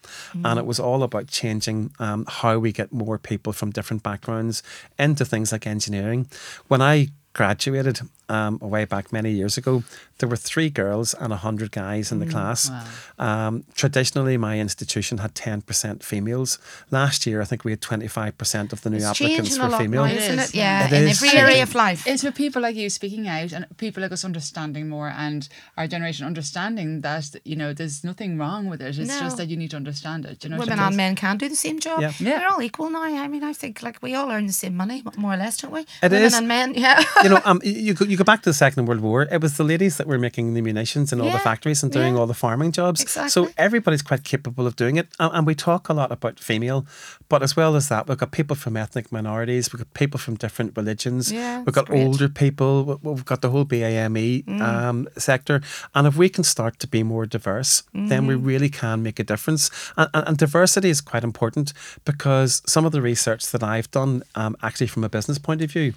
And 0.44 0.58
it 0.58 0.66
was 0.66 0.80
all 0.80 1.02
about 1.02 1.28
changing 1.28 1.92
um, 1.98 2.24
how 2.28 2.58
we 2.58 2.72
get 2.72 2.92
more 2.92 3.18
people 3.18 3.52
from 3.52 3.70
different 3.70 4.02
backgrounds 4.02 4.62
into 4.98 5.24
things 5.24 5.52
like 5.52 5.66
engineering. 5.66 6.28
When 6.68 6.82
I 6.82 7.08
graduated 7.32 8.00
um, 8.28 8.58
way 8.60 8.84
back 8.84 9.12
many 9.12 9.30
years 9.32 9.56
ago, 9.56 9.82
there 10.18 10.28
were 10.28 10.36
three 10.36 10.68
girls 10.70 11.14
and 11.14 11.30
100 11.30 11.70
guys 11.72 12.10
in 12.12 12.18
the 12.18 12.26
class. 12.26 12.70
Um, 13.18 13.64
traditionally, 13.74 14.36
my 14.36 14.58
institution 14.58 15.18
had 15.18 15.34
10% 15.34 16.02
females. 16.02 16.58
Last 16.90 17.26
year, 17.26 17.40
I 17.40 17.44
think 17.44 17.64
we 17.64 17.72
had 17.72 17.80
25% 17.80 18.72
of 18.72 18.82
the 18.82 18.90
new 18.90 18.96
It's 18.96 19.06
applicants 19.06 19.58
were 19.58 19.66
a 19.66 19.68
lot 19.68 19.80
female. 19.80 20.04
now, 20.04 20.10
It 20.10 20.16
isn't 20.18 20.38
is. 20.38 20.48
it? 20.50 20.54
Yeah, 20.56 20.86
It 20.86 20.92
in 20.92 21.08
is 21.08 21.22
every 21.22 21.38
area 21.38 21.62
of 21.62 21.74
life. 21.74 22.06
It's 22.06 22.22
with 22.22 22.34
people 22.34 22.62
like 22.62 22.74
you 22.76 22.90
speaking 22.90 23.28
out 23.28 23.52
and 23.52 23.66
people 23.76 24.02
like 24.02 24.12
us 24.12 24.24
understanding 24.24 24.88
more 24.88 25.08
and 25.08 25.48
our 25.76 25.86
generation 25.86 26.26
understanding 26.26 27.00
that, 27.02 27.36
you 27.44 27.56
know, 27.56 27.72
there's 27.72 28.02
nothing 28.04 28.38
wrong 28.38 28.68
with 28.68 28.80
it. 28.82 28.98
It's 28.98 29.08
No. 29.08 29.20
just 29.20 29.36
that 29.36 29.48
you 29.48 29.56
need 29.56 29.70
to 29.70 29.76
understand 29.76 30.24
it. 30.26 30.42
You 30.44 30.50
know, 30.50 30.58
Women 30.58 30.78
and 30.80 30.96
men 30.96 31.14
can 31.14 31.36
do 31.38 31.48
the 31.48 31.56
same 31.56 31.78
job. 31.78 32.00
Yeah. 32.00 32.12
Yeah. 32.18 32.40
We're 32.40 32.48
all 32.48 32.62
equal 32.62 32.90
now. 32.90 33.02
I 33.04 33.28
mean, 33.28 33.44
I 33.44 33.52
think 33.52 33.82
like 33.82 34.02
we 34.02 34.14
all 34.14 34.30
earn 34.30 34.46
the 34.46 34.52
same 34.52 34.74
money, 34.76 35.02
more 35.16 35.34
or 35.34 35.36
less, 35.36 35.56
don't 35.58 35.72
we? 35.72 35.80
It 36.02 36.10
Women 36.10 36.22
is. 36.22 36.34
and 36.34 36.48
men, 36.48 36.74
yeah. 36.74 37.02
you 37.22 37.28
know, 37.30 37.40
um, 37.44 37.60
you 37.64 37.94
go, 37.94 38.04
you 38.04 38.16
go 38.18 38.24
back 38.24 38.42
to 38.42 38.50
the 38.50 38.54
Second 38.54 38.86
World 38.86 39.00
War. 39.00 39.22
It 39.22 39.40
was 39.40 39.56
the 39.56 39.64
ladies 39.64 39.96
that 39.98 40.06
were 40.06 40.18
making 40.18 40.54
the 40.54 40.60
munitions 40.62 41.12
in 41.12 41.20
all 41.20 41.30
the 41.30 41.38
factories 41.38 41.82
and 41.82 41.90
doing 41.92 42.14
yeah. 42.14 42.20
all 42.20 42.26
the 42.26 42.34
farming 42.34 42.72
jobs. 42.72 43.10
So 43.32 43.48
everybody's 43.56 44.02
quite 44.02 44.24
capable 44.24 44.66
of 44.66 44.74
doing 44.76 44.96
it. 44.96 45.08
And, 45.18 45.30
and 45.34 45.46
we 45.46 45.54
talk 45.54 45.88
a 45.88 45.94
lot 45.94 46.10
about 46.12 46.38
female, 46.40 46.86
but 47.28 47.42
as 47.42 47.56
well 47.56 47.76
as 47.76 47.88
that, 47.88 48.08
we've 48.08 48.18
got 48.18 48.30
people 48.32 48.56
from 48.56 48.76
ethnic 48.76 49.10
minorities. 49.12 49.72
We've 49.72 49.78
got 49.80 49.94
people 49.94 50.18
from 50.18 50.34
different 50.36 50.76
religions. 50.76 51.30
Yeah, 51.32 51.62
we've 51.64 51.74
got 51.74 51.86
great. 51.86 52.02
Mm. 52.02 52.06
older 52.08 52.28
people. 52.28 52.84
we- 53.02 53.12
We've 53.18 53.24
got 53.24 53.40
the 53.42 53.50
whole 53.50 53.64
BAME 53.64 54.60
um, 54.60 55.08
sector. 55.16 55.60
And 55.94 56.06
if 56.06 56.16
we 56.16 56.28
can 56.28 56.44
start 56.44 56.78
to 56.80 56.86
be 56.86 57.02
more 57.02 57.26
diverse, 57.26 57.82
then 57.94 58.26
we 58.26 58.34
Mm-hmm. 58.34 58.46
really 58.46 58.68
can 58.68 59.02
make 59.02 59.18
a 59.18 59.24
difference. 59.24 59.70
And, 59.96 60.08
and, 60.14 60.28
and 60.28 60.36
diversity 60.38 60.90
is 60.90 61.00
quite 61.00 61.24
important 61.24 61.72
because 62.04 62.62
some 62.66 62.84
of 62.86 62.92
the 62.92 63.02
research 63.02 63.46
that 63.52 63.62
I've 63.62 63.90
done, 63.90 64.22
um, 64.34 64.56
actually 64.62 64.86
from 64.88 65.02
a 65.04 65.08
business 65.08 65.38
point 65.38 65.62
of 65.62 65.70
view, 65.70 65.94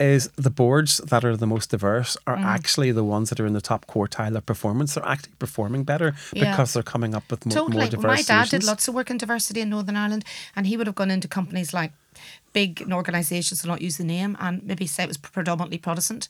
is 0.00 0.28
the 0.36 0.50
boards 0.50 0.98
that 1.10 1.24
are 1.24 1.36
the 1.36 1.46
most 1.46 1.61
diverse 1.66 2.16
are 2.26 2.36
Mm. 2.36 2.44
actually 2.44 2.92
the 2.92 3.04
ones 3.04 3.28
that 3.30 3.40
are 3.40 3.46
in 3.46 3.52
the 3.52 3.60
top 3.60 3.86
quartile 3.86 4.36
of 4.36 4.44
performance. 4.46 4.94
They're 4.94 5.06
actually 5.06 5.32
performing 5.38 5.84
better 5.84 6.14
Yeah. 6.32 6.50
because 6.50 6.72
they're 6.72 6.82
coming 6.82 7.14
up 7.14 7.30
with 7.30 7.46
more, 7.46 7.54
more 7.56 7.66
Totally. 7.68 7.88
diverse 7.88 8.16
My 8.18 8.22
dad 8.22 8.48
did 8.50 8.64
lots 8.64 8.88
of 8.88 8.94
work 8.94 9.10
in 9.10 9.18
diversity 9.18 9.60
in 9.60 9.70
Northern 9.70 9.96
Ireland, 9.96 10.24
and 10.56 10.66
he 10.66 10.76
would 10.76 10.86
have 10.86 10.96
gone 10.96 11.10
into 11.10 11.28
companies 11.28 11.72
like 11.74 11.92
big 12.52 12.86
organisations, 12.92 13.62
will 13.62 13.70
not 13.70 13.80
use 13.82 13.96
the 13.96 14.04
name, 14.04 14.36
and 14.40 14.62
maybe 14.62 14.86
say 14.86 15.02
it 15.04 15.08
was 15.08 15.16
predominantly 15.16 15.78
Protestant. 15.78 16.28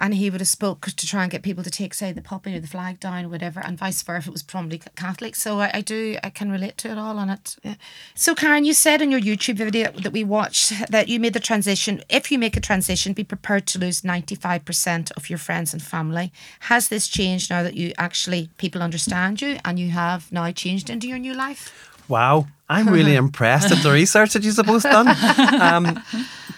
And 0.00 0.14
he 0.14 0.30
would 0.30 0.40
have 0.40 0.48
spoke 0.48 0.86
to 0.86 1.06
try 1.06 1.22
and 1.22 1.30
get 1.30 1.42
people 1.42 1.62
to 1.62 1.70
take, 1.70 1.94
say, 1.94 2.10
the 2.10 2.22
poppy 2.22 2.56
or 2.56 2.60
the 2.60 2.66
flag 2.66 2.98
down 2.98 3.26
or 3.26 3.28
whatever, 3.28 3.60
and 3.60 3.78
vice 3.78 4.02
versa 4.02 4.20
if 4.20 4.26
it 4.26 4.32
was 4.32 4.42
probably 4.42 4.80
Catholic. 4.96 5.34
So 5.34 5.60
I, 5.60 5.70
I 5.74 5.80
do, 5.80 6.16
I 6.22 6.30
can 6.30 6.50
relate 6.50 6.76
to 6.78 6.90
it 6.90 6.98
all 6.98 7.18
on 7.18 7.30
it. 7.30 7.56
Yeah. 7.62 7.74
So 8.14 8.34
Karen, 8.34 8.64
you 8.64 8.74
said 8.74 9.02
in 9.02 9.10
your 9.10 9.20
YouTube 9.20 9.56
video 9.56 9.90
that 9.92 10.12
we 10.12 10.24
watched 10.24 10.90
that 10.90 11.08
you 11.08 11.18
made 11.20 11.34
the 11.34 11.40
transition. 11.40 12.02
If 12.08 12.30
you 12.30 12.38
make 12.38 12.56
a 12.56 12.60
transition, 12.60 13.12
be 13.12 13.24
prepared 13.24 13.66
to 13.68 13.78
lose 13.78 14.04
ninety 14.04 14.34
five 14.34 14.64
percent 14.64 15.10
of 15.12 15.28
your 15.28 15.38
friends 15.38 15.72
and 15.72 15.82
family. 15.82 16.32
Has 16.60 16.88
this 16.88 17.08
changed 17.08 17.50
now 17.50 17.62
that 17.62 17.74
you 17.74 17.92
actually 17.98 18.50
people 18.58 18.82
understand 18.82 19.42
you 19.42 19.58
and 19.64 19.78
you 19.78 19.90
have 19.90 20.30
now 20.30 20.50
changed 20.52 20.90
into 20.90 21.08
your 21.08 21.18
new 21.18 21.34
life? 21.34 21.90
Wow, 22.08 22.48
I'm 22.68 22.88
really 22.88 23.16
impressed 23.24 23.70
at 23.70 23.82
the 23.82 23.92
research 23.92 24.32
that 24.32 24.42
you've 24.42 24.56
both 24.56 24.82
done. 24.82 25.08
Um, 25.60 26.02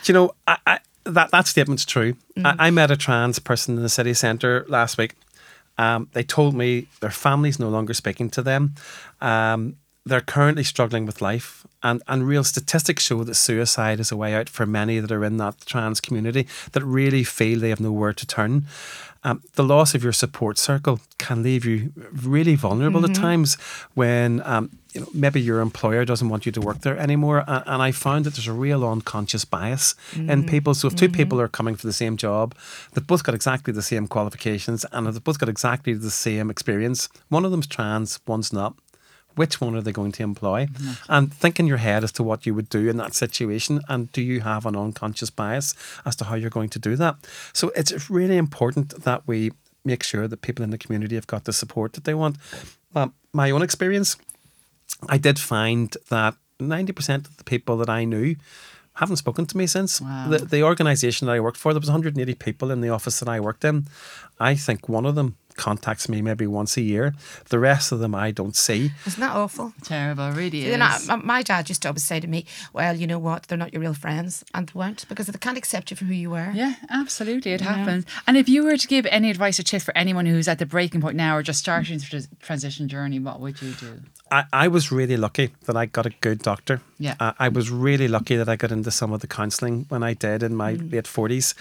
do 0.02 0.12
you 0.12 0.14
know, 0.14 0.34
I, 0.46 0.56
I, 0.66 0.78
that 1.04 1.30
that 1.30 1.46
statement's 1.46 1.84
true. 1.84 2.16
I, 2.44 2.66
I 2.66 2.70
met 2.70 2.90
a 2.90 2.96
trans 2.96 3.38
person 3.38 3.76
in 3.76 3.82
the 3.82 3.88
city 3.88 4.14
centre 4.14 4.64
last 4.68 4.98
week. 4.98 5.14
Um, 5.78 6.08
they 6.12 6.22
told 6.22 6.54
me 6.54 6.86
their 7.00 7.10
family's 7.10 7.58
no 7.58 7.68
longer 7.68 7.94
speaking 7.94 8.30
to 8.30 8.42
them. 8.42 8.74
Um, 9.20 9.76
they're 10.04 10.20
currently 10.20 10.64
struggling 10.64 11.06
with 11.06 11.22
life, 11.22 11.64
and, 11.82 12.02
and 12.08 12.26
real 12.26 12.42
statistics 12.42 13.04
show 13.04 13.22
that 13.22 13.34
suicide 13.34 14.00
is 14.00 14.10
a 14.10 14.16
way 14.16 14.34
out 14.34 14.48
for 14.48 14.66
many 14.66 14.98
that 14.98 15.12
are 15.12 15.24
in 15.24 15.36
that 15.36 15.64
trans 15.64 16.00
community 16.00 16.46
that 16.72 16.84
really 16.84 17.22
feel 17.22 17.60
they 17.60 17.68
have 17.68 17.80
nowhere 17.80 18.12
to 18.12 18.26
turn. 18.26 18.66
Um, 19.24 19.42
the 19.54 19.62
loss 19.62 19.94
of 19.94 20.02
your 20.02 20.12
support 20.12 20.58
circle 20.58 21.00
can 21.18 21.44
leave 21.44 21.64
you 21.64 21.92
really 22.12 22.56
vulnerable 22.56 23.04
at 23.04 23.14
times 23.14 23.54
when 23.94 24.42
um, 24.44 24.70
you 24.92 25.00
know 25.00 25.08
maybe 25.14 25.40
your 25.40 25.60
employer 25.60 26.04
doesn't 26.04 26.28
want 26.28 26.46
you 26.46 26.52
to 26.52 26.60
work 26.60 26.80
there 26.80 26.98
anymore. 26.98 27.44
And, 27.46 27.64
and 27.66 27.82
I 27.82 27.92
found 27.92 28.24
that 28.26 28.34
there's 28.34 28.48
a 28.48 28.52
real 28.52 28.86
unconscious 28.86 29.44
bias 29.44 29.94
in 30.14 30.44
people. 30.44 30.74
So 30.74 30.88
if 30.88 30.96
2 30.96 31.08
people 31.08 31.40
are 31.40 31.48
coming 31.48 31.76
for 31.76 31.86
the 31.86 31.92
same 31.92 32.16
job, 32.16 32.54
they've 32.92 33.06
both 33.06 33.24
got 33.24 33.34
exactly 33.34 33.72
the 33.72 33.82
same 33.82 34.06
qualifications 34.06 34.84
and 34.92 35.06
they've 35.06 35.24
both 35.24 35.38
got 35.38 35.48
exactly 35.48 35.94
the 35.94 36.10
same 36.10 36.50
experience. 36.50 37.08
One 37.28 37.44
of 37.44 37.50
them's 37.50 37.66
trans, 37.66 38.20
one's 38.26 38.52
not 38.52 38.74
which 39.34 39.60
one 39.60 39.74
are 39.74 39.80
they 39.80 39.92
going 39.92 40.12
to 40.12 40.22
employ? 40.22 40.68
And 41.08 41.32
think 41.32 41.58
in 41.58 41.66
your 41.66 41.78
head 41.78 42.04
as 42.04 42.12
to 42.12 42.22
what 42.22 42.46
you 42.46 42.54
would 42.54 42.68
do 42.68 42.88
in 42.88 42.96
that 42.98 43.14
situation. 43.14 43.80
And 43.88 44.10
do 44.12 44.20
you 44.20 44.40
have 44.40 44.66
an 44.66 44.76
unconscious 44.76 45.30
bias 45.30 45.74
as 46.04 46.16
to 46.16 46.24
how 46.24 46.34
you're 46.34 46.50
going 46.50 46.68
to 46.70 46.78
do 46.78 46.96
that? 46.96 47.16
So 47.52 47.70
it's 47.74 48.10
really 48.10 48.36
important 48.36 49.04
that 49.04 49.22
we 49.26 49.52
make 49.84 50.02
sure 50.02 50.28
that 50.28 50.42
people 50.42 50.62
in 50.62 50.70
the 50.70 50.78
community 50.78 51.14
have 51.14 51.26
got 51.26 51.44
the 51.44 51.52
support 51.52 51.94
that 51.94 52.04
they 52.04 52.14
want. 52.14 52.36
Um, 52.94 53.14
my 53.32 53.50
own 53.50 53.62
experience, 53.62 54.16
I 55.08 55.18
did 55.18 55.38
find 55.38 55.94
that 56.10 56.36
90% 56.60 57.26
of 57.26 57.36
the 57.36 57.44
people 57.44 57.76
that 57.78 57.88
I 57.88 58.04
knew 58.04 58.36
haven't 58.94 59.16
spoken 59.16 59.46
to 59.46 59.56
me 59.56 59.66
since. 59.66 60.00
Wow. 60.00 60.28
The, 60.28 60.38
the 60.38 60.62
organisation 60.62 61.26
that 61.26 61.32
I 61.32 61.40
worked 61.40 61.56
for, 61.56 61.72
there 61.72 61.80
was 61.80 61.88
180 61.88 62.34
people 62.34 62.70
in 62.70 62.80
the 62.80 62.90
office 62.90 63.20
that 63.20 63.28
I 63.28 63.40
worked 63.40 63.64
in. 63.64 63.86
I 64.38 64.54
think 64.54 64.88
one 64.88 65.06
of 65.06 65.14
them 65.14 65.36
contacts 65.56 66.08
me 66.08 66.22
maybe 66.22 66.46
once 66.46 66.76
a 66.76 66.82
year. 66.82 67.14
The 67.48 67.58
rest 67.58 67.92
of 67.92 67.98
them 68.00 68.14
I 68.14 68.30
don't 68.30 68.56
see. 68.56 68.92
Isn't 69.06 69.20
that 69.20 69.34
awful? 69.36 69.72
Terrible, 69.84 70.30
really 70.32 70.64
You 70.66 70.72
is. 70.72 70.78
know, 70.78 71.16
my- 71.16 71.22
my 71.32 71.42
dad 71.42 71.68
used 71.68 71.82
to 71.82 71.88
always 71.88 72.04
say 72.04 72.20
to 72.20 72.26
me, 72.26 72.44
"Well, 72.72 72.94
you 72.96 73.06
know 73.06 73.18
what? 73.18 73.44
They're 73.44 73.58
not 73.58 73.72
your 73.72 73.80
real 73.82 73.94
friends, 73.94 74.44
and 74.54 74.68
they 74.68 74.72
weren't 74.78 75.04
because 75.08 75.26
they 75.26 75.38
can't 75.38 75.58
accept 75.58 75.90
you 75.90 75.96
for 75.96 76.04
who 76.04 76.14
you 76.14 76.30
were." 76.30 76.50
Yeah, 76.54 76.74
absolutely. 76.90 77.52
It 77.52 77.60
happens. 77.60 78.04
And 78.26 78.36
if 78.36 78.48
you 78.48 78.64
were 78.64 78.76
to 78.76 78.86
give 78.88 79.06
any 79.06 79.30
advice 79.30 79.58
or 79.60 79.62
tips 79.62 79.84
for 79.84 79.96
anyone 79.96 80.26
who's 80.26 80.48
at 80.48 80.58
the 80.58 80.66
breaking 80.66 81.00
point 81.00 81.16
now 81.16 81.36
or 81.36 81.42
just 81.42 81.58
starting 81.60 81.98
the 81.98 82.26
transition 82.40 82.88
journey, 82.88 83.18
what 83.18 83.40
would 83.40 83.60
you 83.62 83.72
do? 83.72 84.00
I, 84.30 84.44
I 84.52 84.68
was 84.68 84.90
really 84.90 85.16
lucky 85.18 85.50
that 85.66 85.76
I 85.76 85.84
got 85.86 86.06
a 86.06 86.10
good 86.20 86.38
doctor. 86.40 86.80
Yeah. 86.98 87.16
Uh, 87.20 87.32
I 87.38 87.48
was 87.48 87.70
really 87.70 88.08
lucky 88.08 88.36
that 88.36 88.48
I 88.48 88.56
got 88.56 88.72
into 88.72 88.90
some 88.90 89.12
of 89.12 89.20
the 89.20 89.26
counselling 89.26 89.84
when 89.90 90.02
I 90.02 90.14
did 90.14 90.42
in 90.42 90.54
my 90.56 90.72
late 90.72 91.04
40s. 91.04 91.54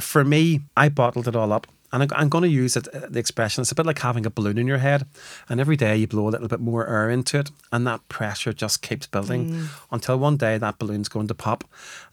For 0.00 0.24
me, 0.24 0.60
I 0.76 0.88
bottled 0.90 1.26
it 1.26 1.34
all 1.34 1.52
up. 1.52 1.66
And 1.92 2.12
I'm, 2.12 2.28
going 2.28 2.42
to 2.42 2.50
use 2.50 2.76
it, 2.76 2.86
uh, 2.94 3.06
the 3.08 3.18
expression, 3.18 3.62
it's 3.62 3.72
a 3.72 3.74
bit 3.74 3.86
like 3.86 3.98
having 4.00 4.26
a 4.26 4.30
balloon 4.30 4.58
in 4.58 4.66
your 4.66 4.78
head. 4.78 5.06
And 5.48 5.60
every 5.60 5.76
day 5.76 5.96
you 5.96 6.06
blow 6.06 6.28
a 6.28 6.30
little 6.30 6.48
bit 6.48 6.60
more 6.60 6.86
air 6.86 7.08
into 7.08 7.38
it. 7.38 7.50
And 7.72 7.86
that 7.86 8.06
pressure 8.08 8.52
just 8.52 8.82
keeps 8.82 9.06
building 9.06 9.68
until 9.90 10.18
one 10.18 10.36
day 10.36 10.58
that 10.58 10.78
balloon's 10.78 11.08
going 11.08 11.28
to 11.28 11.34
pop. 11.34 11.64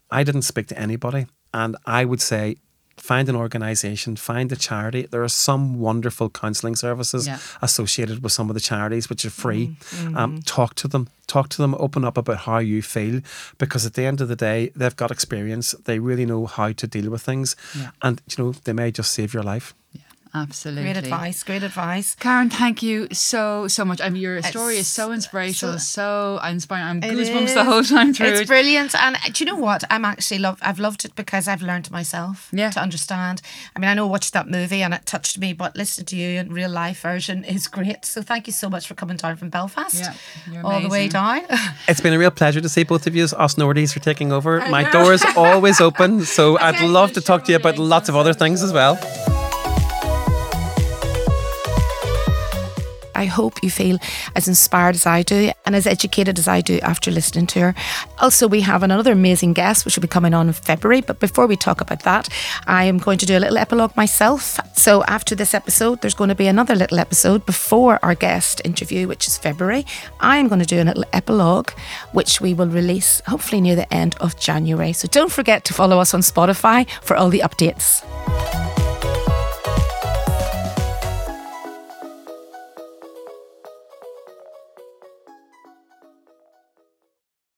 I 0.09 0.23
didn't 0.23 0.43
speak 0.43 0.67
to 0.67 0.80
anybody. 0.80 1.28
And 1.53 1.76
I 1.86 2.05
would 2.05 2.21
say, 2.21 2.57
find 3.06 3.30
an 3.30 3.36
organisation, 3.36 4.16
find 4.16 4.51
a 4.51 4.56
charity. 4.56 5.03
There 5.12 5.24
are 5.24 5.30
some 5.49 5.64
wonderful 5.80 6.30
counselling 6.30 6.76
services 6.76 7.28
Yeah. 7.28 7.38
associated 7.62 8.24
with 8.24 8.32
some 8.32 8.49
of 8.49 8.56
the 8.56 8.60
charities, 8.72 9.10
which 9.10 9.24
are 9.26 9.30
free. 9.43 9.78
Um, 10.16 10.41
talk 10.58 10.74
to 10.82 10.88
them, 10.88 11.08
talk 11.28 11.49
to 11.49 11.58
them, 11.64 11.76
open 11.78 12.03
up 12.03 12.18
about 12.18 12.38
how 12.47 12.58
you 12.60 12.82
feel, 12.82 13.22
because 13.58 13.86
at 13.86 13.93
the 13.93 14.06
end 14.06 14.22
of 14.22 14.28
the 14.28 14.36
day, 14.36 14.72
they've 14.76 14.95
got 14.95 15.12
experience. 15.12 15.76
They 15.86 15.99
really 15.99 16.26
know 16.26 16.45
how 16.47 16.72
to 16.82 16.88
deal 16.88 17.10
with 17.12 17.22
things, 17.22 17.56
Yeah. 17.80 17.91
and 18.01 18.22
you 18.30 18.38
know 18.43 18.53
they 18.64 18.74
may 18.74 18.91
just 18.91 19.12
save 19.12 19.34
your 19.36 19.43
life. 19.43 19.74
Absolutely. 20.36 20.83
Great 20.83 20.97
advice. 20.97 21.43
Great 21.43 21.63
advice. 21.63 22.15
Karen, 22.15 22.49
thank 22.49 22.83
you 22.83 23.07
so 23.13 23.67
so 23.69 23.86
much. 23.86 24.01
I 24.01 24.09
mean, 24.09 24.21
your 24.21 24.41
story 24.43 24.75
is 24.77 24.88
so 24.88 25.13
inspirational, 25.13 25.79
so, 25.79 26.39
inspiring. 26.45 26.83
I'm 26.86 27.01
goosebumps 27.01 27.43
is. 27.43 27.53
the 27.53 27.63
whole 27.63 27.83
time 27.83 28.13
through 28.13 28.27
It's 28.27 28.41
it. 28.41 28.47
brilliant, 28.47 28.93
and 28.95 29.15
do 29.33 29.43
you 29.43 29.49
know 29.51 29.55
what? 29.57 29.86
I'm 29.89 30.03
actually 30.03 30.39
love. 30.39 30.59
I've 30.61 30.77
loved 30.79 31.05
it 31.05 31.15
because 31.15 31.47
I've 31.47 31.61
learned 31.61 31.89
myself 31.89 32.49
Yeah. 32.51 32.69
to 32.71 32.81
understand. 32.81 33.41
I 33.75 33.79
mean, 33.79 33.89
I 33.89 33.93
know 33.93 34.05
I 34.07 34.09
watched 34.09 34.33
that 34.33 34.47
movie 34.49 34.81
and 34.83 34.93
it 34.93 35.05
touched 35.05 35.38
me, 35.39 35.53
but 35.53 35.75
listening 35.77 36.05
to 36.07 36.15
you 36.17 36.39
in 36.41 36.51
real 36.51 36.69
life 36.69 36.99
version 37.01 37.43
is 37.45 37.67
great. 37.69 38.03
So 38.05 38.21
thank 38.21 38.45
you 38.47 38.53
so 38.53 38.69
much 38.69 38.88
for 38.88 38.93
coming 38.95 39.15
down 39.17 39.38
from 39.38 39.49
Belfast, 39.49 39.95
Yeah, 39.95 40.13
you're 40.51 40.65
all 40.65 40.81
the 40.81 40.89
way 40.89 41.07
down. 41.07 41.41
It's 41.88 42.01
been 42.01 42.13
a 42.13 42.19
real 42.19 42.31
pleasure 42.31 42.61
to 42.61 42.69
see 42.69 42.83
both 42.83 43.07
of 43.07 43.15
you. 43.15 43.23
As 43.23 43.33
us 43.33 43.55
Nordies 43.55 43.93
for 43.93 44.01
taking 44.01 44.31
over. 44.31 44.59
My 44.69 44.83
door 44.91 45.13
is 45.13 45.23
always 45.38 45.79
open, 45.81 46.25
so 46.25 46.57
I'd 46.67 46.81
love 46.81 47.13
to 47.13 47.21
talk 47.21 47.45
to 47.45 47.51
you 47.51 47.57
about 47.57 47.77
lots 47.79 48.09
of 48.09 48.15
other 48.15 48.33
things 48.33 48.61
as 48.61 48.71
well. 48.73 48.95
I 53.16 53.26
hope 53.26 53.63
you 53.63 53.70
feel 53.70 53.97
as 54.36 54.47
inspired 54.47 54.95
as 54.95 55.05
I 55.05 55.24
do 55.24 55.51
and 55.66 55.76
as 55.76 55.88
educated 55.88 56.38
as 56.38 56.47
I 56.47 56.61
do 56.61 56.80
after 56.80 57.11
listening 57.11 57.47
to 57.47 57.59
her. 57.59 57.76
Also, 58.20 58.47
we 58.47 58.61
have 58.61 58.84
another 58.84 59.11
amazing 59.11 59.53
guest 59.53 59.86
which 59.86 59.95
will 59.95 60.01
be 60.01 60.07
coming 60.07 60.34
on 60.34 60.47
in 60.47 60.53
February. 60.53 61.01
But 61.01 61.20
before 61.20 61.47
we 61.47 61.55
talk 61.55 61.82
about 61.82 62.03
that, 62.03 62.30
I 62.68 62.86
am 62.86 62.97
going 62.97 63.18
to 63.20 63.26
do 63.26 63.38
a 63.38 63.39
little 63.39 63.57
epilogue 63.57 63.95
myself. 63.95 64.59
So, 64.78 65.03
after 65.05 65.36
this 65.36 65.53
episode, 65.53 66.01
there's 66.01 66.13
going 66.13 66.30
to 66.30 66.36
be 66.36 66.47
another 66.47 66.76
little 66.76 66.99
episode 66.99 67.45
before 67.45 67.99
our 68.03 68.16
guest 68.16 68.61
interview, 68.66 69.07
which 69.07 69.28
is 69.28 69.38
February. 69.38 69.86
I 70.20 70.38
am 70.38 70.47
going 70.47 70.61
to 70.61 70.66
do 70.66 70.82
a 70.82 70.84
little 70.84 71.05
epilogue, 71.13 71.72
which 72.11 72.41
we 72.41 72.53
will 72.53 72.68
release 72.68 73.22
hopefully 73.28 73.61
near 73.61 73.76
the 73.76 73.91
end 73.93 74.16
of 74.20 74.38
January. 74.39 74.93
So, 74.93 75.07
don't 75.07 75.32
forget 75.32 75.66
to 75.66 75.74
follow 75.74 75.99
us 75.99 76.13
on 76.13 76.22
Spotify 76.22 76.89
for 77.01 77.16
all 77.16 77.30
the 77.30 77.39
updates. 77.39 78.03